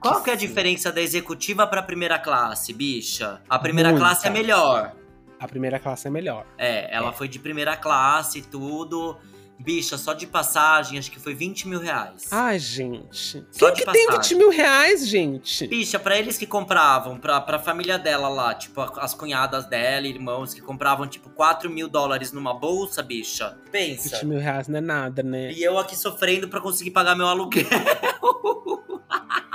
Qual 0.00 0.22
que 0.24 0.30
é 0.30 0.32
a 0.32 0.36
diferença 0.36 0.90
da 0.90 1.00
executiva 1.00 1.66
pra 1.68 1.80
primeira 1.80 2.18
classe, 2.18 2.72
bicha? 2.72 3.40
A 3.48 3.56
primeira 3.58 3.90
Muita. 3.90 4.04
classe 4.04 4.26
é 4.26 4.30
melhor. 4.30 4.96
A 5.38 5.46
primeira 5.46 5.78
classe 5.78 6.08
é 6.08 6.10
melhor. 6.10 6.44
É, 6.58 6.92
ela 6.92 7.10
É. 7.10 7.12
foi 7.12 7.28
de 7.28 7.38
primeira 7.38 7.76
classe 7.76 8.40
e 8.40 8.42
tudo. 8.42 9.16
Bicha, 9.62 9.96
só 9.96 10.12
de 10.12 10.26
passagem, 10.26 10.98
acho 10.98 11.10
que 11.10 11.20
foi 11.20 11.34
20 11.34 11.68
mil 11.68 11.78
reais. 11.80 12.28
Ai, 12.30 12.58
gente. 12.58 13.44
Só 13.50 13.66
Quem 13.66 13.74
de 13.76 13.84
que 13.84 13.92
tem 13.92 14.06
passagem. 14.06 14.36
20 14.36 14.38
mil 14.38 14.50
reais, 14.50 15.06
gente? 15.06 15.66
Bicha, 15.66 15.98
pra 15.98 16.18
eles 16.18 16.36
que 16.36 16.46
compravam, 16.46 17.18
pra, 17.18 17.40
pra 17.40 17.58
família 17.58 17.98
dela 17.98 18.28
lá, 18.28 18.54
tipo, 18.54 18.80
as 18.80 19.14
cunhadas 19.14 19.66
dela, 19.66 20.06
irmãos, 20.06 20.52
que 20.52 20.60
compravam, 20.60 21.06
tipo, 21.06 21.30
4 21.30 21.70
mil 21.70 21.88
dólares 21.88 22.32
numa 22.32 22.52
bolsa, 22.52 23.02
bicha. 23.02 23.56
Pensa. 23.70 24.16
20 24.16 24.26
mil 24.26 24.38
reais 24.38 24.68
não 24.68 24.78
é 24.78 24.80
nada, 24.82 25.22
né? 25.22 25.52
E 25.52 25.62
eu 25.62 25.78
aqui 25.78 25.96
sofrendo 25.96 26.48
pra 26.48 26.60
conseguir 26.60 26.90
pagar 26.90 27.14
meu 27.14 27.26
aluguel. 27.26 27.66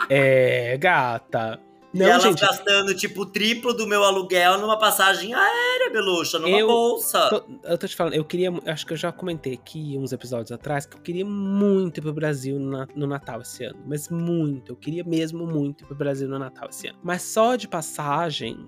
É, 0.10 0.78
gata. 0.78 1.60
E 1.94 2.00
Não, 2.00 2.06
elas 2.08 2.24
gente, 2.24 2.42
gastando, 2.42 2.94
tipo, 2.94 3.22
o 3.22 3.26
triplo 3.26 3.74
do 3.74 3.88
meu 3.88 4.04
aluguel 4.04 4.58
numa 4.60 4.78
passagem 4.78 5.34
aérea, 5.34 5.90
Beluxa, 5.92 6.38
numa 6.38 6.58
Eu 6.58 6.68
bolsa. 6.68 7.30
tô- 7.30 7.44
eu 7.64 7.78
tô 7.78 7.88
te 7.88 7.96
falando, 7.96 8.14
eu 8.14 8.26
queria. 8.26 8.52
Acho 8.66 8.86
que 8.86 8.94
eu 8.94 8.98
já 8.98 9.12
comentei 9.12 9.54
aqui 9.54 9.98
uns 9.98 10.12
episódios 10.12 10.52
atrás 10.52 10.86
que 10.86 10.98
eu 10.98 11.02
queria 11.02 11.26
muito 11.26 12.00
ir 12.00 12.02
pro 12.02 12.14
Brasil 12.14 12.60
no, 12.60 12.86
no 12.96 13.08
Natal 13.08 13.42
esse 13.42 13.64
ano. 13.64 13.80
Mas 13.86 14.10
muito. 14.10 14.74
Eu 14.74 14.76
queria 14.76 15.04
mesmo 15.04 15.48
muito 15.48 15.84
ir 15.84 15.88
pro 15.88 15.96
Brasil 15.96 16.28
no 16.28 16.38
Natal 16.38 16.68
esse 16.70 16.88
ano. 16.88 17.00
Mas 17.02 17.22
só 17.22 17.56
de 17.56 17.68
passagem, 17.68 18.68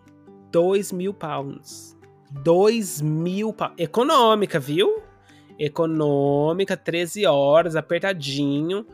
2 0.51 0.91
mil 0.91 1.13
pounds. 1.13 1.97
2 2.31 3.01
mil 3.01 3.51
pounds. 3.51 3.75
Econômica, 3.77 4.59
viu? 4.59 5.01
Econômica, 5.57 6.75
13 6.77 7.25
horas, 7.25 7.75
apertadinho. 7.75 8.85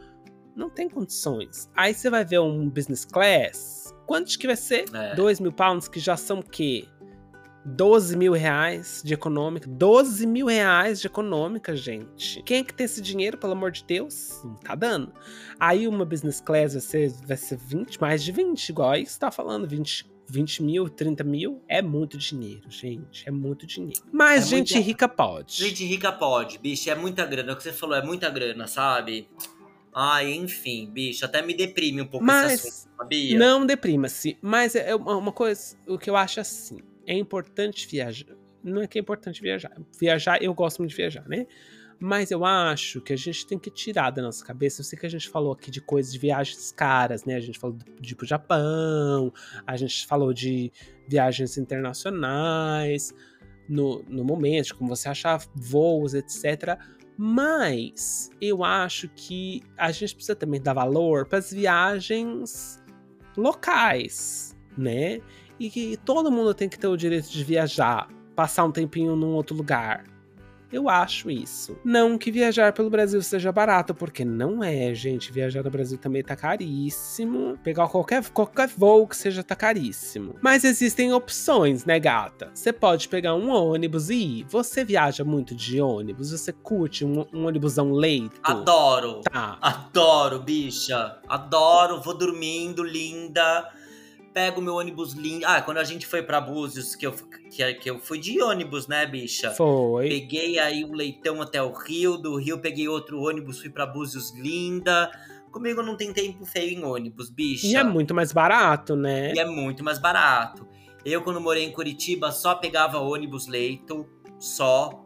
Não 0.56 0.70
tem 0.70 0.88
condições. 0.90 1.70
Aí 1.76 1.94
você 1.94 2.10
vai 2.10 2.24
ver 2.24 2.40
um 2.40 2.70
business 2.70 3.04
class. 3.06 3.85
Quanto 4.06 4.38
que 4.38 4.48
vai 4.48 4.56
ser? 4.56 4.86
É. 4.94 5.16
2 5.16 5.40
mil 5.40 5.52
pounds, 5.52 5.88
que 5.88 6.00
já 6.00 6.16
são 6.18 6.40
o 6.40 6.44
quê? 6.44 6.88
12 7.68 8.16
mil 8.16 8.34
reais 8.34 9.02
de 9.04 9.14
econômica. 9.16 9.68
12 9.68 10.28
mil 10.28 10.46
reais 10.46 11.02
de 11.02 11.08
econômica, 11.08 11.76
gente. 11.76 12.44
Quem 12.44 12.60
é 12.60 12.64
que 12.64 12.72
tem 12.74 12.86
esse 12.86 13.02
dinheiro, 13.02 13.38
pelo 13.40 13.54
amor 13.54 13.72
de 13.72 13.84
Deus? 13.84 14.40
Não 14.44 14.54
tá 14.56 14.76
dando. 14.76 15.12
Aí 15.60 15.88
uma 15.88 16.06
business 16.06 16.40
class 16.40 16.74
vai 16.74 16.82
ser, 16.82 17.12
vai 17.26 17.38
ser 17.38 17.58
20, 17.58 18.00
mais 18.00 18.24
de 18.24 18.32
20, 18.32 18.70
igual 18.70 18.92
aí 18.92 19.04
você 19.06 19.18
tá 19.20 19.32
falando, 19.32 19.68
20, 19.68 20.06
20 20.30 20.62
mil, 20.62 20.88
30 20.88 21.24
mil. 21.24 21.64
É 21.68 21.82
muito 21.82 22.20
dinheiro, 22.20 22.70
gente. 22.70 23.28
É 23.28 23.32
muito 23.32 23.66
dinheiro. 23.66 24.00
Mas 24.12 24.44
É 24.44 24.58
gente 24.58 24.74
muita- 24.76 24.86
rica 24.88 25.08
pode. 25.10 25.54
Gente 25.56 25.84
rica 25.86 26.12
pode, 26.12 26.60
bicho, 26.60 26.88
é 26.92 26.94
muita 26.94 27.26
grana. 27.26 27.50
É 27.50 27.54
o 27.54 27.58
que 27.58 27.64
você 27.64 27.74
falou, 27.74 27.96
é 27.96 28.04
muita 28.06 28.30
grana, 28.30 28.68
sabe? 28.68 29.28
Ai, 29.98 30.34
enfim, 30.34 30.90
bicho, 30.92 31.24
até 31.24 31.42
me 31.42 31.54
deprime 31.54 32.02
um 32.02 32.06
pouco 32.06 32.26
esse 32.26 32.36
Mas 32.36 32.66
assunto, 32.66 32.98
sabia? 32.98 33.40
Não 33.40 33.66
deprima-se. 33.66 34.38
Mas 34.42 34.76
é 34.76 34.94
uma 34.94 35.32
coisa, 35.32 35.78
o 35.88 35.98
que 35.98 36.10
eu 36.10 36.18
acho 36.18 36.42
assim, 36.42 36.80
é 37.08 37.14
importante 37.18 37.88
viajar. 37.88 38.36
Não 38.62 38.82
é 38.82 38.88
que 38.88 39.00
é 39.00 39.02
importante 39.02 39.42
viajar. 39.42 39.72
Viajar, 39.98 40.44
eu 40.44 40.54
gosto 40.54 40.80
muito 40.80 40.90
de 40.90 40.98
viajar, 40.98 41.26
né? 41.30 41.48
Mas 41.98 42.30
eu 42.30 42.44
acho 42.44 43.00
que 43.00 43.14
a 43.14 43.16
gente 43.16 43.48
tem 43.48 43.58
que 43.58 43.70
tirar 43.70 44.10
da 44.10 44.22
nossa 44.22 44.44
cabeça. 44.44 44.82
Eu 44.82 44.86
sei 44.86 45.00
que 45.00 45.06
a 45.06 45.10
gente 45.10 45.30
falou 45.30 45.54
aqui 45.54 45.72
de 45.72 45.80
coisas 45.80 46.12
de 46.12 46.20
viagens 46.20 46.74
caras, 46.74 47.24
né? 47.24 47.36
A 47.36 47.40
gente 47.40 47.58
falou 47.58 47.78
de 48.02 48.12
ir 48.12 48.16
pro 48.16 48.28
Japão, 48.28 49.32
a 49.66 49.78
gente 49.78 50.06
falou 50.06 50.34
de 50.34 50.74
viagens 51.08 51.58
internacionais 51.58 53.14
no, 53.70 54.04
no 54.10 54.26
momento, 54.26 54.76
como 54.76 54.94
você 54.94 55.08
achar 55.08 55.42
voos, 55.56 56.14
etc. 56.14 56.78
Mas 57.18 58.30
eu 58.42 58.64
acho 58.64 59.10
que 59.16 59.64
a 59.78 59.92
gente 59.92 60.16
precisa 60.16 60.36
também 60.36 60.62
dar 60.62 60.74
valor 60.74 61.26
para 61.26 61.40
as 61.40 61.52
viagens 61.52 62.84
locais, 63.38 64.56
né? 64.78 65.22
E 65.60 65.70
que 65.70 65.98
todo 65.98 66.32
mundo 66.32 66.54
tem 66.54 66.68
que 66.68 66.78
ter 66.78 66.88
o 66.88 66.98
direito 66.98 67.30
de 67.30 67.44
viajar, 67.44 68.10
passar 68.36 68.66
um 68.66 68.72
tempinho 68.72 69.16
num 69.16 69.34
outro 69.34 69.56
lugar. 69.56 70.04
Eu 70.76 70.90
acho 70.90 71.32
isso. 71.32 71.78
Não 71.86 72.18
que 72.18 72.30
viajar 72.30 72.74
pelo 72.74 72.90
Brasil 72.90 73.22
seja 73.22 73.50
barato, 73.50 73.96
porque 73.96 74.26
não 74.26 74.62
é, 74.62 74.94
gente. 74.94 75.32
Viajar 75.32 75.64
no 75.64 75.72
Brasil 75.72 75.98
também 75.98 76.22
tá 76.22 76.36
caríssimo. 76.36 77.58
Pegar 77.64 77.88
qualquer, 77.88 78.30
qualquer 78.30 78.68
voo 78.68 79.08
que 79.08 79.16
seja 79.16 79.42
tá 79.42 79.56
caríssimo. 79.56 80.36
Mas 80.42 80.66
existem 80.66 81.14
opções, 81.14 81.86
né, 81.86 81.98
gata? 81.98 82.52
Você 82.54 82.74
pode 82.74 83.08
pegar 83.08 83.36
um 83.36 83.52
ônibus 83.52 84.10
e 84.10 84.16
ir. 84.16 84.46
Você 84.50 84.84
viaja 84.84 85.24
muito 85.24 85.56
de 85.56 85.80
ônibus? 85.80 86.32
Você 86.32 86.52
curte 86.52 87.06
um, 87.06 87.26
um 87.34 87.46
ônibusão 87.46 87.94
leito? 87.94 88.38
Adoro. 88.44 89.22
Tá. 89.32 89.58
Adoro, 89.62 90.42
bicha. 90.42 91.20
Adoro, 91.26 92.02
vou 92.02 92.18
dormindo, 92.18 92.84
linda. 92.84 93.66
Pego 94.36 94.62
meu 94.62 94.76
ônibus 94.76 95.14
lindo. 95.14 95.46
Ah, 95.46 95.62
quando 95.62 95.78
a 95.78 95.84
gente 95.86 96.06
foi 96.06 96.22
pra 96.22 96.42
Búzios, 96.42 96.94
que 96.94 97.08
eu, 97.08 97.14
que, 97.50 97.74
que 97.76 97.90
eu 97.90 98.00
fui 98.00 98.20
de 98.20 98.42
ônibus, 98.42 98.86
né, 98.86 99.06
bicha? 99.06 99.52
Foi. 99.52 100.10
Peguei 100.10 100.60
aí 100.60 100.84
um 100.84 100.92
leitão 100.92 101.42
até 101.42 101.64
o 101.64 101.72
Rio, 101.72 102.18
do 102.18 102.36
Rio 102.36 102.60
peguei 102.60 102.86
outro 102.86 103.22
ônibus, 103.22 103.62
fui 103.62 103.70
pra 103.70 103.86
Búzios 103.86 104.38
linda. 104.38 105.10
Comigo 105.54 105.82
não 105.82 105.96
tem 105.96 106.12
tempo 106.12 106.46
feio 106.46 106.78
em 106.78 106.84
ônibus, 106.84 107.30
bicha. 107.30 107.66
E 107.66 107.78
é 107.78 107.84
muito 107.86 108.14
mais 108.14 108.34
barato, 108.34 108.94
né? 108.94 109.34
E 109.34 109.40
é 109.40 109.46
muito 109.46 109.86
mais 109.86 110.00
barato. 110.00 110.68
Eu, 111.06 111.22
quando 111.22 111.40
morei 111.40 111.64
em 111.64 111.72
Curitiba, 111.72 112.30
só 112.34 112.56
pegava 112.56 113.00
ônibus 113.00 113.48
leito, 113.48 114.06
só. 114.38 115.02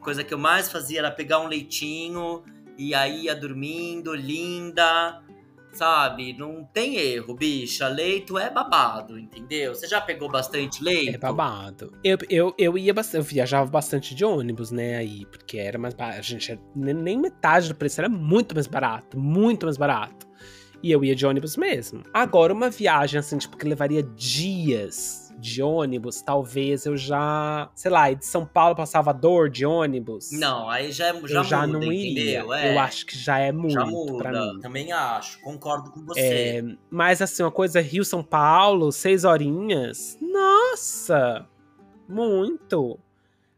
Coisa 0.00 0.24
que 0.24 0.34
eu 0.34 0.38
mais 0.38 0.72
fazia 0.72 0.98
era 0.98 1.10
pegar 1.12 1.38
um 1.38 1.46
leitinho 1.46 2.42
e 2.76 2.96
aí 2.96 3.26
ia 3.26 3.36
dormindo, 3.36 4.12
linda. 4.12 5.22
Sabe? 5.76 6.32
Não 6.32 6.64
tem 6.64 6.96
erro, 6.96 7.34
bicha. 7.34 7.86
Leito 7.88 8.38
é 8.38 8.50
babado, 8.50 9.18
entendeu? 9.18 9.74
Você 9.74 9.86
já 9.86 10.00
pegou 10.00 10.30
bastante 10.30 10.82
leito? 10.82 11.14
É 11.14 11.18
babado. 11.18 11.92
Eu, 12.02 12.16
eu, 12.30 12.54
eu 12.58 12.78
ia 12.78 12.94
eu 13.12 13.22
viajava 13.22 13.70
bastante 13.70 14.14
de 14.14 14.24
ônibus, 14.24 14.70
né, 14.70 14.96
aí, 14.96 15.26
porque 15.26 15.58
era 15.58 15.78
mais 15.78 15.94
barato. 15.94 16.18
A 16.18 16.22
gente, 16.22 16.58
nem 16.74 16.94
nem 16.94 17.18
metade 17.18 17.68
do 17.68 17.74
preço 17.74 18.00
era 18.00 18.08
muito 18.08 18.54
mais 18.54 18.66
barato, 18.66 19.18
muito 19.18 19.66
mais 19.66 19.76
barato. 19.76 20.26
E 20.82 20.90
eu 20.90 21.04
ia 21.04 21.14
de 21.14 21.26
ônibus 21.26 21.56
mesmo. 21.56 22.02
Agora, 22.12 22.52
uma 22.52 22.70
viagem, 22.70 23.18
assim, 23.18 23.36
tipo, 23.38 23.56
que 23.56 23.66
levaria 23.66 24.02
dias 24.02 25.25
de 25.38 25.62
ônibus, 25.62 26.22
talvez 26.22 26.86
eu 26.86 26.96
já, 26.96 27.70
sei 27.74 27.90
lá, 27.90 28.10
de 28.12 28.24
São 28.24 28.46
Paulo 28.46 28.74
pra 28.74 28.86
Salvador 28.86 29.50
de 29.50 29.66
ônibus. 29.66 30.30
Não, 30.32 30.68
aí 30.70 30.90
já, 30.90 31.08
é- 31.08 31.20
já 31.26 31.38
eu 31.40 31.44
já 31.44 31.66
muda, 31.66 31.78
não 31.80 31.92
iria. 31.92 32.44
É, 32.54 32.74
Eu 32.74 32.78
acho 32.78 33.04
que 33.06 33.18
já 33.18 33.38
é 33.38 33.52
muito 33.52 33.72
já 33.74 33.84
pra 34.16 34.32
mim. 34.32 34.60
Também 34.60 34.92
acho, 34.92 35.40
concordo 35.42 35.90
com 35.90 36.04
você. 36.04 36.20
É, 36.20 36.64
mas 36.90 37.20
assim, 37.20 37.42
uma 37.42 37.50
coisa 37.52 37.80
Rio-São 37.80 38.22
Paulo, 38.22 38.90
seis 38.90 39.24
horinhas. 39.24 40.16
Nossa! 40.20 41.46
Muito! 42.08 42.98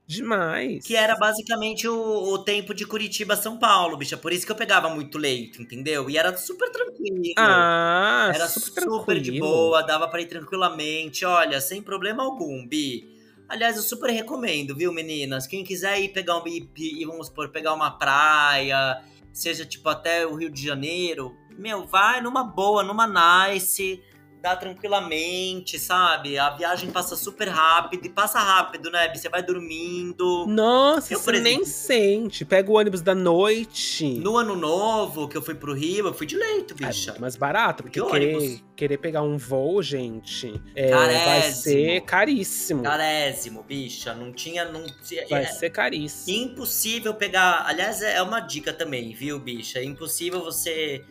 Demais! 0.08 0.86
Que 0.86 0.96
era 0.96 1.14
basicamente 1.16 1.86
o, 1.86 1.94
o 1.94 2.38
tempo 2.38 2.72
de 2.72 2.86
Curitiba 2.86 3.36
São 3.36 3.58
Paulo, 3.58 3.94
bicha. 3.98 4.16
Por 4.16 4.32
isso 4.32 4.46
que 4.46 4.50
eu 4.50 4.56
pegava 4.56 4.88
muito 4.88 5.18
leito, 5.18 5.60
entendeu? 5.60 6.08
E 6.08 6.16
era 6.16 6.34
super 6.34 6.70
tranquilo. 6.70 7.34
Ah, 7.36 8.32
era 8.34 8.48
super, 8.48 8.84
super, 8.84 9.20
de 9.20 9.30
tranquilo. 9.30 9.46
boa, 9.46 9.82
dava 9.82 10.08
pra 10.08 10.22
ir 10.22 10.26
tranquilamente. 10.26 11.26
Olha, 11.26 11.60
sem 11.60 11.82
problema 11.82 12.22
algum, 12.24 12.66
Bi. 12.66 13.18
Aliás, 13.46 13.76
eu 13.76 13.82
super 13.82 14.10
recomendo, 14.10 14.74
viu, 14.74 14.90
meninas? 14.94 15.46
Quem 15.46 15.62
quiser 15.62 16.00
ir 16.00 16.08
pegar 16.08 16.38
um 16.38 16.46
ir, 16.48 17.04
vamos 17.04 17.26
supor, 17.26 17.50
pegar 17.50 17.74
uma 17.74 17.90
praia, 17.90 19.02
seja 19.30 19.66
tipo 19.66 19.90
até 19.90 20.26
o 20.26 20.34
Rio 20.34 20.50
de 20.50 20.62
Janeiro, 20.64 21.36
meu, 21.58 21.86
vai 21.86 22.22
numa 22.22 22.44
boa, 22.44 22.82
numa 22.82 23.06
nice, 23.06 24.02
dá 24.42 24.56
tranquilamente, 24.56 25.78
sabe? 25.78 26.38
A 26.38 26.50
viagem 26.50 26.90
passa 26.90 27.16
super 27.16 27.48
rápido 27.48 28.06
e 28.06 28.08
passa 28.08 28.38
rápido, 28.38 28.90
né? 28.90 29.12
Você 29.14 29.28
vai 29.28 29.42
dormindo. 29.42 30.46
Nossa, 30.46 31.12
Eu, 31.14 31.18
você 31.18 31.30
exemplo- 31.30 31.42
nem 31.42 31.64
sente. 31.64 32.44
Pega 32.44 32.70
o 32.70 32.74
ônibus 32.76 33.00
da 33.02 33.14
noite. 33.14 34.08
No 34.20 34.36
ano 34.36 34.54
novo, 34.56 35.28
que 35.28 35.36
eu 35.36 35.42
fui 35.42 35.54
pro 35.54 35.72
Rio, 35.74 36.06
eu 36.06 36.14
fui 36.14 36.26
de 36.26 36.36
leito, 36.36 36.74
É 36.80 36.86
bicha. 36.86 37.10
muito 37.12 37.20
mais 37.20 37.36
barato, 37.36 37.82
porque 37.82 38.00
Que 38.00 38.06
querer, 38.10 38.60
querer 38.76 38.98
pegar 38.98 39.22
um 39.22 39.36
voo, 39.36 39.82
gente, 39.82 40.60
é, 40.74 40.90
vai 40.90 41.42
ser 41.52 42.00
caríssimo. 42.02 42.82
Carésimo, 42.82 43.62
bicha. 43.62 44.14
Não 44.14 44.32
tinha. 44.32 44.64
Não, 44.64 44.84
tinha- 45.04 45.26
Vai 45.28 45.42
é- 45.42 45.46
ser 45.46 45.70
caríssimo. 45.70 46.36
Impossível 46.36 47.14
pegar. 47.14 47.64
Aliás, 47.66 48.02
é 48.02 48.20
uma 48.22 48.40
dica 48.40 48.72
também, 48.72 49.12
viu, 49.12 49.38
bicha? 49.38 49.78
É 49.78 49.84
impossível 49.84 50.42
você, 50.42 51.04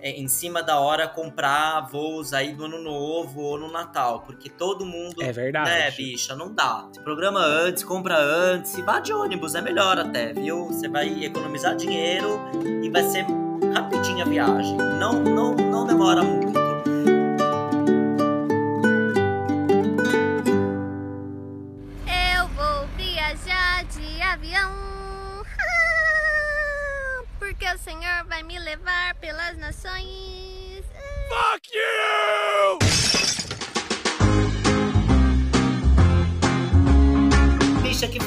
é, 0.00 0.10
em 0.10 0.28
cima 0.28 0.62
da 0.62 0.78
hora, 0.78 1.08
comprar 1.08 1.80
voos 1.82 2.32
aí 2.32 2.54
do 2.54 2.64
ano 2.64 2.82
novo 2.82 3.40
ou 3.40 3.58
no 3.58 3.70
Natal. 3.70 4.20
Porque 4.20 4.48
todo 4.48 4.84
mundo. 4.84 5.22
É 5.22 5.32
verdade. 5.32 5.70
Né, 5.70 5.90
bicha? 5.90 6.34
Não 6.34 6.52
dá. 6.52 6.88
Se 6.92 7.00
programa 7.00 7.40
antes, 7.40 7.84
compra 7.84 8.18
antes 8.18 8.76
e 8.76 8.82
vá 8.82 9.00
de 9.00 9.12
ônibus, 9.12 9.54
é 9.54 9.60
melhor 9.60 9.98
até, 9.98 10.32
viu? 10.32 10.66
Você 10.66 10.88
vai 10.88 11.24
economizar 11.24 11.76
dinheiro 11.76 12.40
e 12.82 12.90
vai 12.90 13.02
ser 13.04 13.26
rapidinho 13.74 14.22
a 14.22 14.28
viagem. 14.28 14.76
Não, 14.76 15.12
não, 15.12 15.54
não 15.54 15.86
demora 15.86 16.22
muito. 16.22 16.59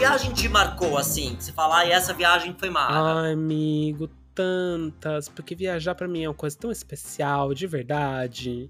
Viagem 0.04 0.34
te 0.34 0.50
marcou 0.50 0.98
assim? 0.98 1.36
Que 1.36 1.44
você 1.46 1.52
fala, 1.54 1.78
ai, 1.78 1.92
essa 1.92 2.14
viagem 2.14 2.54
foi 2.58 2.70
mara. 2.70 3.22
Ai, 3.22 3.34
amigo, 3.34 4.10
tantas. 4.36 5.30
Porque 5.30 5.56
viajar 5.56 5.96
pra 5.96 6.08
mim 6.08 6.24
é 6.24 6.30
uma 6.30 6.36
coisa 6.36 6.58
tão 6.58 6.72
especial, 6.72 7.54
de 7.54 7.66
verdade. 7.66 8.70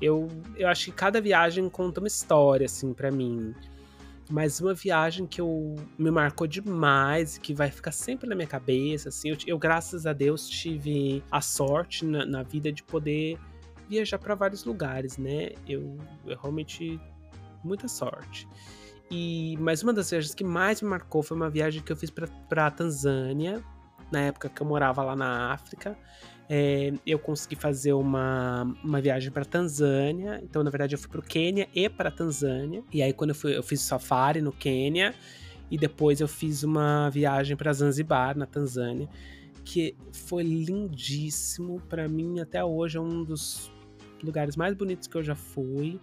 Eu, 0.00 0.28
eu 0.54 0.68
acho 0.68 0.86
que 0.86 0.92
cada 0.92 1.18
viagem 1.20 1.68
conta 1.70 2.00
uma 2.00 2.06
história, 2.06 2.66
assim, 2.66 2.92
pra 2.92 3.10
mim. 3.10 3.54
Mas 4.28 4.60
uma 4.60 4.74
viagem 4.74 5.26
que 5.26 5.40
eu, 5.40 5.76
me 5.96 6.10
marcou 6.10 6.46
demais 6.46 7.36
e 7.36 7.40
que 7.40 7.54
vai 7.54 7.70
ficar 7.70 7.92
sempre 7.92 8.28
na 8.28 8.34
minha 8.34 8.48
cabeça, 8.48 9.08
assim. 9.08 9.30
Eu, 9.30 9.38
eu, 9.46 9.58
graças 9.58 10.04
a 10.04 10.12
Deus, 10.12 10.46
tive 10.46 11.22
a 11.30 11.40
sorte 11.40 12.04
na, 12.04 12.26
na 12.26 12.42
vida 12.42 12.70
de 12.70 12.82
poder 12.82 13.38
viajar 13.88 14.18
pra 14.18 14.34
vários 14.34 14.64
lugares, 14.64 15.16
né? 15.16 15.52
Eu, 15.66 15.96
eu 16.26 16.36
realmente. 16.36 17.00
Muita 17.64 17.88
sorte. 17.88 18.46
E, 19.10 19.56
mas 19.60 19.82
uma 19.82 19.92
das 19.92 20.10
viagens 20.10 20.34
que 20.34 20.44
mais 20.44 20.82
me 20.82 20.88
marcou 20.88 21.22
foi 21.22 21.36
uma 21.36 21.48
viagem 21.48 21.82
que 21.82 21.92
eu 21.92 21.96
fiz 21.96 22.10
pra 22.10 22.70
Tanzânia, 22.70 23.62
na 24.10 24.20
época 24.20 24.48
que 24.48 24.60
eu 24.60 24.66
morava 24.66 25.02
lá 25.02 25.14
na 25.14 25.52
África. 25.52 25.96
É, 26.48 26.92
eu 27.04 27.18
consegui 27.18 27.56
fazer 27.56 27.92
uma, 27.92 28.62
uma 28.82 29.00
viagem 29.00 29.30
para 29.30 29.44
Tanzânia. 29.44 30.40
Então, 30.42 30.62
na 30.62 30.70
verdade, 30.70 30.94
eu 30.94 30.98
fui 30.98 31.08
pro 31.08 31.22
Quênia 31.22 31.68
e 31.74 31.88
para 31.88 32.10
Tanzânia. 32.10 32.82
E 32.92 33.02
aí, 33.02 33.12
quando 33.12 33.30
eu 33.30 33.34
fui, 33.34 33.56
eu 33.56 33.62
fiz 33.62 33.80
safari 33.80 34.40
no 34.40 34.52
Quênia. 34.52 35.14
E 35.70 35.76
depois 35.76 36.20
eu 36.20 36.28
fiz 36.28 36.62
uma 36.62 37.10
viagem 37.10 37.56
para 37.56 37.72
Zanzibar, 37.72 38.38
na 38.38 38.46
Tanzânia, 38.46 39.08
que 39.64 39.96
foi 40.12 40.44
lindíssimo. 40.44 41.80
Para 41.88 42.08
mim, 42.08 42.38
até 42.38 42.64
hoje, 42.64 42.98
é 42.98 43.00
um 43.00 43.24
dos 43.24 43.72
lugares 44.22 44.56
mais 44.56 44.74
bonitos 44.74 45.08
que 45.08 45.16
eu 45.16 45.22
já 45.22 45.34
fui. 45.34 46.00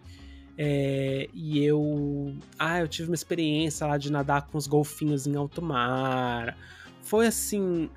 É, 0.58 1.28
e 1.34 1.64
eu. 1.64 2.36
Ah, 2.58 2.80
eu 2.80 2.88
tive 2.88 3.10
uma 3.10 3.16
experiência 3.16 3.88
lá 3.88 3.98
de 3.98 4.12
nadar 4.12 4.48
com 4.48 4.58
os 4.58 4.68
golfinhos 4.68 5.26
em 5.26 5.36
alto 5.36 5.62
mar. 5.62 6.58
Foi 7.02 7.28
assim. 7.28 7.90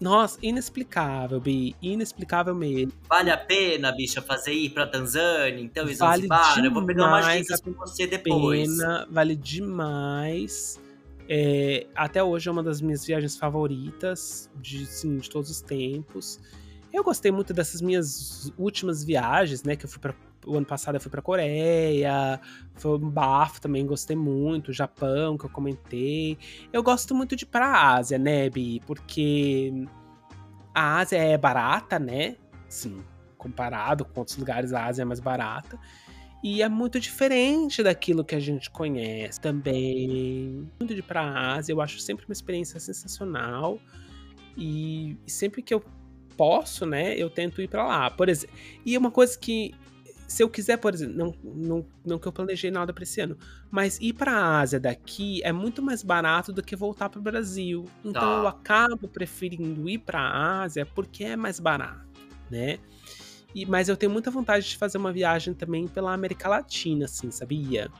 Nossa, 0.00 0.38
inexplicável, 0.40 1.40
Bi. 1.40 1.74
Inexplicável 1.82 2.54
mesmo. 2.54 2.92
Vale 3.08 3.30
a 3.30 3.36
pena, 3.36 3.90
bicha, 3.90 4.22
fazer 4.22 4.52
ir 4.52 4.70
pra 4.70 4.86
Tanzânia, 4.86 5.60
então, 5.60 5.88
e 5.88 5.94
Vale 5.94 6.28
eu 6.64 6.72
vou 6.72 6.86
pegar 6.86 7.08
umas 7.08 7.36
dicas 7.36 7.60
com 7.60 7.72
você 7.72 8.06
depois. 8.06 8.76
Pena, 8.76 9.08
vale 9.10 9.34
demais. 9.34 10.80
É, 11.28 11.86
até 11.96 12.22
hoje 12.22 12.48
é 12.48 12.52
uma 12.52 12.62
das 12.62 12.80
minhas 12.80 13.04
viagens 13.04 13.36
favoritas 13.36 14.48
de, 14.56 14.86
sim, 14.86 15.16
de 15.16 15.28
todos 15.28 15.50
os 15.50 15.60
tempos. 15.60 16.38
Eu 16.92 17.04
gostei 17.04 17.30
muito 17.30 17.52
dessas 17.52 17.80
minhas 17.80 18.52
últimas 18.58 19.04
viagens, 19.04 19.62
né? 19.62 19.76
Que 19.76 19.84
eu 19.84 19.88
fui 19.88 20.00
para 20.00 20.14
o 20.46 20.56
ano 20.56 20.66
passado 20.66 20.94
eu 20.94 21.00
fui 21.00 21.10
pra 21.10 21.20
Coreia, 21.20 22.40
foi 22.74 22.96
um 22.98 23.10
bafo 23.10 23.60
também, 23.60 23.84
gostei 23.86 24.16
muito, 24.16 24.72
Japão, 24.72 25.36
que 25.36 25.44
eu 25.44 25.50
comentei. 25.50 26.38
Eu 26.72 26.82
gosto 26.82 27.14
muito 27.14 27.36
de 27.36 27.44
ir 27.44 27.48
pra 27.48 27.94
Ásia, 27.94 28.18
né, 28.18 28.48
Bi? 28.48 28.80
Porque 28.86 29.72
a 30.74 30.98
Ásia 30.98 31.18
é 31.18 31.36
barata, 31.36 31.98
né? 31.98 32.36
Sim, 32.68 33.02
comparado 33.36 34.04
com 34.04 34.20
outros 34.20 34.36
lugares, 34.36 34.72
a 34.72 34.86
Ásia 34.86 35.02
é 35.02 35.04
mais 35.04 35.20
barata. 35.20 35.78
E 36.42 36.62
é 36.62 36.68
muito 36.68 37.00
diferente 37.00 37.82
daquilo 37.82 38.24
que 38.24 38.34
a 38.34 38.40
gente 38.40 38.70
conhece 38.70 39.40
também. 39.40 40.70
Muito 40.78 40.94
de 40.94 41.00
ir 41.00 41.02
pra 41.02 41.54
Ásia, 41.56 41.72
eu 41.72 41.80
acho 41.80 41.98
sempre 42.00 42.24
uma 42.26 42.32
experiência 42.32 42.78
sensacional. 42.78 43.78
E 44.56 45.16
sempre 45.26 45.62
que 45.62 45.74
eu 45.74 45.82
posso, 46.38 46.86
né, 46.86 47.14
eu 47.16 47.28
tento 47.28 47.60
ir 47.60 47.68
para 47.68 47.84
lá. 47.86 48.10
Por 48.10 48.28
exemplo, 48.28 48.56
e 48.86 48.96
uma 48.96 49.10
coisa 49.10 49.36
que 49.38 49.74
se 50.28 50.42
eu 50.42 50.48
quiser, 50.48 50.76
por 50.76 50.92
exemplo, 50.94 51.16
não, 51.16 51.34
não, 51.42 51.86
não 52.04 52.18
que 52.18 52.28
eu 52.28 52.32
planejei 52.32 52.70
nada 52.70 52.92
para 52.92 53.02
esse 53.02 53.18
ano, 53.20 53.36
mas 53.70 53.98
ir 53.98 54.12
para 54.12 54.30
a 54.32 54.60
Ásia 54.60 54.78
daqui 54.78 55.42
é 55.42 55.52
muito 55.52 55.82
mais 55.82 56.02
barato 56.02 56.52
do 56.52 56.62
que 56.62 56.76
voltar 56.76 57.08
para 57.08 57.18
o 57.18 57.22
Brasil. 57.22 57.86
Então 58.04 58.20
Tá. 58.22 58.36
eu 58.42 58.46
acabo 58.46 59.08
preferindo 59.08 59.88
ir 59.88 59.98
para 59.98 60.20
a 60.20 60.62
Ásia 60.62 60.86
porque 60.86 61.24
é 61.24 61.34
mais 61.34 61.58
barato, 61.58 62.06
né? 62.50 62.78
E, 63.54 63.64
mas 63.64 63.88
eu 63.88 63.96
tenho 63.96 64.12
muita 64.12 64.30
vontade 64.30 64.68
de 64.68 64.76
fazer 64.76 64.98
uma 64.98 65.10
viagem 65.10 65.54
também 65.54 65.88
pela 65.88 66.12
América 66.12 66.46
Latina, 66.48 67.06
assim, 67.06 67.30
sabia? 67.30 67.90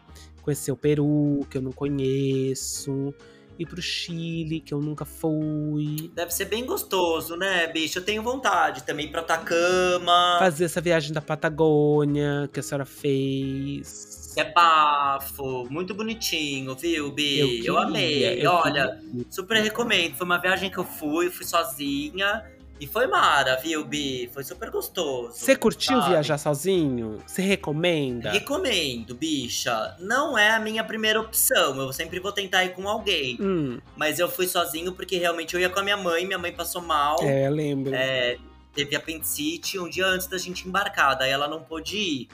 Conhecer 0.43 0.71
o 0.71 0.77
Peru, 0.77 1.47
que 1.51 1.57
eu 1.57 1.63
não 1.63 1.73
conheço, 1.73 3.15
ir 3.59 3.67
pro 3.67 3.83
Chile, 3.83 4.61
que 4.61 4.73
eu 4.73 4.81
nunca 4.81 5.05
fui. 5.05 6.11
Deve 6.15 6.31
ser 6.33 6.45
bem 6.47 6.65
gostoso, 6.65 7.37
né, 7.37 7.67
bicho? 7.67 7.99
Eu 7.99 8.05
tenho 8.05 8.23
vontade 8.23 8.85
também 8.85 9.09
pra 9.09 9.21
Atacama. 9.21 10.37
Fazer 10.39 10.65
essa 10.67 10.81
viagem 10.81 11.13
da 11.13 11.21
Patagônia 11.21 12.49
que 12.53 12.61
a 12.61 12.63
senhora 12.63 12.85
fez. 12.85 14.33
É 14.37 14.45
bafo, 14.53 15.67
muito 15.69 15.93
bonitinho, 15.95 16.77
viu, 16.77 17.11
Bi? 17.11 17.39
Eu, 17.41 17.49
queria, 17.49 17.79
amei. 17.81 18.47
eu 18.47 18.51
Olha, 18.53 18.97
queria. 19.01 19.27
super 19.31 19.57
recomendo. 19.61 20.15
Foi 20.15 20.25
uma 20.25 20.39
viagem 20.39 20.71
que 20.71 20.79
eu 20.79 20.85
fui, 20.85 21.29
fui 21.29 21.45
sozinha. 21.45 22.45
E 22.81 22.87
foi 22.87 23.07
mara, 23.09 23.57
viu, 23.57 23.85
Bi? 23.85 24.31
Foi 24.33 24.45
super 24.45 24.71
gostoso. 24.71 25.33
Você 25.37 25.57
curtiu 25.57 25.99
sabe? 25.99 26.11
viajar 26.11 26.39
sozinho? 26.39 27.19
Você 27.27 27.43
recomenda? 27.43 28.31
Recomendo, 28.31 29.15
bicha. 29.15 29.97
Não 29.99 30.39
é 30.39 30.51
a 30.51 30.61
minha 30.61 30.85
primeira 30.85 31.21
opção. 31.21 31.77
Eu 31.81 31.93
sempre 31.93 32.21
vou 32.21 32.31
tentar 32.31 32.65
ir 32.65 32.75
com 32.75 32.89
alguém. 32.89 33.37
Hum, 33.41 33.81
Mas 33.97 34.19
eu 34.21 34.29
fui 34.31 34.47
sozinho 34.47 34.93
porque 34.93 35.19
realmente 35.19 35.55
eu 35.55 35.61
ia 35.61 35.69
com 35.69 35.81
a 35.81 35.83
minha 35.83 35.97
mãe. 35.97 36.25
Minha 36.25 36.39
mãe 36.39 36.53
passou 36.53 36.81
mal. 36.81 37.17
é, 37.23 37.51
lembro. 37.51 37.93
É, 37.95 38.37
teve 38.73 38.95
apendicite 38.95 39.79
um 39.79 39.89
dia 39.91 40.07
antes 40.07 40.29
da 40.29 40.39
gente 40.39 40.69
embarcar, 40.69 41.17
daí 41.17 41.31
ela 41.31 41.49
não 41.49 41.61
pôde 41.63 41.97
ir. 41.97 42.29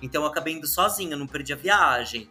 Então 0.00 0.22
eu 0.22 0.28
acabei 0.28 0.54
indo 0.54 0.66
sozinha, 0.68 1.16
não 1.16 1.26
perdi 1.26 1.52
a 1.52 1.56
viagem. 1.56 2.28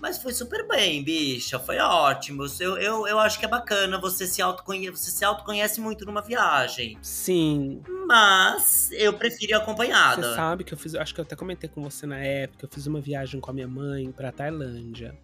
Mas 0.00 0.16
foi 0.22 0.32
super 0.32 0.66
bem, 0.66 1.04
bicha, 1.04 1.58
foi 1.58 1.78
ótimo. 1.78 2.44
Eu, 2.58 2.78
eu, 2.78 3.06
eu 3.06 3.18
acho 3.18 3.38
que 3.38 3.44
é 3.44 3.48
bacana 3.48 4.00
você 4.00 4.26
se 4.26 4.40
autoconhecer, 4.40 4.90
você 4.96 5.10
se 5.10 5.24
autoconhece 5.24 5.80
muito 5.80 6.06
numa 6.06 6.22
viagem. 6.22 6.96
Sim. 7.02 7.82
Mas 8.06 8.90
eu 8.92 9.12
prefiro 9.12 9.52
ir 9.52 9.54
acompanhada. 9.54 10.22
Você 10.30 10.34
sabe 10.34 10.64
que 10.64 10.72
eu 10.72 10.78
fiz. 10.78 10.94
Acho 10.94 11.14
que 11.14 11.20
eu 11.20 11.24
até 11.24 11.36
comentei 11.36 11.68
com 11.68 11.82
você 11.82 12.06
na 12.06 12.16
época. 12.18 12.64
Eu 12.64 12.68
fiz 12.72 12.86
uma 12.86 13.00
viagem 13.00 13.40
com 13.40 13.50
a 13.50 13.54
minha 13.54 13.68
mãe 13.68 14.10
pra 14.10 14.32
Tailândia. 14.32 15.14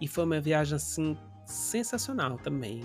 E 0.00 0.06
foi 0.06 0.24
uma 0.24 0.38
viagem, 0.40 0.76
assim, 0.76 1.16
sensacional 1.46 2.36
também. 2.38 2.84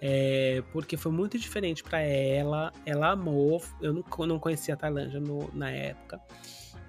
É, 0.00 0.62
porque 0.72 0.96
foi 0.96 1.12
muito 1.12 1.38
diferente 1.38 1.82
pra 1.82 2.00
ela. 2.00 2.72
Ela 2.84 3.10
amou. 3.10 3.62
Eu 3.80 3.92
não, 3.92 4.04
não 4.26 4.38
conhecia 4.38 4.74
a 4.74 4.76
Tailândia 4.76 5.20
no- 5.20 5.50
na 5.54 5.70
época. 5.70 6.18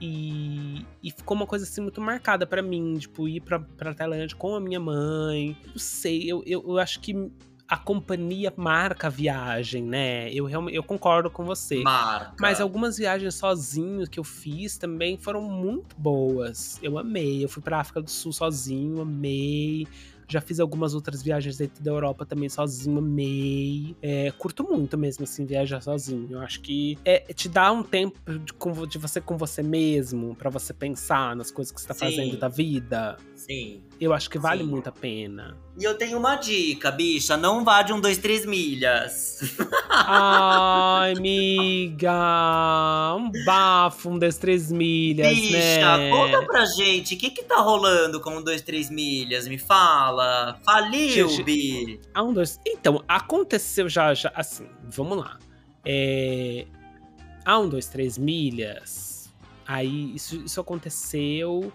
E, 0.02 0.86
e 1.02 1.12
ficou 1.12 1.36
uma 1.38 1.48
coisa 1.48 1.64
assim 1.66 1.82
muito 1.82 2.02
marcada 2.02 2.46
pra 2.46 2.62
mim, 2.62 2.96
tipo, 2.98 3.28
ir 3.28 3.42
pra, 3.42 3.60
pra 3.60 3.94
Tailândia 3.94 4.36
com 4.36 4.56
a 4.56 4.60
minha 4.60 4.80
mãe. 4.80 5.58
Não 5.68 5.78
sei, 5.78 6.24
eu, 6.30 6.44
eu, 6.46 6.64
eu 6.68 6.78
acho 6.78 7.00
que 7.00 7.32
a 7.68 7.78
companhia 7.78 8.54
marca 8.56 9.08
a 9.08 9.10
viagem, 9.10 9.82
né? 9.84 10.32
Eu, 10.32 10.46
realmente- 10.46 10.76
eu 10.76 10.84
concordo 10.84 11.32
com 11.32 11.44
você. 11.44 11.82
Marca. 11.82 12.36
Mas 12.40 12.62
algumas 12.62 12.98
viagens 12.98 13.34
sozinho 13.36 14.08
que 14.08 14.20
eu 14.20 14.24
fiz 14.24 14.78
também 14.78 15.18
foram 15.18 15.42
muito 15.42 15.96
boas. 15.98 16.78
Eu 16.84 17.00
amei. 17.00 17.44
Eu 17.44 17.50
fui 17.50 17.64
pra 17.64 17.80
África 17.80 18.02
do 18.02 18.12
Sul 18.12 18.32
sozinho, 18.32 19.02
amei. 19.02 19.88
Já 20.28 20.42
fiz 20.42 20.60
algumas 20.60 20.94
outras 20.94 21.22
viagens 21.22 21.58
dentro 21.58 21.84
da 21.84 21.92
Europa 21.92 22.26
também 22.26 22.50
sozinho, 22.50 22.98
amei. 23.00 23.96
É, 24.02 24.32
curto 24.32 24.64
muito 24.64 24.98
mesmo, 24.98 25.24
assim, 25.24 25.46
viajar 25.46 25.82
sozinho. 25.82 26.28
Eu 26.32 26.40
acho 26.40 26.62
que 26.62 26.98
é, 27.06 27.20
te 27.34 27.48
dá 27.48 27.72
um 27.72 27.84
tempo 27.84 28.20
de, 28.28 28.88
de 28.88 28.98
você 28.98 29.22
com 29.22 29.38
você 29.38 29.62
mesmo, 29.62 30.36
pra 30.36 30.50
você 30.50 30.74
pensar 30.74 31.36
nas 31.36 31.52
coisas 31.52 31.74
que 31.74 31.82
você 31.82 31.88
tá 31.88 31.94
Sim. 31.94 32.00
fazendo 32.00 32.38
da 32.38 32.48
vida. 32.48 33.18
Sim. 33.36 33.82
Eu 34.00 34.14
acho 34.14 34.30
que 34.30 34.38
vale 34.38 34.64
Sim. 34.64 34.70
muito 34.70 34.90
a 34.90 34.92
pena. 34.92 35.58
E 35.78 35.84
eu 35.84 35.98
tenho 35.98 36.18
uma 36.18 36.36
dica, 36.36 36.92
bicha. 36.92 37.38
Não 37.38 37.64
vá 37.64 37.82
de 37.82 37.94
um, 37.94 38.00
dois, 38.00 38.18
três 38.18 38.46
milhas. 38.46 39.40
Ai, 39.90 41.14
amiga, 41.14 42.14
um 43.16 43.32
bafo, 43.46 44.10
um 44.10 44.20
das 44.20 44.38
três 44.38 44.72
milhas, 44.72 45.34
Bicha, 45.34 45.98
né? 45.98 46.10
conta 46.10 46.46
pra 46.46 46.66
gente, 46.66 47.16
o 47.16 47.18
que 47.18 47.30
que 47.30 47.44
tá 47.44 47.58
rolando 47.58 48.20
com 48.20 48.38
um, 48.38 48.44
dois, 48.44 48.62
três 48.62 48.90
milhas? 48.90 49.48
Me 49.48 49.58
fala. 49.58 50.60
Faliu, 50.66 51.30
Gente, 51.30 51.44
Bi. 51.44 52.02
Ah, 52.14 52.24
um, 52.24 52.34
dois. 52.34 52.60
Então, 52.66 53.04
aconteceu 53.08 53.88
já, 53.88 54.14
já 54.14 54.32
assim, 54.36 54.68
vamos 54.84 55.18
lá. 55.18 55.40
É, 55.86 56.66
há 57.46 57.58
um, 57.60 57.70
dois, 57.70 57.88
três 57.88 58.18
milhas. 58.18 59.34
Aí, 59.66 60.14
isso, 60.14 60.36
isso 60.46 60.60
aconteceu 60.62 61.72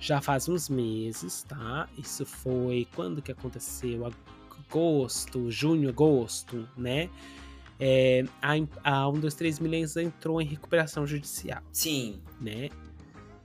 já 0.00 0.20
faz 0.20 0.48
uns 0.48 0.68
meses, 0.68 1.42
tá? 1.42 1.88
Isso 1.96 2.24
foi. 2.24 2.88
Quando 2.96 3.20
que 3.20 3.30
aconteceu? 3.30 4.10
Agosto, 4.66 5.50
junho, 5.50 5.90
agosto, 5.90 6.66
né? 6.76 7.10
É, 7.78 8.24
a, 8.42 8.52
a 8.82 9.08
1, 9.08 9.20
2, 9.20 9.34
3 9.34 9.58
milhas 9.58 9.96
entrou 9.96 10.40
em 10.42 10.44
recuperação 10.44 11.06
judicial 11.06 11.62
Sim. 11.72 12.20
né? 12.38 12.68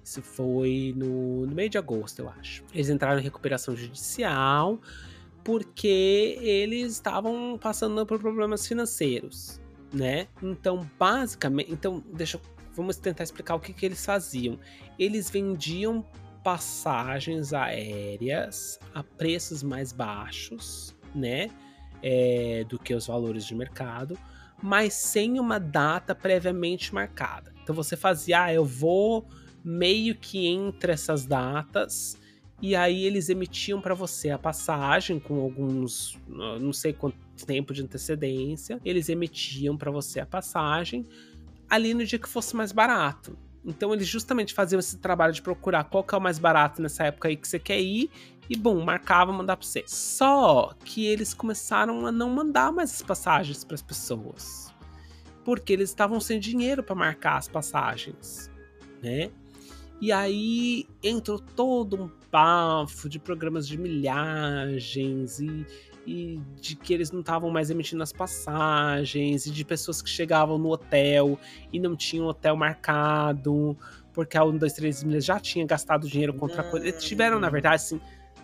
Isso 0.04 0.22
foi 0.22 0.94
no, 0.96 1.46
no 1.46 1.56
meio 1.56 1.70
de 1.70 1.78
agosto, 1.78 2.20
eu 2.20 2.30
acho. 2.30 2.64
Eles 2.74 2.90
entraram 2.90 3.20
em 3.20 3.24
recuperação 3.24 3.76
judicial 3.76 4.80
porque 5.44 6.38
eles 6.42 6.94
estavam 6.94 7.58
passando 7.60 8.06
por 8.06 8.20
problemas 8.20 8.68
financeiros, 8.68 9.60
né? 9.94 10.28
Então, 10.44 10.88
basicamente, 11.00 11.72
então 11.72 12.04
deixa 12.14 12.38
eu, 12.38 12.42
vamos 12.76 12.98
tentar 12.98 13.24
explicar 13.24 13.56
o 13.56 13.60
que, 13.60 13.74
que 13.74 13.86
eles 13.86 14.06
faziam. 14.06 14.60
Eles 15.00 15.30
vendiam 15.30 16.06
passagens 16.46 17.54
aéreas 17.54 18.80
a 18.94 19.02
preços 19.02 19.64
mais 19.64 19.92
baixos, 19.92 20.96
né? 21.16 21.50
É, 22.04 22.64
do 22.70 22.78
que 22.78 22.94
os 22.94 23.08
valores 23.08 23.48
de 23.48 23.56
mercado, 23.56 24.16
mas 24.62 24.94
sem 24.94 25.40
uma 25.40 25.60
data 25.60 26.14
previamente 26.14 26.94
marcada. 26.94 27.52
Então 27.64 27.74
você 27.74 27.98
fazia, 27.98 28.44
ah, 28.44 28.54
eu 28.54 28.64
vou 28.64 29.28
meio 29.64 30.14
que 30.14 30.46
entre 30.46 30.92
essas 30.92 31.26
datas, 31.26 32.16
e 32.62 32.76
aí 32.76 33.06
eles 33.06 33.28
emitiam 33.30 33.82
para 33.82 33.96
você 33.96 34.30
a 34.30 34.38
passagem 34.38 35.20
com 35.20 35.42
alguns, 35.42 36.20
não 36.28 36.72
sei 36.72 36.94
quanto 36.94 37.18
tempo 37.48 37.74
de 37.74 37.82
antecedência, 37.82 38.80
eles 38.86 39.10
emitiam 39.10 39.76
para 39.76 39.90
você 39.90 40.20
a 40.20 40.28
passagem 40.28 41.08
ali 41.68 41.96
no 41.96 42.06
dia 42.06 42.20
que 42.20 42.30
fosse 42.30 42.56
mais 42.56 42.72
barato. 42.72 43.36
Então 43.66 43.94
eles 43.94 44.08
justamente 44.08 44.54
faziam 44.54 44.80
esse 44.80 44.98
trabalho 44.98 45.34
de 45.34 45.42
procurar 45.42 45.86
qual 45.86 46.04
que 46.04 46.14
é 46.14 46.18
o 46.18 46.22
mais 46.22 46.38
barato 46.38 46.82
nessa 46.82 47.06
época 47.06 47.28
aí 47.28 47.36
que 47.36 47.48
você 47.48 47.58
quer 47.58 47.82
ir 47.82 48.12
e 48.50 48.56
bom, 48.56 48.80
marcava 48.84 49.34
mandar 49.34 49.58
para 49.58 49.66
você. 49.66 49.84
Só 49.88 50.74
que 50.84 51.06
eles 51.06 51.34
começaram 51.34 52.06
a 52.06 52.12
não 52.12 52.30
mandar 52.30 52.72
mais 52.72 52.94
as 52.94 53.02
passagens 53.02 53.64
para 53.64 53.74
as 53.74 53.82
pessoas. 53.82 54.74
Porque 55.44 55.74
eles 55.74 55.90
estavam 55.90 56.20
sem 56.20 56.40
dinheiro 56.40 56.84
para 56.84 56.96
marcar 56.96 57.38
as 57.38 57.48
passagens, 57.48 58.52
né? 59.02 59.32
E 60.02 60.12
aí 60.12 60.88
entrou 61.02 61.40
todo 61.40 62.04
um 62.04 62.12
bafo 62.32 63.08
de 63.08 63.18
programas 63.18 63.68
de 63.68 63.78
milhagens 63.78 65.40
e, 65.40 65.66
e 66.06 66.40
de 66.62 66.76
que 66.76 66.94
eles 66.94 67.12
não 67.12 67.22
estavam 67.22 67.50
mais 67.50 67.70
emitindo 67.70 68.04
as 68.04 68.14
passagens, 68.14 69.46
e 69.46 69.52
de 69.52 69.66
pessoas 69.66 70.02
que 70.02 70.10
chegavam 70.10 70.58
no 70.58 70.70
hotel 70.70 71.40
e 71.74 71.80
não 71.80 71.96
tinham 71.96 72.28
hotel 72.28 72.56
marcado, 72.56 73.78
porque 74.14 74.38
a 74.38 74.44
1, 74.44 74.58
2, 74.58 74.74
3 74.74 75.04
milhas 75.04 75.26
já 75.26 75.40
tinha 75.40 75.66
gastado 75.66 76.08
dinheiro 76.08 76.34
com 76.34 76.46
outra 76.46 76.64
coisa. 76.64 76.88
Eles 76.88 77.04
tiveram, 77.04 77.40
na 77.40 77.50
verdade, 77.50 77.76
assim, 77.76 78.00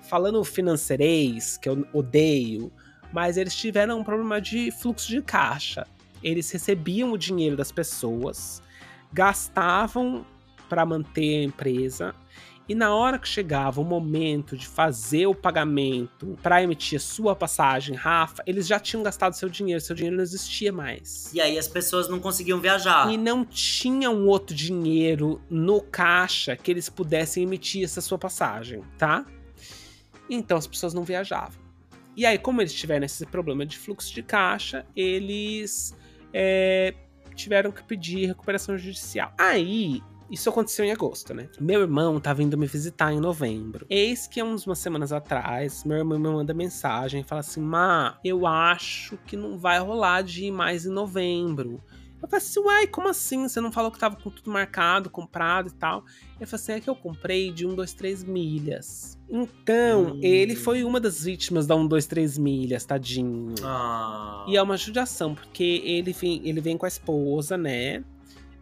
falando 0.09 0.43
financeirês, 0.43 1.57
que 1.57 1.69
eu 1.69 1.87
odeio, 1.93 2.71
mas 3.13 3.37
eles 3.37 3.55
tiveram 3.55 3.99
um 3.99 4.03
problema 4.03 4.41
de 4.41 4.71
fluxo 4.71 5.07
de 5.07 5.21
caixa. 5.21 5.85
Eles 6.23 6.49
recebiam 6.51 7.11
o 7.11 7.17
dinheiro 7.17 7.55
das 7.55 7.71
pessoas, 7.71 8.61
gastavam 9.13 10.25
para 10.67 10.85
manter 10.85 11.41
a 11.41 11.43
empresa. 11.43 12.15
E 12.71 12.75
na 12.75 12.95
hora 12.95 13.19
que 13.19 13.27
chegava 13.27 13.81
o 13.81 13.83
momento 13.83 14.55
de 14.55 14.65
fazer 14.65 15.27
o 15.27 15.35
pagamento 15.35 16.39
para 16.41 16.63
emitir 16.63 16.95
a 16.95 17.01
sua 17.01 17.35
passagem, 17.35 17.97
Rafa, 17.97 18.41
eles 18.47 18.65
já 18.65 18.79
tinham 18.79 19.03
gastado 19.03 19.33
seu 19.33 19.49
dinheiro, 19.49 19.81
seu 19.81 19.93
dinheiro 19.93 20.15
não 20.15 20.23
existia 20.23 20.71
mais. 20.71 21.29
E 21.33 21.41
aí 21.41 21.59
as 21.59 21.67
pessoas 21.67 22.07
não 22.07 22.17
conseguiam 22.17 22.61
viajar. 22.61 23.11
E 23.11 23.17
não 23.17 23.43
tinha 23.43 24.09
um 24.09 24.25
outro 24.25 24.55
dinheiro 24.55 25.41
no 25.49 25.81
caixa 25.81 26.55
que 26.55 26.71
eles 26.71 26.87
pudessem 26.87 27.43
emitir 27.43 27.83
essa 27.83 27.99
sua 27.99 28.17
passagem, 28.17 28.81
tá? 28.97 29.25
Então 30.29 30.55
as 30.55 30.65
pessoas 30.65 30.93
não 30.93 31.03
viajavam. 31.03 31.59
E 32.15 32.25
aí, 32.25 32.37
como 32.37 32.61
eles 32.61 32.73
tiveram 32.73 33.05
esse 33.05 33.25
problema 33.25 33.65
de 33.65 33.77
fluxo 33.77 34.13
de 34.13 34.23
caixa, 34.23 34.85
eles 34.95 35.93
é, 36.33 36.93
tiveram 37.35 37.69
que 37.69 37.83
pedir 37.83 38.27
recuperação 38.27 38.77
judicial. 38.77 39.33
Aí, 39.37 40.01
isso 40.31 40.49
aconteceu 40.49 40.85
em 40.85 40.91
agosto, 40.91 41.33
né? 41.33 41.49
Meu 41.59 41.81
irmão 41.81 42.19
tá 42.19 42.33
vindo 42.33 42.57
me 42.57 42.65
visitar 42.65 43.11
em 43.11 43.19
novembro. 43.19 43.85
Eis 43.89 44.27
que 44.27 44.41
uns 44.41 44.65
umas 44.65 44.79
semanas 44.79 45.11
atrás, 45.11 45.83
meu 45.83 45.97
irmão 45.97 46.17
me 46.17 46.29
manda 46.29 46.53
mensagem 46.53 47.21
e 47.21 47.23
fala 47.23 47.41
assim: 47.41 47.61
Má, 47.61 48.17
eu 48.23 48.47
acho 48.47 49.17
que 49.27 49.35
não 49.35 49.57
vai 49.57 49.79
rolar 49.79 50.21
de 50.23 50.45
ir 50.45 50.51
mais 50.51 50.85
em 50.85 50.89
novembro. 50.91 51.81
Eu 52.21 52.27
falei 52.29 52.45
assim, 52.45 52.59
uai, 52.59 52.85
como 52.85 53.07
assim? 53.07 53.47
Você 53.47 53.59
não 53.59 53.71
falou 53.71 53.89
que 53.89 53.97
tava 53.97 54.15
com 54.15 54.29
tudo 54.29 54.51
marcado, 54.51 55.09
comprado 55.09 55.69
e 55.69 55.73
tal? 55.73 56.03
Ele 56.37 56.45
falou 56.45 56.61
assim, 56.61 56.73
é 56.73 56.79
que 56.79 56.87
eu 56.87 56.95
comprei 56.95 57.51
de 57.51 57.65
1, 57.65 57.73
2, 57.73 57.93
3 57.93 58.23
milhas. 58.23 59.17
Então, 59.27 60.13
Hum. 60.13 60.19
ele 60.21 60.55
foi 60.55 60.83
uma 60.83 60.99
das 60.99 61.23
vítimas 61.23 61.65
da 61.65 61.75
1, 61.75 61.87
2, 61.87 62.05
3 62.05 62.37
milhas, 62.37 62.85
tadinho. 62.85 63.55
Ah. 63.63 64.45
E 64.47 64.55
é 64.55 64.61
uma 64.61 64.77
judiação, 64.77 65.33
porque 65.33 65.81
ele 65.83 66.13
vem, 66.13 66.47
ele 66.47 66.61
vem 66.61 66.77
com 66.77 66.85
a 66.85 66.89
esposa, 66.89 67.57
né? 67.57 68.03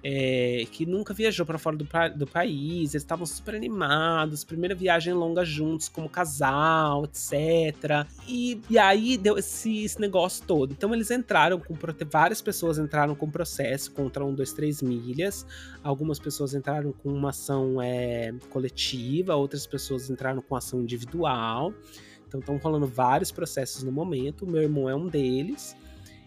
É, 0.03 0.65
que 0.71 0.85
nunca 0.85 1.13
viajou 1.13 1.45
para 1.45 1.57
fora 1.57 1.75
do, 1.75 1.87
do 2.15 2.27
país, 2.27 2.93
eles 2.93 3.03
estavam 3.03 3.25
super 3.25 3.55
animados, 3.55 4.43
primeira 4.43 4.73
viagem 4.73 5.13
longa 5.13 5.43
juntos, 5.43 5.89
como 5.89 6.07
casal, 6.07 7.05
etc. 7.05 8.07
E, 8.27 8.61
e 8.69 8.77
aí 8.77 9.17
deu 9.17 9.37
esse, 9.37 9.83
esse 9.83 9.99
negócio 9.99 10.45
todo. 10.45 10.71
Então 10.71 10.93
eles 10.93 11.11
entraram 11.11 11.59
com 11.59 11.75
várias 12.09 12.41
pessoas 12.41 12.77
entraram 12.77 13.15
com 13.15 13.29
processo 13.29 13.91
contra 13.91 14.25
um, 14.25 14.33
dois, 14.33 14.53
três 14.53 14.81
milhas. 14.81 15.45
Algumas 15.83 16.19
pessoas 16.19 16.53
entraram 16.53 16.91
com 16.91 17.09
uma 17.09 17.29
ação 17.29 17.81
é, 17.81 18.33
coletiva, 18.49 19.35
outras 19.35 19.67
pessoas 19.67 20.09
entraram 20.09 20.41
com 20.41 20.55
ação 20.55 20.81
individual. 20.81 21.73
Então 22.27 22.39
estão 22.39 22.57
rolando 22.57 22.87
vários 22.87 23.31
processos 23.31 23.83
no 23.83 23.91
momento. 23.91 24.45
O 24.45 24.47
meu 24.49 24.61
irmão 24.61 24.87
é 24.89 24.95
um 24.95 25.07
deles. 25.07 25.75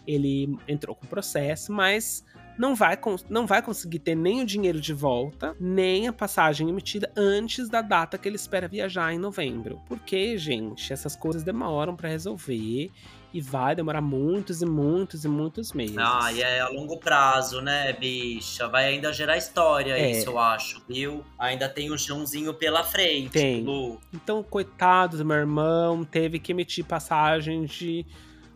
Ele 0.06 0.56
entrou 0.66 0.96
com 0.96 1.06
processo, 1.06 1.72
mas 1.72 2.24
não 2.58 2.74
vai, 2.74 2.98
não 3.28 3.46
vai 3.46 3.62
conseguir 3.62 3.98
ter 4.00 4.14
nem 4.14 4.42
o 4.42 4.46
dinheiro 4.46 4.80
de 4.80 4.92
volta, 4.92 5.56
nem 5.58 6.08
a 6.08 6.12
passagem 6.12 6.68
emitida 6.68 7.10
antes 7.16 7.68
da 7.68 7.82
data 7.82 8.18
que 8.18 8.28
ele 8.28 8.36
espera 8.36 8.68
viajar 8.68 9.12
em 9.12 9.18
novembro. 9.18 9.80
Porque, 9.88 10.36
gente, 10.38 10.92
essas 10.92 11.16
coisas 11.16 11.42
demoram 11.42 11.96
pra 11.96 12.08
resolver 12.08 12.90
e 13.34 13.40
vai 13.40 13.74
demorar 13.74 14.02
muitos 14.02 14.60
e 14.60 14.66
muitos 14.66 15.24
e 15.24 15.28
muitos 15.28 15.72
meses. 15.72 15.96
Ah, 15.98 16.30
e 16.30 16.42
é 16.42 16.60
a 16.60 16.68
longo 16.68 16.98
prazo, 16.98 17.62
né, 17.62 17.90
bicha? 17.94 18.68
Vai 18.68 18.86
ainda 18.88 19.10
gerar 19.12 19.38
história 19.38 19.92
É. 19.92 20.10
isso, 20.10 20.28
eu 20.28 20.38
acho, 20.38 20.82
viu? 20.86 21.24
Ainda 21.38 21.66
tem 21.68 21.90
um 21.90 21.96
chãozinho 21.96 22.52
pela 22.52 22.84
frente, 22.84 23.30
Tem. 23.30 23.62
Lu. 23.64 23.98
Então, 24.12 24.42
coitado 24.42 25.16
do 25.16 25.24
meu 25.24 25.36
irmão, 25.38 26.04
teve 26.04 26.38
que 26.38 26.52
emitir 26.52 26.84
passagem 26.84 27.64
de 27.64 28.04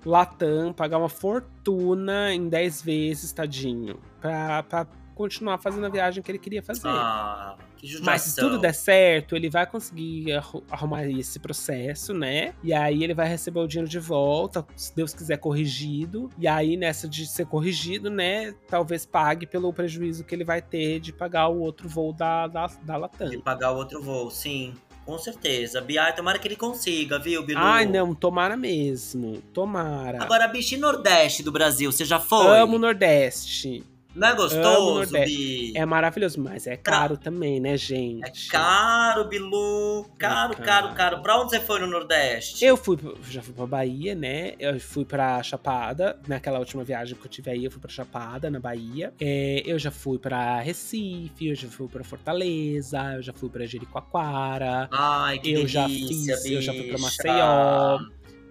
Latam, 0.07 0.73
pagar 0.73 0.99
uma 0.99 1.09
fortuna 1.09 2.33
em 2.33 2.49
10 2.49 2.81
vezes, 2.83 3.33
tadinho, 3.33 3.99
pra, 4.21 4.63
pra 4.63 4.87
continuar 5.15 5.59
fazendo 5.59 5.85
a 5.87 5.89
viagem 5.89 6.23
que 6.23 6.31
ele 6.31 6.39
queria 6.39 6.63
fazer. 6.63 6.87
Ah, 6.89 7.57
que 7.79 7.87
judiação. 7.87 8.05
Mas 8.13 8.23
se 8.23 8.37
tudo 8.37 8.59
der 8.59 8.75
certo, 8.75 9.35
ele 9.35 9.49
vai 9.49 9.67
conseguir 9.67 10.31
arru- 10.35 10.63
arrumar 10.71 11.07
esse 11.09 11.39
processo, 11.41 12.13
né? 12.13 12.53
E 12.63 12.73
aí 12.75 13.03
ele 13.03 13.15
vai 13.15 13.27
receber 13.27 13.59
o 13.61 13.67
dinheiro 13.67 13.89
de 13.91 13.99
volta, 13.99 14.65
se 14.77 14.95
Deus 14.95 15.15
quiser 15.15 15.39
corrigido. 15.39 16.29
E 16.39 16.47
aí, 16.47 16.77
nessa 16.77 17.09
de 17.09 17.27
ser 17.27 17.47
corrigido, 17.47 18.11
né? 18.11 18.53
Talvez 18.69 19.07
pague 19.07 19.47
pelo 19.47 19.73
prejuízo 19.73 20.23
que 20.23 20.35
ele 20.35 20.45
vai 20.45 20.61
ter 20.61 21.01
de 21.01 21.13
pagar 21.15 21.49
o 21.49 21.61
outro 21.61 21.89
voo 21.89 22.13
da, 22.13 22.47
da, 22.47 22.67
da 22.83 22.97
Latam. 22.99 23.31
De 23.31 23.39
pagar 23.39 23.73
o 23.73 23.77
outro 23.77 24.03
voo, 24.03 24.31
sim. 24.31 24.75
Com 25.07 25.17
certeza. 25.19 25.81
Bia, 25.81 26.13
tomara 26.13 26.37
que 26.37 26.49
ele 26.49 26.57
consiga, 26.57 27.17
viu, 27.17 27.45
Bilu? 27.45 27.61
Ai, 27.61 27.87
não, 27.87 28.13
tomara 28.13 28.57
mesmo. 28.57 29.41
Tomara. 29.55 30.21
Agora, 30.21 30.49
bicho, 30.49 30.75
e 30.75 30.79
Nordeste 30.79 31.45
do 31.45 31.53
Brasil, 31.53 31.93
você 31.93 32.05
já 32.05 32.19
foi? 32.19 32.59
Amo 32.59 32.77
Nordeste. 32.77 33.85
Não 34.17 34.29
é 34.29 34.35
gostoso. 34.35 35.13
Bi? 35.13 35.73
É 35.77 35.85
maravilhoso, 35.85 36.41
mas 36.41 36.67
é 36.67 36.77
caro 36.77 37.17
também, 37.19 37.61
né, 37.61 37.77
gente? 37.77 38.25
É 38.49 38.51
caro, 38.51 39.25
Bilu. 39.29 40.07
Caro, 40.19 40.55
É 40.55 40.57
caro, 40.57 40.65
caro. 40.65 40.95
caro. 40.95 41.23
Pra 41.23 41.39
onde 41.41 41.51
você 41.51 41.61
foi 41.61 41.81
no 41.81 41.87
Nordeste? 41.87 42.65
Eu 42.65 42.77
fui, 42.77 42.97
já 43.29 43.43
fui 43.43 43.53
pra 43.53 43.67
Bahia, 43.67 44.15
né? 44.15 44.55
Eu 44.59 44.81
fui 44.81 45.05
pra 45.05 45.43
Chapada, 45.43 46.19
naquela 46.27 46.59
última 46.59 46.83
viagem 46.83 47.15
que 47.17 47.27
eu 47.27 47.31
tive 47.31 47.51
aí, 47.51 47.65
eu 47.65 47.71
fui 47.71 47.81
pra 47.81 47.91
Chapada, 47.91 48.51
na 48.51 48.59
Bahia. 48.59 49.13
É, 49.21 49.63
eu 49.67 49.79
já 49.79 49.91
fui 49.91 50.19
pra 50.19 50.61
Recife, 50.61 51.49
eu 51.49 51.55
já 51.55 51.69
fui 51.69 51.87
pra 51.89 52.03
Fortaleza, 52.03 52.99
eu 53.17 53.23
já 53.23 53.33
fui 53.35 53.51
pra 53.51 53.67
Jericoacoara, 53.67 54.89
Ai, 54.91 55.39
que 55.39 55.53
eu 55.53 55.67
já 55.69 55.87
delícia, 55.87 56.37
fiz, 56.39 56.51
eu 56.53 56.63
já 56.63 56.73
fui 56.73 56.85
pra 56.85 56.97
bicha. 56.97 57.05
Maceió, 57.07 57.99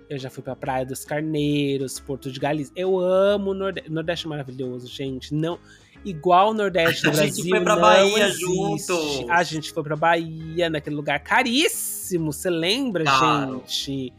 eu 0.10 0.18
já 0.20 0.30
fui 0.30 0.44
pra 0.44 0.56
Praia 0.56 0.86
dos 0.86 1.04
Carneiros, 1.06 2.00
Porto 2.00 2.32
de 2.32 2.40
Galinhas. 2.40 2.72
Eu 2.76 2.98
amo 3.00 3.52
o 3.52 3.54
Nordeste. 3.54 3.92
Nordeste 3.92 4.26
é 4.26 4.30
maravilhoso, 4.30 4.88
gente. 4.88 5.34
Não. 5.34 5.60
Igual 6.04 6.52
o 6.52 6.54
Nordeste 6.54 7.02
do 7.04 7.10
A 7.10 7.14
gente 7.14 7.26
Brasil. 7.42 7.50
foi 7.50 7.62
pra 7.62 7.74
não 7.76 7.82
Bahia 7.82 8.28
existe. 8.28 8.42
juntos. 8.42 9.26
A 9.30 9.44
gente 9.44 9.72
foi 9.72 9.84
pra 9.84 9.96
Bahia, 9.96 10.70
naquele 10.70 10.96
lugar 10.96 11.20
caríssimo. 11.20 12.32
Você 12.32 12.50
lembra, 12.50 13.04
Caro. 13.06 13.64
gente? 13.68 14.14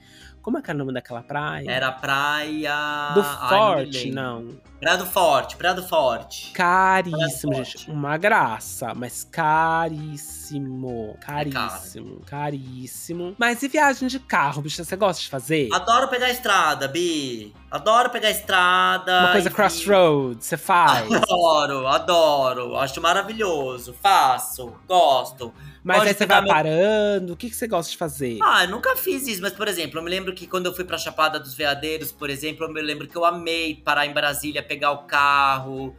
Como 0.46 0.58
é 0.58 0.62
que 0.62 0.70
era 0.70 0.76
o 0.76 0.78
nome 0.78 0.92
daquela 0.92 1.24
praia? 1.24 1.68
Era 1.68 1.90
praia. 1.90 3.10
do 3.14 3.20
Ai, 3.20 3.48
Forte, 3.48 4.04
lembro. 4.10 4.14
não. 4.14 4.60
Praia 4.78 4.96
do 4.96 5.04
Forte, 5.06 5.56
Praia 5.56 5.74
do 5.74 5.82
Forte. 5.82 6.52
Caríssimo, 6.52 7.50
Praia 7.50 7.64
do 7.64 7.64
gente. 7.64 7.78
Forte. 7.86 7.90
Uma 7.90 8.16
graça, 8.16 8.94
mas 8.94 9.24
caríssimo. 9.24 11.16
Caríssimo, 11.20 12.20
caríssimo. 12.26 13.34
Mas 13.36 13.60
e 13.64 13.66
viagem 13.66 14.06
de 14.06 14.20
carro, 14.20 14.62
bicha? 14.62 14.84
Você 14.84 14.94
gosta 14.94 15.20
de 15.20 15.28
fazer? 15.28 15.68
Adoro 15.72 16.06
pegar 16.06 16.26
a 16.26 16.30
estrada, 16.30 16.86
Bi. 16.86 17.52
Adoro 17.68 18.10
pegar 18.10 18.28
a 18.28 18.30
estrada. 18.30 19.18
Uma 19.18 19.32
coisa 19.32 19.48
enfim. 19.48 19.56
crossroad, 19.56 20.44
você 20.44 20.56
faz? 20.56 21.10
Adoro, 21.12 21.88
adoro. 21.88 22.76
Acho 22.76 23.00
maravilhoso. 23.00 23.92
Faço, 24.00 24.74
gosto. 24.86 25.52
Mas 25.86 25.98
Gosto 25.98 26.08
aí 26.08 26.14
você 26.14 26.26
vai 26.26 26.40
meu- 26.42 26.52
parando? 26.52 27.32
O 27.32 27.36
que, 27.36 27.48
que 27.48 27.54
você 27.54 27.68
gosta 27.68 27.92
de 27.92 27.96
fazer? 27.96 28.40
Ah, 28.42 28.64
eu 28.64 28.70
nunca 28.70 28.96
fiz 28.96 29.28
isso, 29.28 29.40
mas 29.40 29.52
por 29.52 29.68
exemplo, 29.68 30.00
eu 30.00 30.02
me 30.02 30.10
lembro 30.10 30.34
que 30.34 30.44
quando 30.44 30.66
eu 30.66 30.74
fui 30.74 30.84
pra 30.84 30.98
Chapada 30.98 31.38
dos 31.38 31.54
Veadeiros, 31.54 32.10
por 32.10 32.28
exemplo, 32.28 32.66
eu 32.66 32.72
me 32.72 32.82
lembro 32.82 33.06
que 33.06 33.14
eu 33.14 33.24
amei 33.24 33.76
parar 33.84 34.04
em 34.04 34.12
Brasília, 34.12 34.64
pegar 34.64 34.90
o 34.90 35.04
carro, 35.04 35.94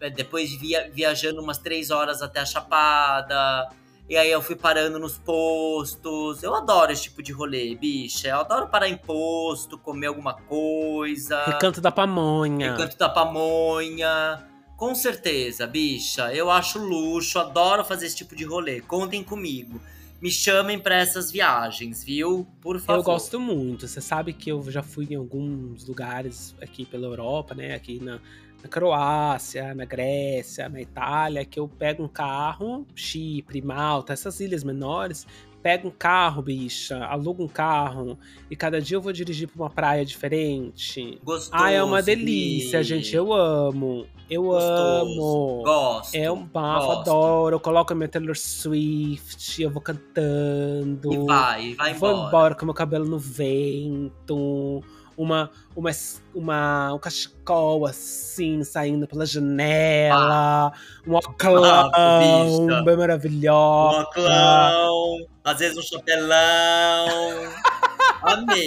eh, 0.00 0.08
depois 0.08 0.54
via, 0.58 0.90
viajando 0.90 1.42
umas 1.42 1.58
três 1.58 1.90
horas 1.90 2.22
até 2.22 2.40
a 2.40 2.46
Chapada. 2.46 3.68
E 4.08 4.16
aí 4.16 4.30
eu 4.30 4.40
fui 4.40 4.56
parando 4.56 4.98
nos 4.98 5.18
postos. 5.18 6.42
Eu 6.42 6.54
adoro 6.54 6.90
esse 6.90 7.02
tipo 7.02 7.22
de 7.22 7.30
rolê, 7.30 7.74
bicha. 7.74 8.28
Eu 8.28 8.40
adoro 8.40 8.68
parar 8.68 8.88
em 8.88 8.96
posto, 8.96 9.76
comer 9.76 10.06
alguma 10.06 10.32
coisa. 10.32 11.44
Recanto 11.44 11.82
da 11.82 11.92
Pamonha. 11.92 12.70
Recanto 12.70 12.96
da 12.96 13.08
Pamonha. 13.10 14.46
Com 14.76 14.94
certeza, 14.94 15.66
bicha. 15.66 16.34
Eu 16.34 16.50
acho 16.50 16.78
luxo, 16.78 17.38
adoro 17.38 17.84
fazer 17.84 18.06
esse 18.06 18.16
tipo 18.16 18.36
de 18.36 18.44
rolê. 18.44 18.80
Contem 18.82 19.24
comigo. 19.24 19.80
Me 20.20 20.30
chamem 20.30 20.78
pra 20.78 20.96
essas 20.96 21.30
viagens, 21.30 22.04
viu? 22.04 22.46
Por 22.60 22.78
favor. 22.78 23.00
Eu 23.00 23.04
gosto 23.04 23.40
muito. 23.40 23.88
Você 23.88 24.00
sabe 24.00 24.32
que 24.32 24.50
eu 24.50 24.62
já 24.70 24.82
fui 24.82 25.06
em 25.10 25.14
alguns 25.14 25.86
lugares 25.86 26.54
aqui 26.60 26.84
pela 26.84 27.06
Europa, 27.06 27.54
né? 27.54 27.74
Aqui 27.74 28.02
na, 28.02 28.20
na 28.62 28.68
Croácia, 28.68 29.74
na 29.74 29.84
Grécia, 29.84 30.68
na 30.68 30.80
Itália, 30.80 31.44
que 31.44 31.58
eu 31.60 31.68
pego 31.68 32.02
um 32.02 32.08
carro, 32.08 32.86
Chipre, 32.94 33.62
Malta, 33.62 34.12
essas 34.12 34.40
ilhas 34.40 34.64
menores, 34.64 35.26
pego 35.66 35.88
um 35.88 35.90
carro, 35.90 36.42
bicha, 36.42 37.04
alugo 37.06 37.42
um 37.42 37.48
carro, 37.48 38.16
e 38.48 38.54
cada 38.54 38.80
dia 38.80 38.96
eu 38.96 39.00
vou 39.00 39.12
dirigir 39.12 39.48
pra 39.48 39.64
uma 39.64 39.68
praia 39.68 40.04
diferente. 40.04 41.18
Gostoso. 41.24 41.50
Ah, 41.52 41.72
é 41.72 41.82
uma 41.82 42.00
delícia, 42.00 42.84
gente. 42.84 43.12
Eu 43.16 43.32
amo. 43.32 44.06
Eu 44.30 44.44
Gostoso. 44.44 44.72
amo. 45.02 45.62
Gosto. 45.64 46.14
É 46.14 46.30
um 46.30 46.44
bafo, 46.44 46.86
gosto. 46.86 47.00
adoro. 47.00 47.56
Eu 47.56 47.60
coloco 47.60 47.92
a 47.92 47.96
minha 47.96 48.08
Taylor 48.08 48.36
Swift, 48.36 49.60
eu 49.60 49.68
vou 49.68 49.82
cantando. 49.82 51.12
E 51.12 51.26
vai, 51.26 51.74
vai 51.74 51.94
Vou 51.94 52.10
embora. 52.12 52.28
embora 52.28 52.54
com 52.54 52.64
meu 52.64 52.74
cabelo 52.74 53.04
no 53.04 53.18
vento. 53.18 54.84
Uma, 55.16 55.50
uma, 55.74 55.90
uma, 56.34 56.92
um 56.94 56.98
cachecol 56.98 57.86
assim, 57.86 58.62
saindo 58.62 59.06
pela 59.08 59.24
janela. 59.24 60.72
um 61.06 61.14
oclão 61.14 61.90
bicha. 61.90 62.82
bem 62.84 62.94
Um 62.94 62.98
maravilhosa. 62.98 64.06
clown, 64.12 65.26
às 65.42 65.58
vezes 65.58 65.78
um 65.78 65.82
chapelão. 65.82 67.06
Amei, 68.22 68.66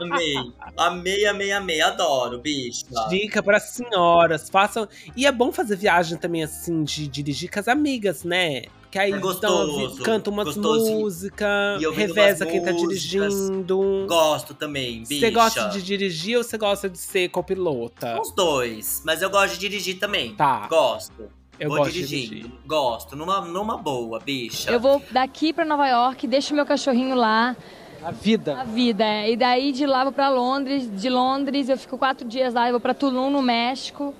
amei. 0.00 0.34
Amei, 0.76 1.26
amei, 1.26 1.52
amei. 1.52 1.80
Adoro, 1.80 2.40
bicha. 2.40 2.84
Dica 3.08 3.42
para 3.42 3.60
senhoras, 3.60 4.48
façam. 4.50 4.88
E 5.16 5.24
é 5.26 5.30
bom 5.30 5.52
fazer 5.52 5.76
viagem 5.76 6.18
também 6.18 6.42
assim 6.42 6.82
de 6.82 7.06
dirigir 7.06 7.50
com 7.50 7.60
as 7.60 7.68
amigas, 7.68 8.24
né? 8.24 8.62
Que 8.90 8.98
aí 8.98 9.12
É 9.12 9.16
então, 9.16 9.20
gostoso, 9.20 10.02
canta 10.02 10.30
umas 10.30 10.46
gostoso. 10.46 10.90
músicas, 10.92 11.82
reveza 11.94 12.44
umas 12.44 12.52
quem 12.52 12.64
tá 12.64 12.72
músicas. 12.72 13.02
dirigindo. 13.02 14.06
Gosto 14.08 14.54
também, 14.54 15.02
bicha. 15.06 15.20
Você 15.20 15.30
gosta 15.30 15.68
de 15.68 15.82
dirigir 15.82 16.38
ou 16.38 16.42
você 16.44 16.56
gosta 16.56 16.88
de 16.88 16.96
ser 16.98 17.28
copilota? 17.28 18.18
Os 18.20 18.30
dois, 18.32 19.02
mas 19.04 19.20
eu 19.20 19.28
gosto 19.28 19.54
de 19.54 19.60
dirigir 19.60 19.98
também. 19.98 20.34
Tá. 20.34 20.66
Gosto. 20.68 21.28
Eu 21.60 21.68
Vou 21.68 21.78
gosto 21.78 21.92
de 21.92 22.02
dirigindo. 22.06 22.34
dirigir. 22.34 22.52
Gosto, 22.66 23.16
numa, 23.16 23.40
numa 23.42 23.76
boa, 23.76 24.20
bicha. 24.20 24.70
Eu 24.70 24.78
vou 24.80 25.02
daqui 25.10 25.52
pra 25.52 25.64
Nova 25.64 25.86
York, 25.88 26.26
deixo 26.26 26.54
meu 26.54 26.64
cachorrinho 26.64 27.14
lá. 27.16 27.56
A 28.02 28.12
vida. 28.12 28.60
A 28.60 28.64
vida, 28.64 29.04
é. 29.04 29.30
E 29.32 29.36
daí 29.36 29.72
de 29.72 29.84
lá 29.84 30.04
vou 30.04 30.12
pra 30.12 30.30
Londres. 30.30 30.88
De 30.90 31.10
Londres 31.10 31.68
eu 31.68 31.76
fico 31.76 31.98
quatro 31.98 32.26
dias 32.26 32.54
lá, 32.54 32.68
eu 32.68 32.72
vou 32.72 32.80
pra 32.80 32.94
Tulum, 32.94 33.28
no 33.28 33.42
México. 33.42 34.14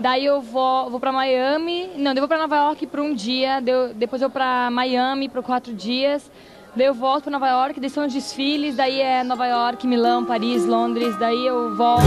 Daí 0.00 0.24
eu 0.24 0.40
vou, 0.40 0.88
vou 0.90 0.98
pra 0.98 1.12
Miami. 1.12 1.90
Não, 1.96 2.12
eu 2.12 2.16
vou 2.18 2.28
pra 2.28 2.38
Nova 2.38 2.56
York 2.56 2.86
por 2.86 3.00
um 3.00 3.14
dia. 3.14 3.60
daí 3.60 3.74
eu- 3.74 3.94
depois 3.94 4.22
eu 4.22 4.28
vou 4.28 4.32
pra 4.32 4.70
Miami 4.70 5.28
por 5.28 5.42
quatro 5.42 5.74
dias. 5.74 6.30
Daí 6.74 6.86
eu 6.86 6.94
volto 6.94 7.24
pra 7.24 7.32
Nova 7.32 7.48
York, 7.48 7.78
daí 7.80 7.90
são 7.90 8.06
os 8.06 8.12
desfiles. 8.12 8.76
Daí 8.76 9.00
é 9.00 9.22
Nova 9.22 9.46
York, 9.46 9.86
Milão, 9.86 10.24
Paris, 10.24 10.64
Londres. 10.64 11.16
Daí 11.18 11.46
eu 11.46 11.74
volto. 11.76 12.04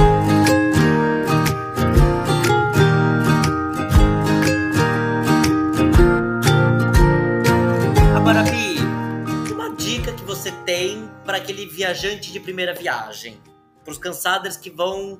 Agora, 8.15 8.43
Bi, 8.43 8.77
uma 9.51 9.69
dica 9.75 10.13
que 10.13 10.23
você 10.23 10.51
tem 10.65 11.09
para 11.25 11.37
aquele 11.37 11.65
viajante 11.65 12.31
de 12.31 12.39
primeira 12.39 12.73
viagem? 12.73 13.37
Para 13.83 13.91
os 13.91 13.97
cansados 13.97 14.55
que 14.57 14.69
vão 14.69 15.19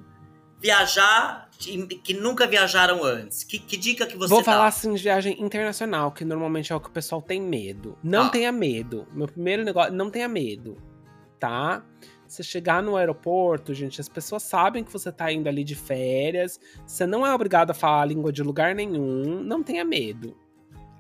viajar, 0.64 1.50
que 1.60 2.14
nunca 2.14 2.48
viajaram 2.48 3.04
antes. 3.04 3.44
Que, 3.44 3.60
que 3.60 3.76
dica 3.76 4.06
que 4.08 4.16
você 4.18 4.30
Vou 4.30 4.40
dá? 4.40 4.46
falar 4.46 4.68
assim 4.68 4.94
de 4.94 5.04
viagem 5.04 5.36
internacional, 5.42 6.10
que 6.12 6.24
normalmente 6.24 6.72
é 6.72 6.76
o 6.76 6.80
que 6.80 6.88
o 6.88 6.92
pessoal 6.92 7.22
tem 7.22 7.42
medo. 7.42 7.98
Não 8.02 8.24
Ah. 8.28 8.30
tenha 8.30 8.52
medo. 8.52 9.06
Meu 9.12 9.28
primeiro 9.28 9.64
negócio, 9.66 9.92
não 9.94 10.10
tenha 10.10 10.28
medo, 10.30 10.78
tá? 11.38 11.84
Você 12.26 12.42
chegar 12.42 12.82
no 12.82 12.96
aeroporto, 12.96 13.74
gente, 13.74 14.00
as 14.00 14.08
pessoas 14.10 14.42
sabem 14.44 14.84
que 14.84 14.92
você 14.92 15.12
tá 15.12 15.32
indo 15.32 15.48
ali 15.50 15.64
de 15.66 15.76
férias. 15.76 16.60
Você 16.88 17.06
não 17.06 17.28
é 17.28 17.34
obrigado 17.36 17.72
a 17.72 17.74
falar 17.74 18.02
a 18.02 18.06
língua 18.06 18.32
de 18.32 18.42
lugar 18.42 18.74
nenhum. 18.74 19.44
Não 19.44 19.62
tenha 19.62 19.84
medo. 19.86 20.36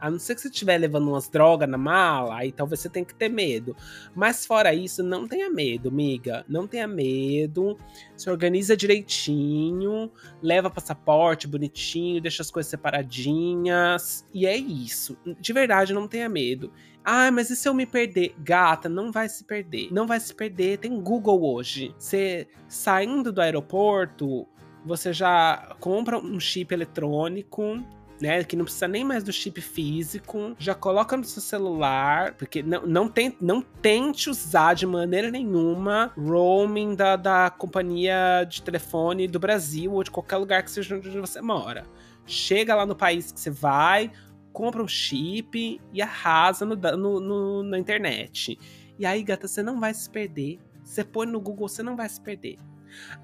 A 0.04 0.12
não 0.12 0.20
ser 0.20 0.36
que 0.36 0.42
você 0.42 0.50
estiver 0.50 0.78
levando 0.78 1.08
umas 1.08 1.30
drogas 1.30 1.70
na 1.70 1.78
mala, 1.78 2.36
aí 2.36 2.52
talvez 2.52 2.82
você 2.82 2.90
tenha 2.90 3.06
que 3.06 3.16
ter 3.16 3.30
medo. 3.30 3.74
Mas 4.14 4.46
fora 4.46 4.74
isso, 4.74 5.02
não 5.02 5.26
tenha 5.26 5.50
medo, 5.50 5.90
miga. 5.90 6.44
Não 6.46 6.68
tenha 6.68 6.86
medo. 6.86 7.78
Se 8.18 8.30
organiza 8.30 8.76
direitinho 8.76 10.12
leva 10.42 10.70
passaporte 10.70 11.48
bonitinho, 11.48 12.22
deixa 12.22 12.42
as 12.42 12.52
coisas 12.52 12.70
separadinhas. 12.70 14.28
E 14.34 14.46
é 14.46 14.58
isso. 14.58 15.18
De 15.40 15.54
verdade, 15.54 15.94
não 15.94 16.06
tenha 16.06 16.28
medo. 16.28 16.70
Ah, 17.02 17.32
mas 17.32 17.50
e 17.50 17.56
se 17.56 17.70
eu 17.70 17.74
me 17.74 17.86
perder? 17.86 18.36
Gata, 18.40 18.90
não 18.90 19.10
vai 19.10 19.30
se 19.30 19.46
perder. 19.46 19.88
Não 19.90 20.06
vai 20.06 20.20
se 20.20 20.34
perder. 20.34 20.80
Tem 20.80 21.00
Google 21.02 21.46
hoje. 21.46 21.96
Você 21.98 22.50
saindo 22.68 23.32
do 23.32 23.40
aeroporto, 23.40 24.46
você 24.86 25.14
já 25.14 25.78
compra 25.80 26.18
um 26.18 26.42
chip 26.42 26.74
eletrônico. 26.74 27.82
Né, 28.22 28.42
que 28.44 28.56
não 28.56 28.64
precisa 28.64 28.88
nem 28.88 29.04
mais 29.04 29.22
do 29.24 29.34
chip 29.34 29.60
físico, 29.60 30.56
já 30.58 30.74
coloca 30.74 31.18
no 31.18 31.24
seu 31.26 31.42
celular, 31.42 32.36
porque 32.36 32.64
não, 32.64 32.86
não, 32.86 33.10
tem, 33.10 33.36
não 33.42 33.62
tente 33.62 34.30
usar 34.30 34.76
de 34.76 34.86
maneira 34.86 35.30
nenhuma 35.30 36.14
roaming 36.16 36.96
da, 36.96 37.16
da 37.18 37.50
companhia 37.50 38.46
de 38.48 38.62
telefone 38.62 39.28
do 39.28 39.40
Brasil 39.40 39.92
ou 39.92 40.04
de 40.04 40.12
qualquer 40.12 40.38
lugar 40.38 40.64
que 40.64 40.72
seja 40.72 40.96
onde 40.96 41.10
você 41.20 41.42
mora. 41.42 41.86
Chega 42.26 42.76
lá 42.76 42.86
no 42.86 42.96
país 42.96 43.32
que 43.32 43.40
você 43.40 43.50
vai, 43.50 44.10
compra 44.54 44.82
um 44.82 44.88
chip 44.88 45.82
e 45.92 46.02
arrasa 46.02 46.66
no, 46.66 46.76
no- 46.76 47.20
no- 47.20 47.64
na 47.64 47.78
internet. 47.78 48.58
E 48.98 49.06
aí, 49.06 49.22
gata, 49.24 49.48
você 49.50 49.62
não 49.62 49.80
vai 49.82 49.94
se 49.94 50.10
perder. 50.10 50.60
Você 50.84 51.04
põe 51.04 51.26
no 51.26 51.42
Google, 51.42 51.68
você 51.68 51.82
não 51.84 51.96
vai 51.98 52.08
se 52.08 52.22
perder. 52.22 52.58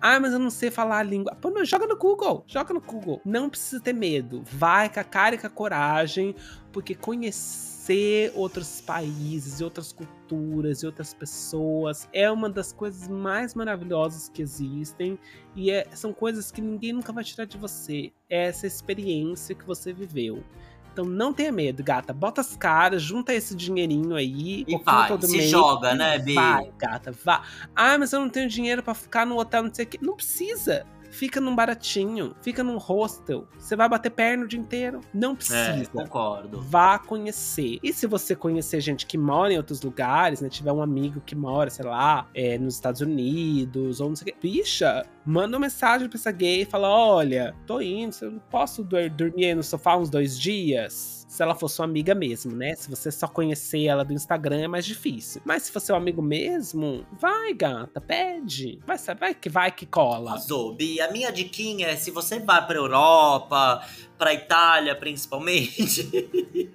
Ah, 0.01 0.19
mas 0.19 0.33
eu 0.33 0.39
não 0.39 0.49
sei 0.49 0.71
falar 0.71 0.99
a 0.99 1.03
língua. 1.03 1.35
Pô, 1.35 1.49
não, 1.49 1.63
joga 1.65 1.87
no 1.87 1.97
Google, 1.97 2.43
joga 2.47 2.73
no 2.73 2.81
Google. 2.81 3.21
Não 3.25 3.49
precisa 3.49 3.81
ter 3.81 3.93
medo. 3.93 4.41
Vai 4.45 4.91
com 4.91 4.99
a 4.99 5.03
cara 5.03 5.35
e 5.35 5.37
com 5.37 5.47
a 5.47 5.49
coragem, 5.49 6.35
porque 6.71 6.95
conhecer 6.95 8.31
outros 8.35 8.81
países, 8.81 9.59
e 9.59 9.63
outras 9.63 9.91
culturas 9.91 10.83
e 10.83 10.85
outras 10.85 11.13
pessoas 11.13 12.07
é 12.13 12.29
uma 12.29 12.49
das 12.49 12.71
coisas 12.71 13.07
mais 13.07 13.55
maravilhosas 13.55 14.29
que 14.29 14.41
existem 14.41 15.17
e 15.55 15.71
é- 15.71 15.87
são 15.95 16.13
coisas 16.13 16.51
que 16.51 16.61
ninguém 16.61 16.93
nunca 16.93 17.11
vai 17.11 17.23
tirar 17.23 17.45
de 17.45 17.57
você. 17.57 18.11
É 18.29 18.45
essa 18.45 18.67
experiência 18.67 19.55
que 19.55 19.65
você 19.65 19.91
viveu. 19.91 20.43
Então 20.91 21.05
não 21.05 21.31
tenha 21.33 21.51
medo, 21.51 21.83
gata. 21.83 22.13
Bota 22.13 22.41
as 22.41 22.55
caras, 22.55 23.01
junta 23.01 23.33
esse 23.33 23.55
dinheirinho 23.55 24.15
aí. 24.15 24.63
E 24.67 24.77
vai, 24.83 25.07
todo 25.07 25.25
se 25.25 25.37
mês, 25.37 25.49
joga, 25.49 25.93
né, 25.95 26.17
Bi? 26.19 26.33
Vai, 26.35 26.71
gata, 26.77 27.11
vá. 27.23 27.43
Ah, 27.75 27.97
mas 27.97 28.11
eu 28.13 28.19
não 28.19 28.29
tenho 28.29 28.49
dinheiro 28.49 28.83
pra 28.83 28.93
ficar 28.93 29.25
no 29.25 29.37
hotel, 29.39 29.63
não 29.63 29.73
sei 29.73 29.85
o 29.85 29.87
quê. 29.87 29.99
Não 30.01 30.15
precisa. 30.15 30.85
Fica 31.11 31.41
num 31.41 31.55
baratinho, 31.55 32.35
fica 32.39 32.63
num 32.63 32.77
hostel. 32.77 33.47
Você 33.57 33.75
vai 33.75 33.89
bater 33.89 34.11
perna 34.11 34.45
o 34.45 34.47
dia 34.47 34.59
inteiro. 34.59 35.01
Não 35.11 35.31
É, 35.31 35.35
precisa. 35.35 35.89
concordo. 35.91 36.61
Vá 36.61 36.99
conhecer. 36.99 37.79
E 37.81 37.91
se 37.91 38.05
você 38.05 38.35
conhecer 38.35 38.79
gente 38.79 39.07
que 39.07 39.17
mora 39.17 39.51
em 39.51 39.57
outros 39.57 39.81
lugares, 39.81 40.39
né? 40.39 40.49
Tiver 40.49 40.71
um 40.71 40.83
amigo 40.83 41.19
que 41.25 41.35
mora, 41.35 41.67
sei 41.71 41.83
lá, 41.85 42.27
é, 42.35 42.59
nos 42.59 42.75
Estados 42.75 43.01
Unidos, 43.01 43.99
ou 43.99 44.09
não 44.09 44.15
sei 44.15 44.31
o 44.31 44.35
quê. 44.35 44.37
Bicha, 44.39 45.03
manda 45.29 45.55
uma 45.55 45.65
mensagem 45.65 46.09
pra 46.09 46.17
essa 46.17 46.31
gay 46.31 46.61
e 46.61 46.65
fala: 46.65 46.89
olha, 46.89 47.55
tô 47.67 47.79
indo, 47.79 48.15
eu 48.21 48.31
não 48.31 48.39
posso 48.39 48.83
dormir 48.83 49.45
aí 49.45 49.55
no 49.55 49.63
sofá 49.63 49.95
uns 49.95 50.09
dois 50.09 50.39
dias. 50.39 51.25
Se 51.29 51.43
ela 51.43 51.53
for 51.53 51.69
sua 51.69 51.85
amiga 51.85 52.15
mesmo, 52.15 52.55
né? 52.55 52.75
Se 52.75 52.89
você 52.89 53.11
só 53.11 53.27
conhecer 53.27 53.85
ela 53.85 54.03
do 54.03 54.11
Instagram 54.11 54.61
é 54.61 54.67
mais 54.67 54.83
difícil. 54.83 55.41
Mas 55.45 55.63
se 55.63 55.91
é 55.91 55.93
um 55.93 55.97
amigo 55.97 56.23
mesmo, 56.23 57.05
vai, 57.11 57.53
gata, 57.53 58.01
pede. 58.01 58.79
Vai, 58.85 58.97
vai 59.15 59.35
que 59.35 59.47
vai 59.47 59.71
que 59.71 59.85
cola. 59.85 60.31
Arrasou, 60.31 60.73
Bi. 60.75 60.99
A 60.99 61.11
minha 61.11 61.31
diquinha 61.31 61.89
é 61.89 61.95
se 61.95 62.09
você 62.09 62.39
vai 62.39 62.65
pra 62.65 62.77
Europa, 62.77 63.85
pra 64.19 64.33
Itália 64.33 64.93
principalmente. 64.95 66.03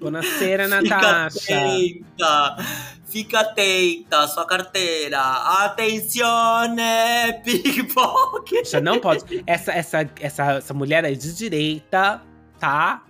Buonasera, 0.00 0.64
Fica 0.66 0.82
Natasha. 0.82 1.56
atenta, 1.56 2.56
fica 3.06 3.40
atenta, 3.40 4.26
sua 4.26 4.46
carteira. 4.46 5.20
Atenzione, 5.64 6.82
pickpocket. 7.44 8.64
Você 8.66 8.80
não 8.80 8.98
pode. 8.98 9.44
Essa, 9.46 9.70
essa, 9.72 10.10
essa, 10.20 10.52
essa 10.54 10.74
mulher 10.74 11.04
é 11.04 11.12
de 11.12 11.34
direita, 11.36 12.22
tá? 12.58 13.04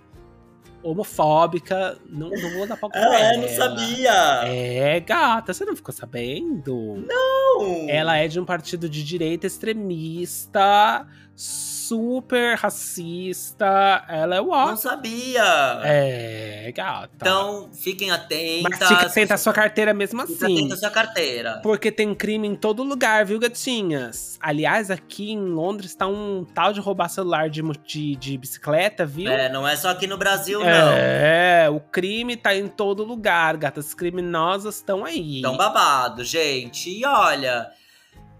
Homofóbica. 0.83 1.97
Não, 2.07 2.29
não 2.29 2.51
vou 2.57 2.67
dar 2.67 2.77
palco 2.77 2.95
pra 2.95 3.19
É, 3.19 3.33
ela. 3.33 3.41
não 3.41 3.49
sabia. 3.49 4.11
É, 4.45 4.99
gata, 4.99 5.51
você 5.51 5.65
não 5.65 5.75
ficou 5.75 5.91
sabendo? 5.93 7.03
Não. 7.07 7.89
Ela 7.89 8.17
é 8.17 8.27
de 8.27 8.39
um 8.39 8.45
partido 8.45 8.87
de 8.87 9.03
direita 9.03 9.47
extremista, 9.47 11.07
super 11.35 12.55
racista. 12.57 14.05
Ela 14.09 14.35
é 14.37 14.41
o 14.41 14.47
Não 14.47 14.77
sabia. 14.77 15.43
É, 15.83 16.71
gata. 16.75 17.09
Então, 17.15 17.69
fiquem 17.73 18.09
atentas. 18.11 18.63
Mas 18.79 18.87
fica 18.87 19.05
atenta 19.05 19.33
à 19.35 19.37
sua 19.37 19.53
carteira 19.53 19.93
mesmo 19.93 20.21
Fica 20.25 20.45
assim. 20.45 20.57
atenta 20.57 20.73
à 20.73 20.77
sua 20.77 20.89
carteira. 20.89 21.59
Porque 21.61 21.91
tem 21.91 22.15
crime 22.15 22.47
em 22.47 22.55
todo 22.55 22.83
lugar, 22.83 23.25
viu, 23.25 23.39
gatinhas? 23.39 24.37
Aliás, 24.41 24.89
aqui 24.89 25.31
em 25.31 25.39
Londres 25.39 25.93
tá 25.95 26.07
um 26.07 26.45
tal 26.45 26.73
de 26.73 26.79
roubar 26.79 27.09
celular 27.09 27.49
de, 27.49 27.61
de, 27.85 28.15
de 28.15 28.37
bicicleta, 28.37 29.05
viu? 29.05 29.31
É, 29.31 29.49
não 29.49 29.67
é 29.67 29.75
só 29.75 29.89
aqui 29.89 30.07
no 30.07 30.17
Brasil, 30.17 30.59
não. 30.59 30.65
É, 30.67 31.69
o 31.69 31.79
crime 31.79 32.35
tá 32.35 32.55
em 32.55 32.67
todo 32.67 33.03
lugar, 33.03 33.57
gatas 33.57 33.93
criminosas 33.93 34.75
estão 34.77 35.05
aí. 35.05 35.41
Tão 35.41 35.55
babado, 35.55 36.23
gente. 36.23 36.89
E 36.89 37.05
olha, 37.05 37.69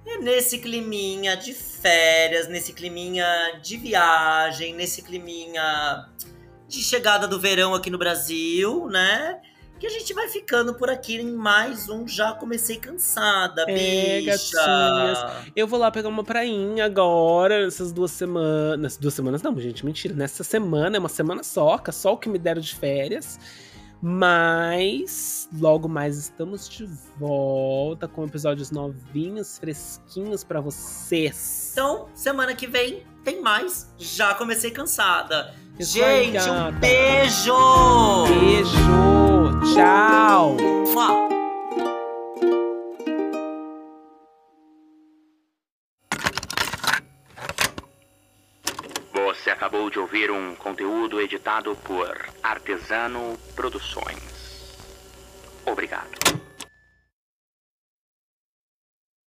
é 0.05 0.17
nesse 0.19 0.59
climinha 0.59 1.35
de 1.35 1.53
férias, 1.53 2.47
nesse 2.47 2.73
climinha 2.73 3.25
de 3.61 3.77
viagem, 3.77 4.73
nesse 4.73 5.01
climinha 5.01 6.07
de 6.67 6.81
chegada 6.81 7.27
do 7.27 7.39
verão 7.39 7.73
aqui 7.73 7.89
no 7.89 7.97
Brasil, 7.97 8.87
né? 8.87 9.39
Que 9.79 9.87
a 9.87 9.89
gente 9.89 10.13
vai 10.13 10.29
ficando 10.29 10.73
por 10.75 10.89
aqui 10.89 11.17
em 11.17 11.33
mais 11.33 11.89
um 11.89 12.07
Já 12.07 12.31
Comecei 12.33 12.77
Cansada, 12.77 13.65
É, 13.67 14.21
bicha. 14.21 14.55
gatinhas. 14.55 15.51
Eu 15.53 15.67
vou 15.67 15.77
lá 15.77 15.91
pegar 15.91 16.07
uma 16.07 16.23
prainha 16.23 16.85
agora, 16.85 17.65
nessas 17.65 17.91
duas 17.91 18.11
semanas. 18.11 18.95
Duas 18.95 19.13
semanas 19.13 19.41
não, 19.41 19.59
gente, 19.59 19.85
mentira. 19.85 20.13
Nessa 20.13 20.43
semana, 20.45 20.95
é 20.95 20.99
uma 20.99 21.09
semana 21.09 21.43
só, 21.43 21.81
é 21.85 21.91
só 21.91 22.13
o 22.13 22.17
que 22.17 22.29
me 22.29 22.39
deram 22.39 22.61
de 22.61 22.73
férias. 22.73 23.37
Mas 24.01 25.49
logo 25.59 25.87
mais 25.87 26.17
estamos 26.17 26.69
de 26.69 26.87
volta 27.17 28.07
com 28.07 28.25
episódios 28.25 28.71
novinhos, 28.71 29.57
fresquinhos 29.57 30.43
pra 30.43 30.61
vocês. 30.61 31.69
Então, 31.71 32.07
semana 32.13 32.53
que 32.53 32.67
vem 32.67 33.03
tem 33.23 33.41
mais 33.41 33.91
Já 33.97 34.33
Comecei 34.35 34.71
Cansada. 34.71 35.53
Isso 35.79 36.01
aí, 36.03 36.25
gente, 36.31 36.49
um 36.49 36.53
gata. 36.53 36.71
beijo! 36.79 37.53
Beijo! 38.29 39.73
Tchau! 39.73 40.55
Mua. 40.93 41.34
Acabou 49.55 49.89
de 49.89 49.97
ouvir 49.97 50.29
um 50.29 50.53
conteúdo 50.53 51.21
editado 51.21 51.75
por 51.77 52.13
Artesano 52.43 53.39
Produções. 53.55 54.75
Obrigado. 55.65 56.44